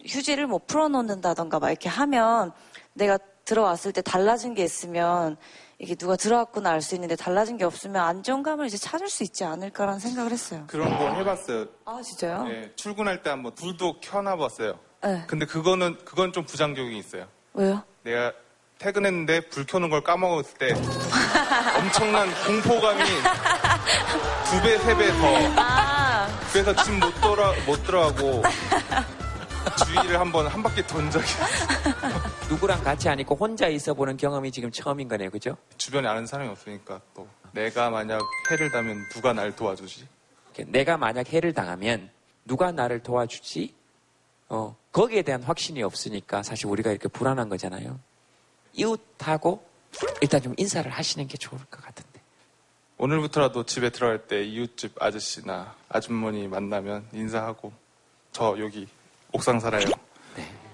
휴지를 0.05 0.47
뭐 0.47 0.61
풀어놓는다던가 0.67 1.59
막 1.59 1.71
이렇게 1.71 1.89
하면 1.89 2.53
내가 2.93 3.19
들어왔을 3.45 3.93
때 3.93 4.03
달라진 4.03 4.55
게 4.55 4.63
있으면 4.65 5.37
이게 5.79 5.95
누가 5.95 6.15
들어왔구나 6.17 6.71
알 6.71 6.83
수 6.83 6.95
있는데 6.95 7.17
달라진 7.17 7.57
게 7.57 7.65
없으면 7.65 8.03
안정감을 8.03 8.67
이제 8.67 8.77
찾을 8.77 9.09
수 9.09 9.23
있지 9.23 9.45
않을까라는 9.45 9.99
생각을 9.99 10.31
했어요. 10.31 10.65
그런 10.67 10.91
거 10.99 11.09
해봤어요. 11.15 11.67
아 11.87 12.01
진짜요? 12.03 12.45
네, 12.45 12.73
출근할 12.77 13.23
때 13.23 13.31
한번 13.31 13.55
불도 13.55 13.99
켜놔봤어요. 14.01 14.79
네. 15.03 15.25
근데 15.27 15.47
그거는 15.47 15.97
그건 16.05 16.33
좀 16.33 16.45
부작용이 16.45 16.99
있어요. 16.99 17.27
왜요? 17.55 17.83
내가 18.03 18.33
퇴근했는데 18.81 19.41
불 19.51 19.67
켜는 19.67 19.91
걸 19.91 20.01
까먹었을 20.01 20.55
때 20.57 20.73
엄청난 21.79 22.29
공포감이 22.47 23.01
두 23.05 24.63
배, 24.63 24.79
세 24.79 24.97
배 24.97 25.07
더. 25.09 25.61
아. 25.61 26.27
그래서 26.51 26.75
집 26.83 26.93
못 26.93 27.13
돌아 27.21 27.53
못 27.67 27.83
들어가고 27.85 28.43
주위를 29.85 30.19
한번 30.19 30.47
한 30.47 30.63
바퀴 30.63 30.83
돈 30.87 31.11
적이. 31.11 31.27
누구랑 32.49 32.83
같이 32.83 33.11
안 33.11 33.21
있고 33.21 33.35
혼자 33.35 33.69
있어 33.69 33.93
보는 33.93 34.17
경험이 34.17 34.51
지금 34.51 34.71
처음인 34.73 35.09
거네요. 35.09 35.29
그죠? 35.31 35.59
주변에 35.77 36.09
아는 36.09 36.27
사람이 36.27 36.49
없으니까 36.49 37.03
또 37.15 37.29
내가 37.53 37.91
만약 37.91 38.21
해를 38.51 38.71
다면 38.71 38.97
누가 39.13 39.35
날 39.35 39.55
도와주지? 39.55 40.09
내가 40.69 40.97
만약 40.97 41.29
해를 41.29 41.53
당하면 41.53 42.09
누가 42.47 42.73
나를 42.73 43.03
도와주지? 43.03 43.75
어, 44.49 44.75
거기에 44.91 45.21
대한 45.21 45.43
확신이 45.43 45.83
없으니까 45.83 46.43
사실 46.43 46.67
우리가 46.67 46.91
이렇게 46.91 47.09
불안한 47.09 47.51
거잖아요. 47.51 48.01
이웃하고 48.73 49.65
일단 50.21 50.41
좀 50.43 50.55
인사를 50.57 50.91
하시는 50.91 51.27
게 51.27 51.37
좋을 51.37 51.59
것 51.71 51.83
같은데. 51.83 52.21
오늘부터라도 52.99 53.65
집에 53.65 53.91
들어갈 53.91 54.27
때 54.27 54.43
이웃집 54.45 55.03
아저씨나 55.03 55.75
아주머니 55.89 56.47
만나면 56.49 57.07
인사하고 57.13 57.73
저 58.33 58.57
여기 58.59 58.87
옥상 59.33 59.59
살아요. 59.59 59.87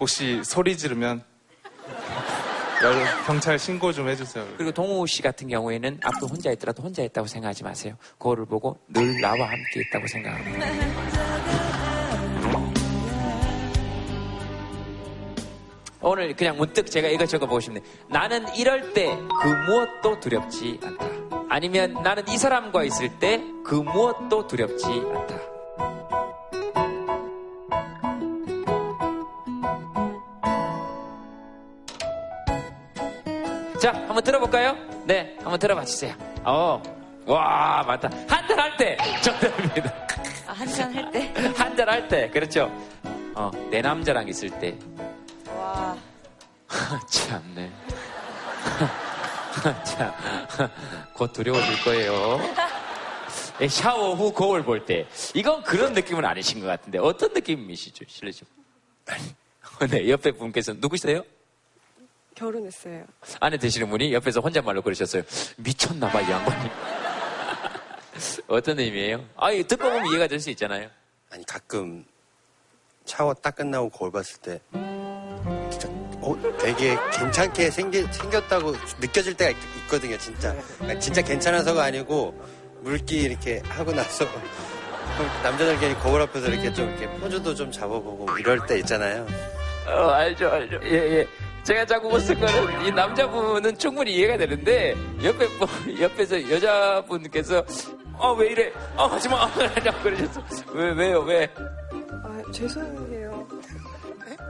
혹시 0.01 0.43
소리 0.45 0.77
지르면 0.77 1.23
여- 2.85 3.25
경찰 3.27 3.59
신고 3.59 3.93
좀 3.93 4.09
해주세요. 4.09 4.47
그리고 4.57 4.71
동우 4.73 5.07
씨 5.07 5.23
같은 5.23 5.49
경우에는 5.49 6.01
앞으로 6.03 6.27
혼자 6.27 6.51
있더라도 6.53 6.83
혼자 6.83 7.03
있다고 7.03 7.27
생각하지 7.27 7.63
마세요. 7.65 7.97
그거를 8.19 8.45
보고 8.45 8.79
늘 8.89 9.19
나와 9.21 9.49
함께 9.49 9.81
있다고 9.89 10.07
생각합니다. 10.07 11.36
오늘 16.09 16.35
그냥 16.37 16.57
문득 16.57 16.89
제가 16.89 17.09
이거 17.09 17.27
적어보고 17.27 17.59
싶네. 17.61 17.81
나는 18.09 18.47
이럴 18.55 18.93
때 18.93 19.07
그 19.43 19.49
무엇도 19.49 20.21
두렵지 20.21 20.79
않다. 20.83 21.05
아니면 21.49 21.95
나는 22.03 22.23
이 22.29 22.37
사람과 22.39 22.85
있을 22.85 23.09
때 23.19 23.43
그 23.65 23.75
무엇도 23.75 24.47
두렵지 24.47 24.87
않다. 24.87 25.37
자, 33.81 33.93
한번 33.93 34.23
들어볼까요? 34.25 34.77
네, 35.05 35.37
한번 35.43 35.59
들어봐 35.59 35.85
주세요. 35.85 36.15
어, 36.45 36.83
와, 37.27 37.85
맞다. 37.87 38.09
한잔 38.29 38.59
할 38.59 38.77
때, 38.77 38.97
정답입니다. 39.23 39.93
아, 40.47 40.53
한잔 40.53 40.95
할 40.95 41.11
때? 41.11 41.33
한잔 41.57 41.89
할 41.89 42.09
때, 42.09 42.29
그렇죠. 42.31 42.71
어, 43.35 43.51
내 43.71 43.83
남자랑 43.83 44.29
있을 44.29 44.51
때. 44.59 44.75
와. 46.93 47.01
참네. 47.07 47.73
참, 49.85 50.13
곧 51.15 51.33
두려워질 51.33 51.83
거예요. 51.83 52.39
예, 53.61 53.69
샤워 53.69 54.15
후 54.15 54.33
거울 54.33 54.63
볼 54.63 54.85
때. 54.85 55.07
이건 55.35 55.63
그런 55.63 55.95
느낌은 55.95 56.25
아니신 56.25 56.61
것 56.61 56.67
같은데, 56.67 56.99
어떤 56.99 57.33
느낌이시죠, 57.33 58.05
실례죠? 58.07 58.45
네, 59.91 60.09
옆에 60.11 60.33
분께서 60.33 60.75
누구세요? 60.75 61.23
결혼했어요. 62.35 63.05
아내 63.41 63.57
되시는 63.57 63.89
분이 63.89 64.13
옆에서 64.13 64.41
혼잣말로 64.41 64.83
그러셨어요. 64.83 65.23
미쳤나봐, 65.57 66.21
이 66.21 66.31
양반이. 66.31 66.71
어떤 68.49 68.79
의미예요? 68.79 69.25
아, 69.37 69.51
듣고 69.51 69.77
보면 69.91 70.07
이해가 70.09 70.27
될 70.27 70.39
수 70.41 70.51
있잖아요. 70.51 70.91
아니 71.31 71.45
가끔 71.47 72.05
샤워 73.05 73.33
딱 73.35 73.57
끝나고 73.57 73.89
거울 73.91 74.13
봤을 74.13 74.41
때 74.41 74.61
어, 76.27 76.37
되게 76.59 76.97
괜찮게 77.13 77.71
생기, 77.71 78.03
생겼다고 78.11 78.75
느껴질 79.01 79.35
때가 79.35 79.51
있, 79.51 79.57
거든요 79.89 80.19
진짜 80.19 80.55
진짜 80.99 81.23
괜찮아서가 81.23 81.85
아니고 81.85 82.35
물기 82.81 83.21
이렇게 83.23 83.63
하고 83.69 83.93
나서 83.93 84.25
남자들 85.43 85.79
괜히 85.79 85.95
거울 86.01 86.21
앞에서 86.23 86.49
이렇게 86.49 86.73
좀 86.73 86.89
이렇게 86.91 87.09
포즈도 87.19 87.55
좀 87.55 87.71
잡아보고 87.71 88.37
이럴 88.39 88.65
때 88.67 88.79
있잖아요 88.81 89.27
어, 89.89 90.09
알죠, 90.11 90.49
알죠. 90.51 90.81
예, 90.83 91.19
예. 91.21 91.29
제가 91.63 91.85
자꾸 91.87 92.09
웃은 92.09 92.41
거는 92.41 92.87
이 92.87 92.91
남자분은 92.91 93.79
충분히 93.79 94.15
이해가 94.17 94.37
되는데 94.37 94.97
옆에 95.23 95.47
분- 95.47 95.69
옆에서 96.01 96.51
여자분께서 96.51 97.65
어 98.19 98.33
왜 98.35 98.49
이래? 98.51 98.73
어 98.97 99.07
하지 99.07 99.29
마. 99.29 99.47
라고 99.85 100.03
그러셨어. 100.03 100.41
왜 100.73 100.91
왜요? 100.91 101.21
왜? 101.21 101.49
아, 102.25 102.43
죄송해요. 102.53 103.47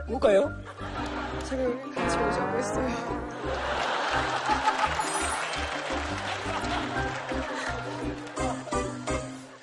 뭐가요? 0.07 0.51
여기 1.55 1.95
같이 1.95 2.17
오자고 2.17 2.57
했어요. 2.57 3.97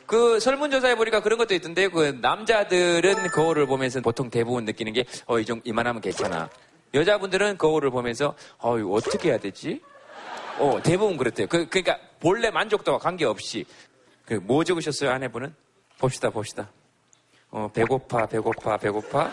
그 0.07 0.39
설문조사해 0.39 0.97
보니까 0.97 1.21
그런 1.21 1.39
것도 1.39 1.55
있던데 1.55 1.89
그 1.89 2.19
남자들은 2.21 3.29
거울을 3.29 3.67
보면서 3.67 4.01
보통 4.01 4.31
대부분 4.31 4.65
느끼는 4.65 4.93
게 4.93 5.05
어 5.27 5.41
이 5.41 5.45
정도 5.45 5.63
이만하면 5.65 6.01
괜찮아. 6.03 6.49
여자분들은 6.93 7.59
거울을 7.59 7.91
보면서 7.91 8.35
어 8.59 8.75
어떻게 8.93 9.31
해야 9.31 9.39
되지? 9.39 9.81
어 10.59 10.79
대부분 10.83 11.17
그렇대요. 11.17 11.49
그 11.49 11.67
그러니까 11.69 11.99
본래 12.21 12.51
만족도와 12.51 12.99
관계없이 12.99 13.65
그 14.27 14.35
뭐 14.43 14.63
적으셨어요 14.65 15.11
아내분은? 15.11 15.55
봅시다 15.99 16.31
봅시다. 16.31 16.71
어, 17.51 17.71
배고파, 17.73 18.27
배고파, 18.27 18.77
배고파. 18.77 19.31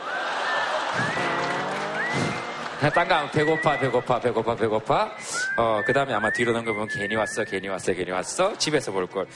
딴거 2.90 3.30
배고파, 3.30 3.78
배고파, 3.78 4.20
배고파, 4.20 4.56
배고파. 4.56 5.12
어, 5.56 5.84
그 5.86 5.94
다음에 5.94 6.14
아마 6.14 6.32
뒤로 6.32 6.52
넘겨보면 6.52 6.88
괜히 6.88 7.16
왔어, 7.16 7.44
괜히 7.44 7.68
왔어, 7.68 7.94
괜히 7.94 8.10
왔어. 8.10 8.58
집에서 8.58 8.92
볼 8.92 9.06
걸. 9.06 9.28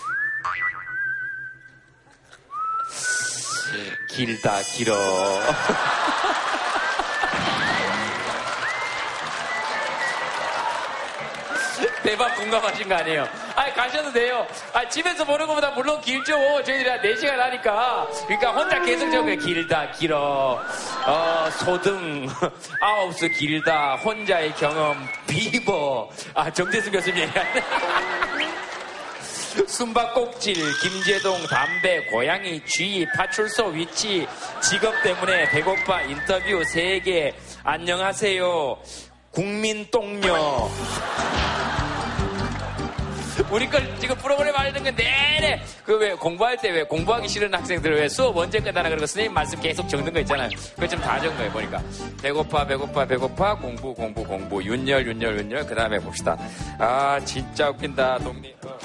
길다, 4.09 4.61
길어. 4.61 4.95
대박 12.05 12.35
공감하신 12.35 12.87
거 12.87 12.95
아니에요? 12.95 13.27
아 13.55 13.73
가셔도 13.73 14.11
돼요. 14.13 14.45
아, 14.73 14.87
집에서 14.87 15.25
보는 15.25 15.47
것보다 15.47 15.71
물론 15.71 15.99
길죠. 16.01 16.61
저희들이 16.63 16.87
한 16.87 17.01
4시간 17.01 17.37
하니까. 17.37 18.07
그러니까 18.27 18.51
혼자 18.51 18.79
계속 18.81 19.09
적어요. 19.11 19.35
길다, 19.37 19.91
길어. 19.91 20.61
어, 21.05 21.49
소등. 21.59 22.27
아홉수 22.79 23.27
길다. 23.29 23.95
혼자의 23.95 24.53
경험. 24.55 25.07
비버. 25.27 26.09
아, 26.35 26.51
정재승 26.51 26.91
교수님. 26.91 27.27
숨바꼭질, 29.67 30.55
김제동, 30.81 31.47
담배, 31.47 31.99
고양이, 32.11 32.61
쥐, 32.65 33.07
파출소 33.15 33.67
위치, 33.67 34.27
직업 34.61 35.01
때문에 35.01 35.49
배고파, 35.49 36.01
인터뷰 36.01 36.61
3개, 36.61 37.33
안녕하세요. 37.63 38.77
국민 39.31 39.89
똥녀. 39.89 40.69
우리 43.51 43.69
걸 43.69 43.81
지금 43.99 44.15
프로그램 44.17 44.55
하려는 44.55 44.83
건 44.83 44.95
내내 44.95 45.61
그 45.85 45.97
왜 45.97 46.13
공부할 46.13 46.57
때 46.57 46.71
왜 46.71 46.83
공부하기 46.83 47.27
싫은 47.27 47.53
학생들 47.53 47.95
왜 47.95 48.09
수업 48.09 48.35
언제 48.35 48.59
끝나나 48.59 48.89
그러고 48.89 49.05
선생님 49.05 49.33
말씀 49.33 49.59
계속 49.61 49.87
적는 49.87 50.11
거 50.11 50.19
있잖아요. 50.21 50.49
그거 50.75 50.87
좀 50.87 50.99
다 51.01 51.19
적은 51.19 51.37
거예요. 51.37 51.51
보니까 51.51 51.81
배고파 52.21 52.65
배고파 52.65 53.05
배고파 53.05 53.55
공부 53.55 53.93
공부 53.93 54.23
공부 54.23 54.63
윤열 54.63 55.05
윤열 55.07 55.37
윤열 55.39 55.65
그 55.65 55.75
다음에 55.75 55.99
봅시다. 55.99 56.37
아 56.79 57.19
진짜 57.23 57.69
웃긴다 57.69 58.17
동네. 58.19 58.53
어. 58.65 58.77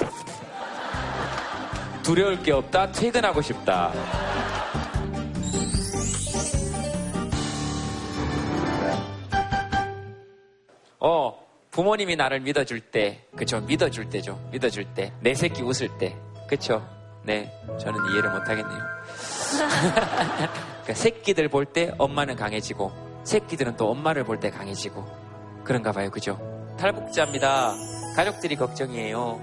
두려울 2.03 2.41
게 2.41 2.51
없다 2.51 2.91
퇴근하고 2.91 3.41
싶다. 3.41 3.91
어, 10.99 11.33
부모님이 11.71 12.17
나를 12.17 12.41
믿어줄 12.41 12.81
때, 12.81 13.25
그쵸, 13.35 13.61
믿어줄 13.61 14.09
때죠. 14.09 14.37
믿어줄 14.51 14.85
때. 14.93 15.13
내 15.21 15.33
새끼 15.33 15.61
웃을 15.63 15.87
때. 15.97 16.15
그쵸. 16.49 16.85
네, 17.23 17.49
저는 17.79 17.99
이해를 18.11 18.29
못하겠네요. 18.31 18.79
그러니까 20.83 20.93
새끼들 20.93 21.47
볼 21.47 21.65
때 21.65 21.93
엄마는 21.97 22.35
강해지고, 22.35 22.91
새끼들은 23.23 23.77
또 23.77 23.89
엄마를 23.89 24.23
볼 24.25 24.39
때 24.39 24.49
강해지고, 24.49 25.05
그런가 25.63 25.91
봐요. 25.93 26.09
그죠? 26.11 26.37
탈북자입니다. 26.77 27.73
가족들이 28.17 28.55
걱정이에요. 28.57 29.39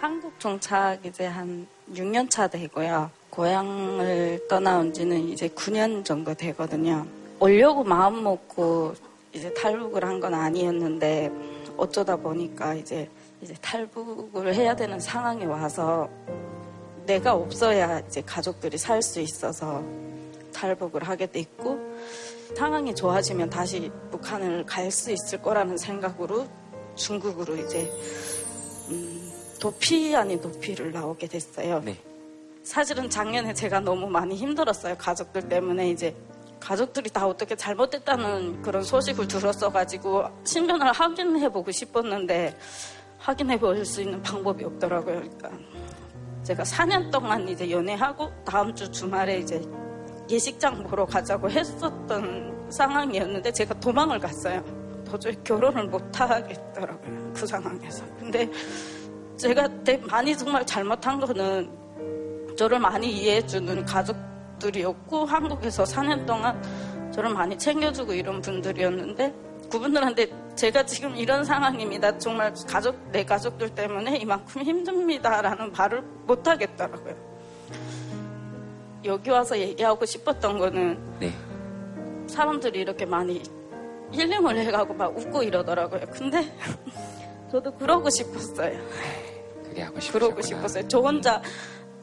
한국 0.00 0.38
정착 0.38 1.04
이제 1.04 1.26
한 1.26 1.66
6년 1.92 2.30
차 2.30 2.46
되고요. 2.46 3.10
고향을 3.30 4.46
떠나온 4.48 4.92
지는 4.92 5.28
이제 5.28 5.48
9년 5.48 6.04
정도 6.04 6.34
되거든요. 6.34 7.04
오려고 7.40 7.82
마음 7.82 8.22
먹고 8.22 8.94
이제 9.34 9.52
탈북을 9.54 10.04
한 10.04 10.20
건 10.20 10.32
아니었는데 10.34 11.30
어쩌다 11.76 12.16
보니까 12.16 12.74
이제 12.74 13.08
이제 13.40 13.54
탈북을 13.60 14.54
해야 14.54 14.74
되는 14.76 14.98
상황에 15.00 15.44
와서 15.44 16.08
내가 17.04 17.34
없어야 17.34 17.98
이제 18.00 18.22
가족들이 18.22 18.78
살 18.78 19.02
수 19.02 19.20
있어서 19.20 19.82
탈북을 20.54 21.02
하게 21.02 21.26
됐고 21.26 21.78
상황이 22.56 22.94
좋아지면 22.94 23.50
다시 23.50 23.90
북한을 24.12 24.64
갈 24.64 24.90
수 24.90 25.10
있을 25.10 25.42
거라는 25.42 25.76
생각으로 25.76 26.46
중국으로 26.94 27.56
이제 27.56 27.90
음, 28.90 29.32
도피 29.60 30.14
아닌 30.14 30.40
도피를 30.40 30.92
나오게 30.92 31.26
됐어요. 31.26 31.80
네. 31.84 31.96
사실은 32.62 33.10
작년에 33.10 33.52
제가 33.52 33.80
너무 33.80 34.06
많이 34.08 34.36
힘들었어요. 34.36 34.94
가족들 34.96 35.48
때문에 35.48 35.90
이제 35.90 36.14
가족들이 36.64 37.10
다 37.10 37.26
어떻게 37.26 37.54
잘못됐다는 37.54 38.62
그런 38.62 38.82
소식을 38.82 39.28
들었어가지고 39.28 40.24
신변을 40.44 40.92
확인해보고 40.92 41.70
싶었는데 41.70 42.56
확인해볼 43.18 43.84
수 43.84 44.00
있는 44.00 44.22
방법이 44.22 44.64
없더라고요. 44.64 45.20
그러니까 45.20 45.50
제가 46.42 46.62
4년 46.62 47.10
동안 47.10 47.46
이제 47.48 47.70
연애하고 47.70 48.30
다음 48.46 48.74
주 48.74 48.90
주말에 48.90 49.38
이제 49.38 49.62
예식장 50.30 50.84
보러 50.84 51.04
가자고 51.04 51.50
했었던 51.50 52.70
상황이었는데 52.70 53.52
제가 53.52 53.78
도망을 53.80 54.18
갔어요. 54.18 54.64
도저히 55.04 55.36
결혼을 55.44 55.84
못 55.84 56.18
하겠더라고요. 56.18 57.32
그 57.34 57.46
상황에서. 57.46 58.04
근데 58.18 58.50
제가 59.36 59.68
많이 60.08 60.36
정말 60.36 60.64
잘못한 60.64 61.20
거는 61.20 61.70
저를 62.56 62.78
많이 62.78 63.10
이해해주는 63.10 63.84
가족 63.84 64.33
들이었고 64.64 65.26
한국에서 65.26 65.84
4년 65.84 66.26
동안 66.26 66.60
저를 67.12 67.30
많이 67.30 67.58
챙겨주고 67.58 68.14
이런 68.14 68.40
분들이었는데 68.40 69.34
그분들한테 69.70 70.28
제가 70.54 70.86
지금 70.86 71.16
이런 71.16 71.44
상황입니다. 71.44 72.16
정말 72.18 72.54
가족 72.66 72.96
내 73.12 73.24
가족들 73.24 73.74
때문에 73.74 74.16
이만큼 74.16 74.62
힘듭니다라는 74.62 75.72
말을 75.72 76.02
못 76.26 76.46
하겠더라고요. 76.46 77.14
여기 79.04 79.30
와서 79.30 79.58
얘기하고 79.58 80.06
싶었던 80.06 80.58
거는 80.58 81.18
네. 81.20 81.32
사람들이 82.26 82.80
이렇게 82.80 83.04
많이 83.04 83.42
힐링을 84.12 84.56
해가고 84.56 84.94
막 84.94 85.16
웃고 85.16 85.42
이러더라고요. 85.42 86.06
근데 86.10 86.50
저도 87.52 87.74
그러고 87.74 88.08
싶었어요. 88.08 88.78
그게 89.64 89.82
하고 89.82 90.00
싶 90.00 90.12
그러고 90.12 90.40
싶었어요. 90.40 90.88
저 90.88 91.00
혼자 91.00 91.42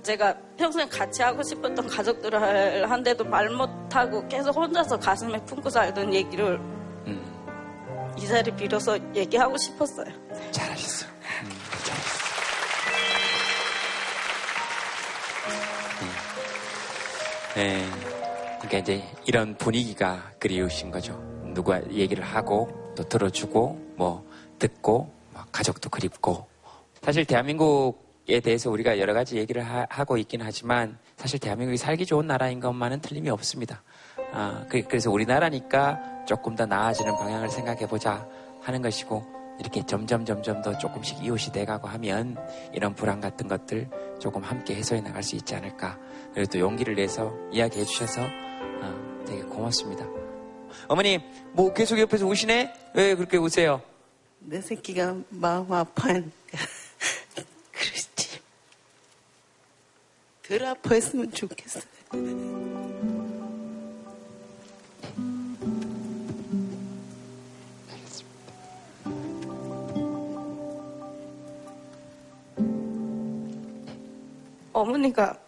제가 0.03 0.35
평소에 0.57 0.85
같이 0.87 1.21
하고 1.21 1.43
싶었던 1.43 1.87
가족들을 1.87 2.89
한데도 2.89 3.23
말 3.23 3.49
못하고 3.49 4.27
계속 4.27 4.55
혼자서 4.55 4.99
가슴에 4.99 5.43
품고 5.45 5.69
살던 5.69 6.13
얘기를 6.13 6.59
이 8.17 8.27
자리 8.27 8.51
빌어서 8.51 8.97
얘기하고 9.15 9.57
싶었어요. 9.57 10.07
잘하셨어요. 10.51 11.11
네. 17.55 17.85
그러니까 18.59 18.77
이제 18.77 19.03
이런 19.25 19.55
분위기가 19.57 20.31
그리우신 20.39 20.91
거죠. 20.91 21.13
누가 21.53 21.81
얘기를 21.89 22.23
하고 22.23 22.93
또 22.95 23.03
들어주고 23.03 23.93
뭐 23.97 24.25
듣고 24.59 25.11
뭐 25.31 25.43
가족도 25.51 25.89
그립고 25.89 26.47
사실 27.01 27.25
대한민국 27.25 28.00
에 28.29 28.39
대해서 28.39 28.69
우리가 28.69 28.99
여러 28.99 29.13
가지 29.13 29.37
얘기를 29.37 29.63
하, 29.63 30.03
고 30.05 30.17
있긴 30.17 30.41
하지만 30.41 30.97
사실 31.17 31.39
대한민국이 31.39 31.77
살기 31.77 32.05
좋은 32.05 32.27
나라인 32.27 32.59
것만은 32.59 33.01
틀림이 33.01 33.29
없습니다. 33.29 33.83
아, 34.31 34.65
그, 34.69 34.81
그래서 34.83 35.11
우리나라니까 35.11 36.25
조금 36.27 36.55
더 36.55 36.65
나아지는 36.65 37.13
방향을 37.15 37.49
생각해 37.49 37.87
보자 37.87 38.27
하는 38.61 38.81
것이고 38.81 39.41
이렇게 39.59 39.85
점점 39.85 40.25
점점 40.25 40.61
더 40.61 40.77
조금씩 40.77 41.23
이웃이 41.23 41.51
돼가고 41.51 41.87
하면 41.87 42.37
이런 42.73 42.95
불안 42.95 43.19
같은 43.19 43.47
것들 43.47 43.89
조금 44.19 44.41
함께 44.43 44.75
해소해 44.75 45.01
나갈 45.01 45.23
수 45.23 45.35
있지 45.35 45.55
않을까. 45.55 45.99
그리고 46.33 46.51
또 46.51 46.59
용기를 46.59 46.95
내서 46.95 47.33
이야기해 47.51 47.85
주셔서 47.85 48.21
어, 48.21 49.23
되게 49.27 49.41
고맙습니다. 49.43 50.05
어머니, 50.87 51.19
뭐 51.53 51.73
계속 51.73 51.99
옆에서 51.99 52.25
우시네? 52.25 52.73
왜 52.95 53.15
그렇게 53.15 53.37
우세요? 53.37 53.81
내 54.39 54.61
새끼가 54.61 55.17
마음 55.29 55.71
아파하니까 55.71 56.31
그렇지. 57.71 58.10
덜 60.51 60.65
아파했으면 60.65 61.31
좋겠어. 61.31 61.79
어머니가 74.73 75.39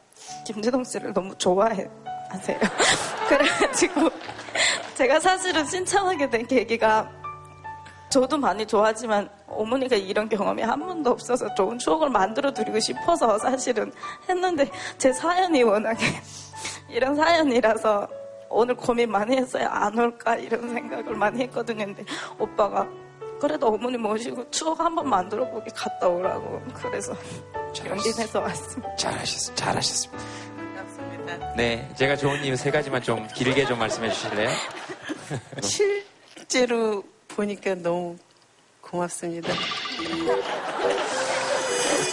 김재동 0.47 0.85
씨를 0.85 1.11
너무 1.11 1.37
좋아해 1.37 1.89
하세요. 2.29 2.57
그래가지고 3.27 4.09
제가 4.95 5.19
사실은 5.19 5.65
신청하게 5.65 6.29
된 6.29 6.47
계기가 6.47 7.22
저도 8.13 8.37
많이 8.37 8.63
좋아하지만 8.63 9.27
어머니가 9.47 9.95
이런 9.95 10.29
경험이 10.29 10.61
한 10.61 10.79
번도 10.79 11.09
없어서 11.09 11.51
좋은 11.55 11.79
추억을 11.79 12.11
만들어 12.11 12.53
드리고 12.53 12.79
싶어서 12.79 13.39
사실은 13.39 13.91
했는데 14.29 14.69
제 14.99 15.11
사연이 15.11 15.63
워낙에 15.63 16.05
이런 16.89 17.15
사연이라서 17.15 18.07
오늘 18.51 18.75
고민 18.75 19.09
많이 19.09 19.35
했어요. 19.35 19.67
안 19.67 19.97
올까 19.97 20.35
이런 20.35 20.69
생각을 20.75 21.15
많이 21.15 21.41
했거든요. 21.41 21.85
근데 21.85 22.05
오빠가 22.37 22.87
그래도 23.41 23.69
어머니 23.69 23.97
모시고 23.97 24.51
추억 24.51 24.79
한번 24.79 25.09
만들어 25.09 25.49
보기 25.49 25.71
갔다 25.71 26.07
오라고 26.07 26.61
그래서 26.75 27.15
용기 27.83 28.13
내서 28.13 28.41
왔습니다. 28.41 28.95
잘하셨습니다. 28.95 29.65
잘하셨습니다. 29.65 30.23
네, 31.57 31.91
제가 31.95 32.15
좋은 32.15 32.43
이유 32.43 32.55
세 32.55 32.69
가지만 32.69 33.01
좀 33.01 33.27
길게 33.33 33.65
좀 33.65 33.79
말씀해 33.79 34.11
주실래요? 34.11 34.49
실제로 35.63 37.03
보니까 37.35 37.75
너무 37.75 38.17
고맙습니다. 38.81 39.51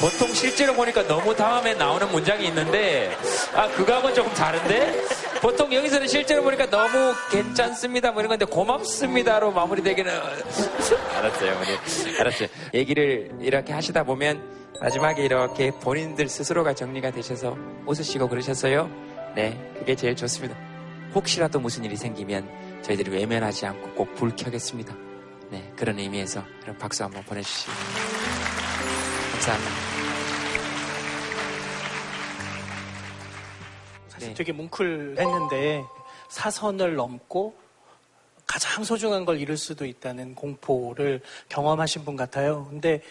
보통 0.01 0.33
실제로 0.33 0.73
보니까 0.75 1.07
너무 1.07 1.35
다음에 1.37 1.75
나오는 1.75 2.11
문장이 2.11 2.47
있는데, 2.47 3.15
아, 3.55 3.69
그거하고는 3.69 4.15
조금 4.15 4.33
다른데? 4.33 5.05
보통 5.43 5.73
여기서는 5.73 6.07
실제로 6.09 6.43
보니까 6.43 6.71
너무 6.71 7.13
괜찮습니다, 7.31 8.11
뭐 8.13 8.23
이런 8.23 8.31
건데, 8.31 8.47
고맙습니다로 8.47 9.53
마무리되기는. 9.53 10.11
알았어요, 11.17 11.53
어머니. 11.53 12.19
알았어요. 12.19 12.49
얘기를 12.73 13.31
이렇게 13.41 13.75
하시다 13.75 14.05
보면, 14.05 14.41
마지막에 14.81 15.23
이렇게 15.23 15.71
본인들 15.71 16.29
스스로가 16.31 16.75
정리가 16.75 17.11
되셔서 17.11 17.55
웃으시고 17.85 18.29
그러셨어요? 18.29 18.89
네, 19.37 19.59
그게 19.79 19.95
제일 19.95 20.17
좋습니다. 20.17 20.57
혹시라도 21.15 21.61
무슨 21.61 21.85
일이 21.85 21.97
생기면 21.97 22.49
저희들이 22.83 23.11
외면하지 23.11 23.67
않고 23.67 23.91
꼭 23.95 24.15
불 24.15 24.35
켜겠습니다. 24.35 24.95
네, 25.51 25.73
그런 25.75 25.99
의미에서 25.99 26.45
여러분 26.63 26.79
박수 26.79 27.03
한번 27.03 27.25
보내주시기 27.25 27.73
감사합니다. 29.33 29.73
사실 34.09 34.35
되게 34.35 34.53
뭉클했는데 34.53 35.85
사선을 36.29 36.95
넘고 36.95 37.57
가장 38.47 38.85
소중한 38.85 39.25
걸 39.25 39.41
잃을 39.41 39.57
수도 39.57 39.85
있다는 39.85 40.37
공포를 40.37 41.21
경험하신 41.49 42.05
분 42.05 42.15
같아요. 42.15 42.67
근데 42.71 43.03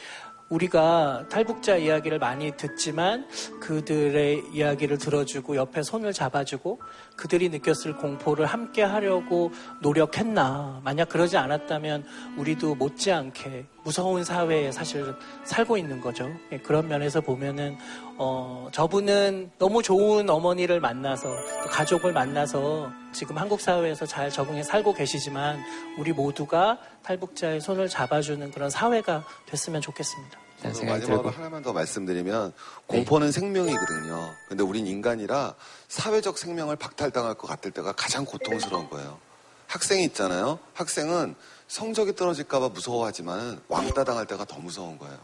우리가 0.50 1.26
탈북자 1.30 1.76
이야기를 1.76 2.20
많이 2.20 2.52
듣지만 2.58 3.28
그들의 3.60 4.46
이야기를 4.54 4.98
들어주고 4.98 5.56
옆에 5.56 5.84
손을 5.84 6.14
잡아주고 6.14 6.82
그들이 7.20 7.50
느꼈을 7.50 7.98
공포를 7.98 8.46
함께 8.46 8.82
하려고 8.82 9.52
노력했나. 9.82 10.80
만약 10.86 11.10
그러지 11.10 11.36
않았다면 11.36 12.06
우리도 12.38 12.76
못지않게 12.76 13.66
무서운 13.84 14.24
사회에 14.24 14.72
사실 14.72 15.14
살고 15.44 15.76
있는 15.76 16.00
거죠. 16.00 16.30
예, 16.54 16.60
그런 16.60 16.88
면에서 16.88 17.20
보면은, 17.20 17.78
어, 18.18 18.70
저분은 18.72 19.52
너무 19.58 19.84
좋은 19.84 20.30
어머니를 20.30 20.80
만나서, 20.80 21.36
가족을 21.70 22.14
만나서 22.14 22.90
지금 23.12 23.38
한국 23.38 23.60
사회에서 23.60 24.06
잘 24.06 24.30
적응해 24.30 24.64
살고 24.64 24.94
계시지만 24.94 25.60
우리 25.98 26.14
모두가 26.14 26.80
탈북자의 27.04 27.60
손을 27.60 27.90
잡아주는 27.90 28.50
그런 28.52 28.70
사회가 28.70 29.26
됐으면 29.46 29.82
좋겠습니다. 29.82 30.49
그래서 30.62 30.84
마지막으로 30.84 31.30
하나만 31.30 31.64
더 31.64 31.74
말씀드리면 31.74 32.54
공포는 32.88 33.32
생명이거든요. 33.32 34.34
근데 34.48 34.64
우린 34.64 34.88
인간이라 34.88 35.56
사회적 35.88 36.38
생명을 36.38 36.76
박탈당할 36.76 37.36
것 37.36 37.48
같을 37.48 37.72
때가 37.72 37.94
가장 37.94 38.26
고통스러운 38.26 38.90
거예요. 38.90 39.20
학생이 39.68 40.04
있잖아요. 40.06 40.60
학생은 40.74 41.36
성적이 41.68 42.16
떨어질까봐 42.16 42.70
무서워하지만 42.70 43.62
왕따 43.68 44.04
당할 44.04 44.26
때가 44.26 44.46
더 44.46 44.58
무서운 44.58 44.98
거예요. 44.98 45.18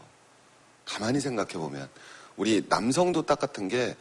가만히 0.84 1.20
생각해 1.20 1.54
보면 1.54 1.88
우리 2.36 2.64
남성도 2.68 3.22
딱 3.22 3.38
같은 3.38 3.68
게 3.68 3.96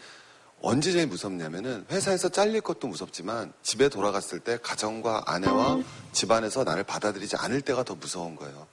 언제 0.61 0.91
제일 0.91 1.07
무섭냐면은 1.07 1.86
회사에서 1.91 2.29
잘릴 2.29 2.61
것도 2.61 2.88
무섭지만 2.88 3.51
집에 3.61 3.89
돌아갔을 3.89 4.39
때 4.39 4.57
가정과 4.61 5.23
아내와 5.25 5.79
집안에서 6.11 6.63
나를 6.63 6.83
받아들이지 6.83 7.36
않을 7.38 7.61
때가 7.61 7.83
더 7.83 7.95
무서운 7.95 8.36
거예요. 8.36 8.67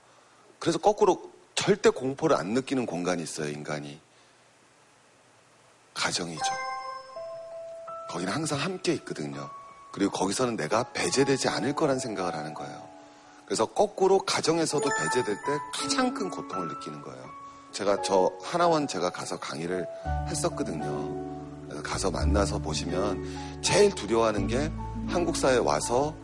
그래서 0.59 0.77
거꾸로 0.77 1.32
절대 1.55 1.89
공포를 1.89 2.35
안 2.35 2.53
느끼는 2.53 2.85
공간이 2.85 3.23
있어요, 3.23 3.49
인간이. 3.49 3.99
가정이죠. 5.93 6.43
거기는 8.09 8.31
항상 8.33 8.59
함께 8.59 8.93
있거든요. 8.93 9.49
그리고 9.91 10.11
거기서는 10.11 10.55
내가 10.55 10.91
배제되지 10.91 11.49
않을 11.49 11.73
거란 11.73 11.99
생각을 11.99 12.35
하는 12.35 12.53
거예요. 12.53 12.89
그래서 13.45 13.65
거꾸로 13.65 14.19
가정에서도 14.19 14.87
배제될 14.89 15.35
때 15.35 15.59
가장 15.73 16.13
큰 16.13 16.29
고통을 16.29 16.67
느끼는 16.67 17.01
거예요. 17.01 17.29
제가 17.71 18.01
저 18.01 18.31
하나원 18.41 18.87
제가 18.87 19.09
가서 19.09 19.39
강의를 19.39 19.85
했었거든요. 20.27 21.81
가서 21.83 22.11
만나서 22.11 22.59
보시면 22.59 23.61
제일 23.61 23.93
두려워하는 23.93 24.47
게 24.47 24.71
한국 25.07 25.35
사회에 25.35 25.57
와서 25.57 26.15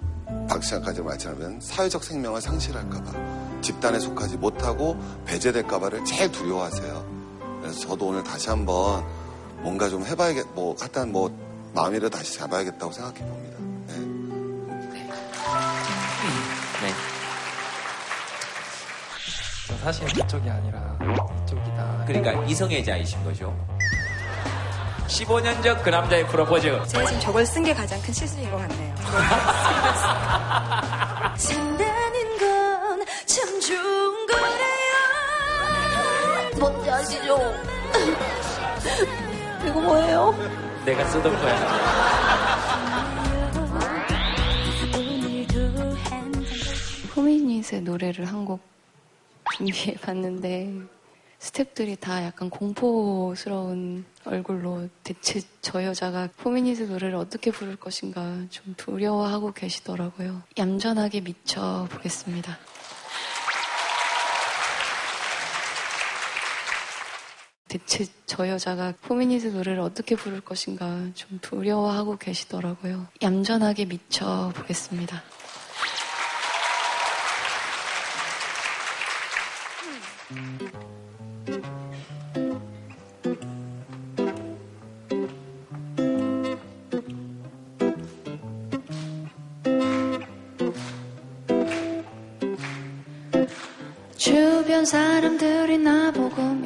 박 0.48 0.64
시장까지 0.64 1.02
말처럼 1.02 1.60
사회적 1.60 2.04
생명을 2.04 2.42
상실할까봐 2.42 3.39
집단에 3.70 4.00
속하지 4.00 4.38
못하고 4.38 4.98
배제될까봐를 5.26 6.04
제일 6.04 6.32
두려워하세요. 6.32 7.06
그래서 7.62 7.80
저도 7.82 8.08
오늘 8.08 8.24
다시 8.24 8.50
한번 8.50 9.06
뭔가 9.62 9.88
좀 9.90 10.04
해봐야겠, 10.04 10.48
뭐, 10.56 10.76
하여튼 10.80 11.12
뭐, 11.12 11.30
마음이라도 11.76 12.10
다시 12.10 12.36
잡아야겠다고 12.40 12.92
생각해 12.92 13.20
봅니다. 13.20 13.58
네. 16.82 16.94
저 19.68 19.78
사실 19.84 20.08
그쪽이 20.08 20.50
아니라 20.50 20.98
이쪽이다. 21.44 22.06
그러니까 22.08 22.44
이성애자이신 22.46 23.24
거죠. 23.24 23.56
15년 25.08 25.62
전 25.62 25.78
그 25.84 25.90
남자의 25.90 26.26
프로포즈. 26.28 26.86
제가 26.88 27.06
지금 27.06 27.20
저걸 27.20 27.46
쓴 27.46 27.64
게 27.64 27.72
가장 27.74 28.02
큰 28.02 28.12
실수인 28.14 28.50
것 28.50 28.58
같네요. 28.58 28.96
아시죠? 37.10 37.40
이거 39.68 39.82
뭐예요? 39.82 40.36
내가 40.86 41.04
쓰던 41.10 41.34
거야. 41.42 42.70
포미닛의 47.14 47.82
노래를 47.82 48.26
한 48.26 48.46
곡 48.46 48.62
준비해 49.58 49.94
봤는데 49.96 50.74
스탭들이 51.40 52.00
다 52.00 52.24
약간 52.24 52.50
공포스러운 52.50 54.06
얼굴로 54.26 54.88
대체 55.04 55.42
저 55.62 55.84
여자가 55.84 56.30
포미닛의 56.38 56.88
노래를 56.88 57.16
어떻게 57.16 57.52
부를 57.52 57.76
것인가 57.76 58.22
좀 58.50 58.74
두려워하고 58.78 59.52
계시더라고요. 59.54 60.42
얌전하게 60.58 61.22
미쳐 61.22 61.88
보겠습니다. 61.92 62.58
대체 67.70 68.06
저 68.26 68.50
여자가 68.50 68.96
포미닛의 69.02 69.54
노래를 69.54 69.80
어떻게 69.80 70.16
부를 70.16 70.42
것인가 70.42 70.86
좀 71.14 71.40
두려워하고 71.40 72.18
계시더라고요. 72.18 73.08
얌전하게 73.22 73.86
미쳐 73.86 74.52
보겠습니다. 74.56 75.22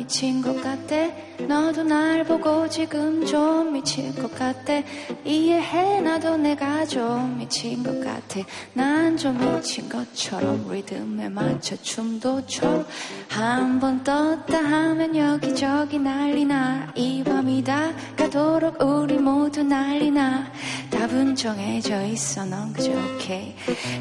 미친 0.04 0.42
것 0.42 0.62
같대 0.62 1.34
너도 1.48 1.82
날 1.84 2.26
보고 2.26 2.68
지금 2.68 3.26
좀 3.26 3.72
미칠 3.72 4.14
것 4.14 4.36
같대 4.36 4.84
이해해 5.24 6.02
나도 6.02 6.36
내가 6.36 6.86
좀 6.86 7.38
미친 7.38 7.82
것 7.82 8.02
같아. 8.04 8.42
난 8.74 9.16
좀 9.18 9.38
미친 9.38 9.88
것처럼 9.88 10.68
리듬에 10.70 11.30
맞춰 11.30 11.78
춤도 11.82 12.46
춰. 12.48 12.84
한 13.30 13.80
번 13.80 14.04
떴다 14.04 14.58
하면 14.58 15.16
여기저기 15.16 15.98
난리나. 16.00 16.92
이 16.96 17.24
밤이 17.24 17.64
다 17.64 17.94
가도록 18.18 18.82
우리 18.82 19.18
모두 19.18 19.64
난리나. 19.64 20.52
답은 20.90 21.36
정해져 21.36 22.04
있어 22.08 22.44
넌 22.46 22.74
그저 22.74 22.92
오케이. 22.92 23.56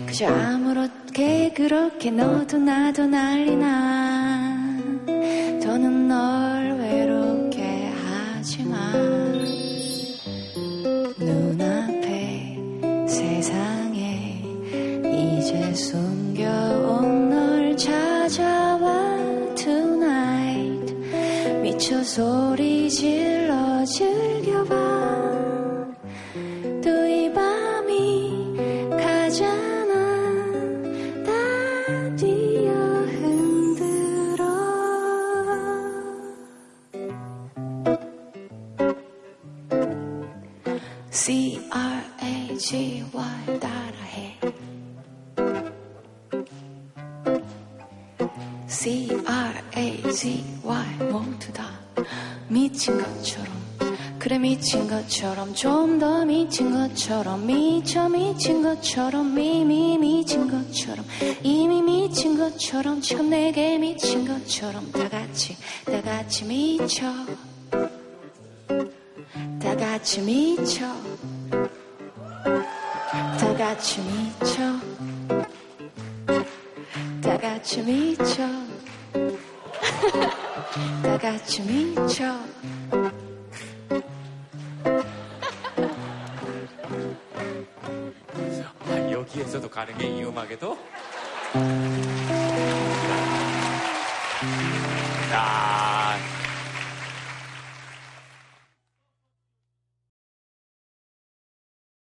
그저 0.06 0.26
아무렇게 0.26 1.52
그렇게 1.54 2.10
너도 2.10 2.58
나도 2.58 3.06
난리나 3.06 4.11
더 6.12 6.41
미친 54.52 54.86
것처럼 54.86 55.54
좀 55.54 55.98
더 55.98 56.26
미친 56.26 56.72
것처럼 56.72 57.46
미쳐 57.46 58.06
미친 58.10 58.62
것처럼 58.62 59.34
미미 59.34 59.96
미친 59.96 60.46
것처럼 60.46 61.06
이미 61.42 61.80
미친 61.80 62.36
것처럼 62.36 63.00
참 63.00 63.30
내게 63.30 63.78
미친 63.78 64.28
것처럼 64.28 64.92
다 64.92 65.08
같이 65.08 65.56
다 65.86 66.02
같이 66.02 66.44
미쳐. 66.44 67.06
다 69.58 69.74
같이 69.74 70.20
미쳐. 70.20 70.86
다 73.40 73.56
같이 73.56 74.00
미쳐. 74.02 74.80
다 77.22 77.38
같이 77.38 77.80
미쳐. 77.80 78.46
다 81.02 81.18
같이 81.18 81.62
미쳐 81.62 82.34
가능해 89.82 90.20
이 90.20 90.22
음악에도? 90.22 90.78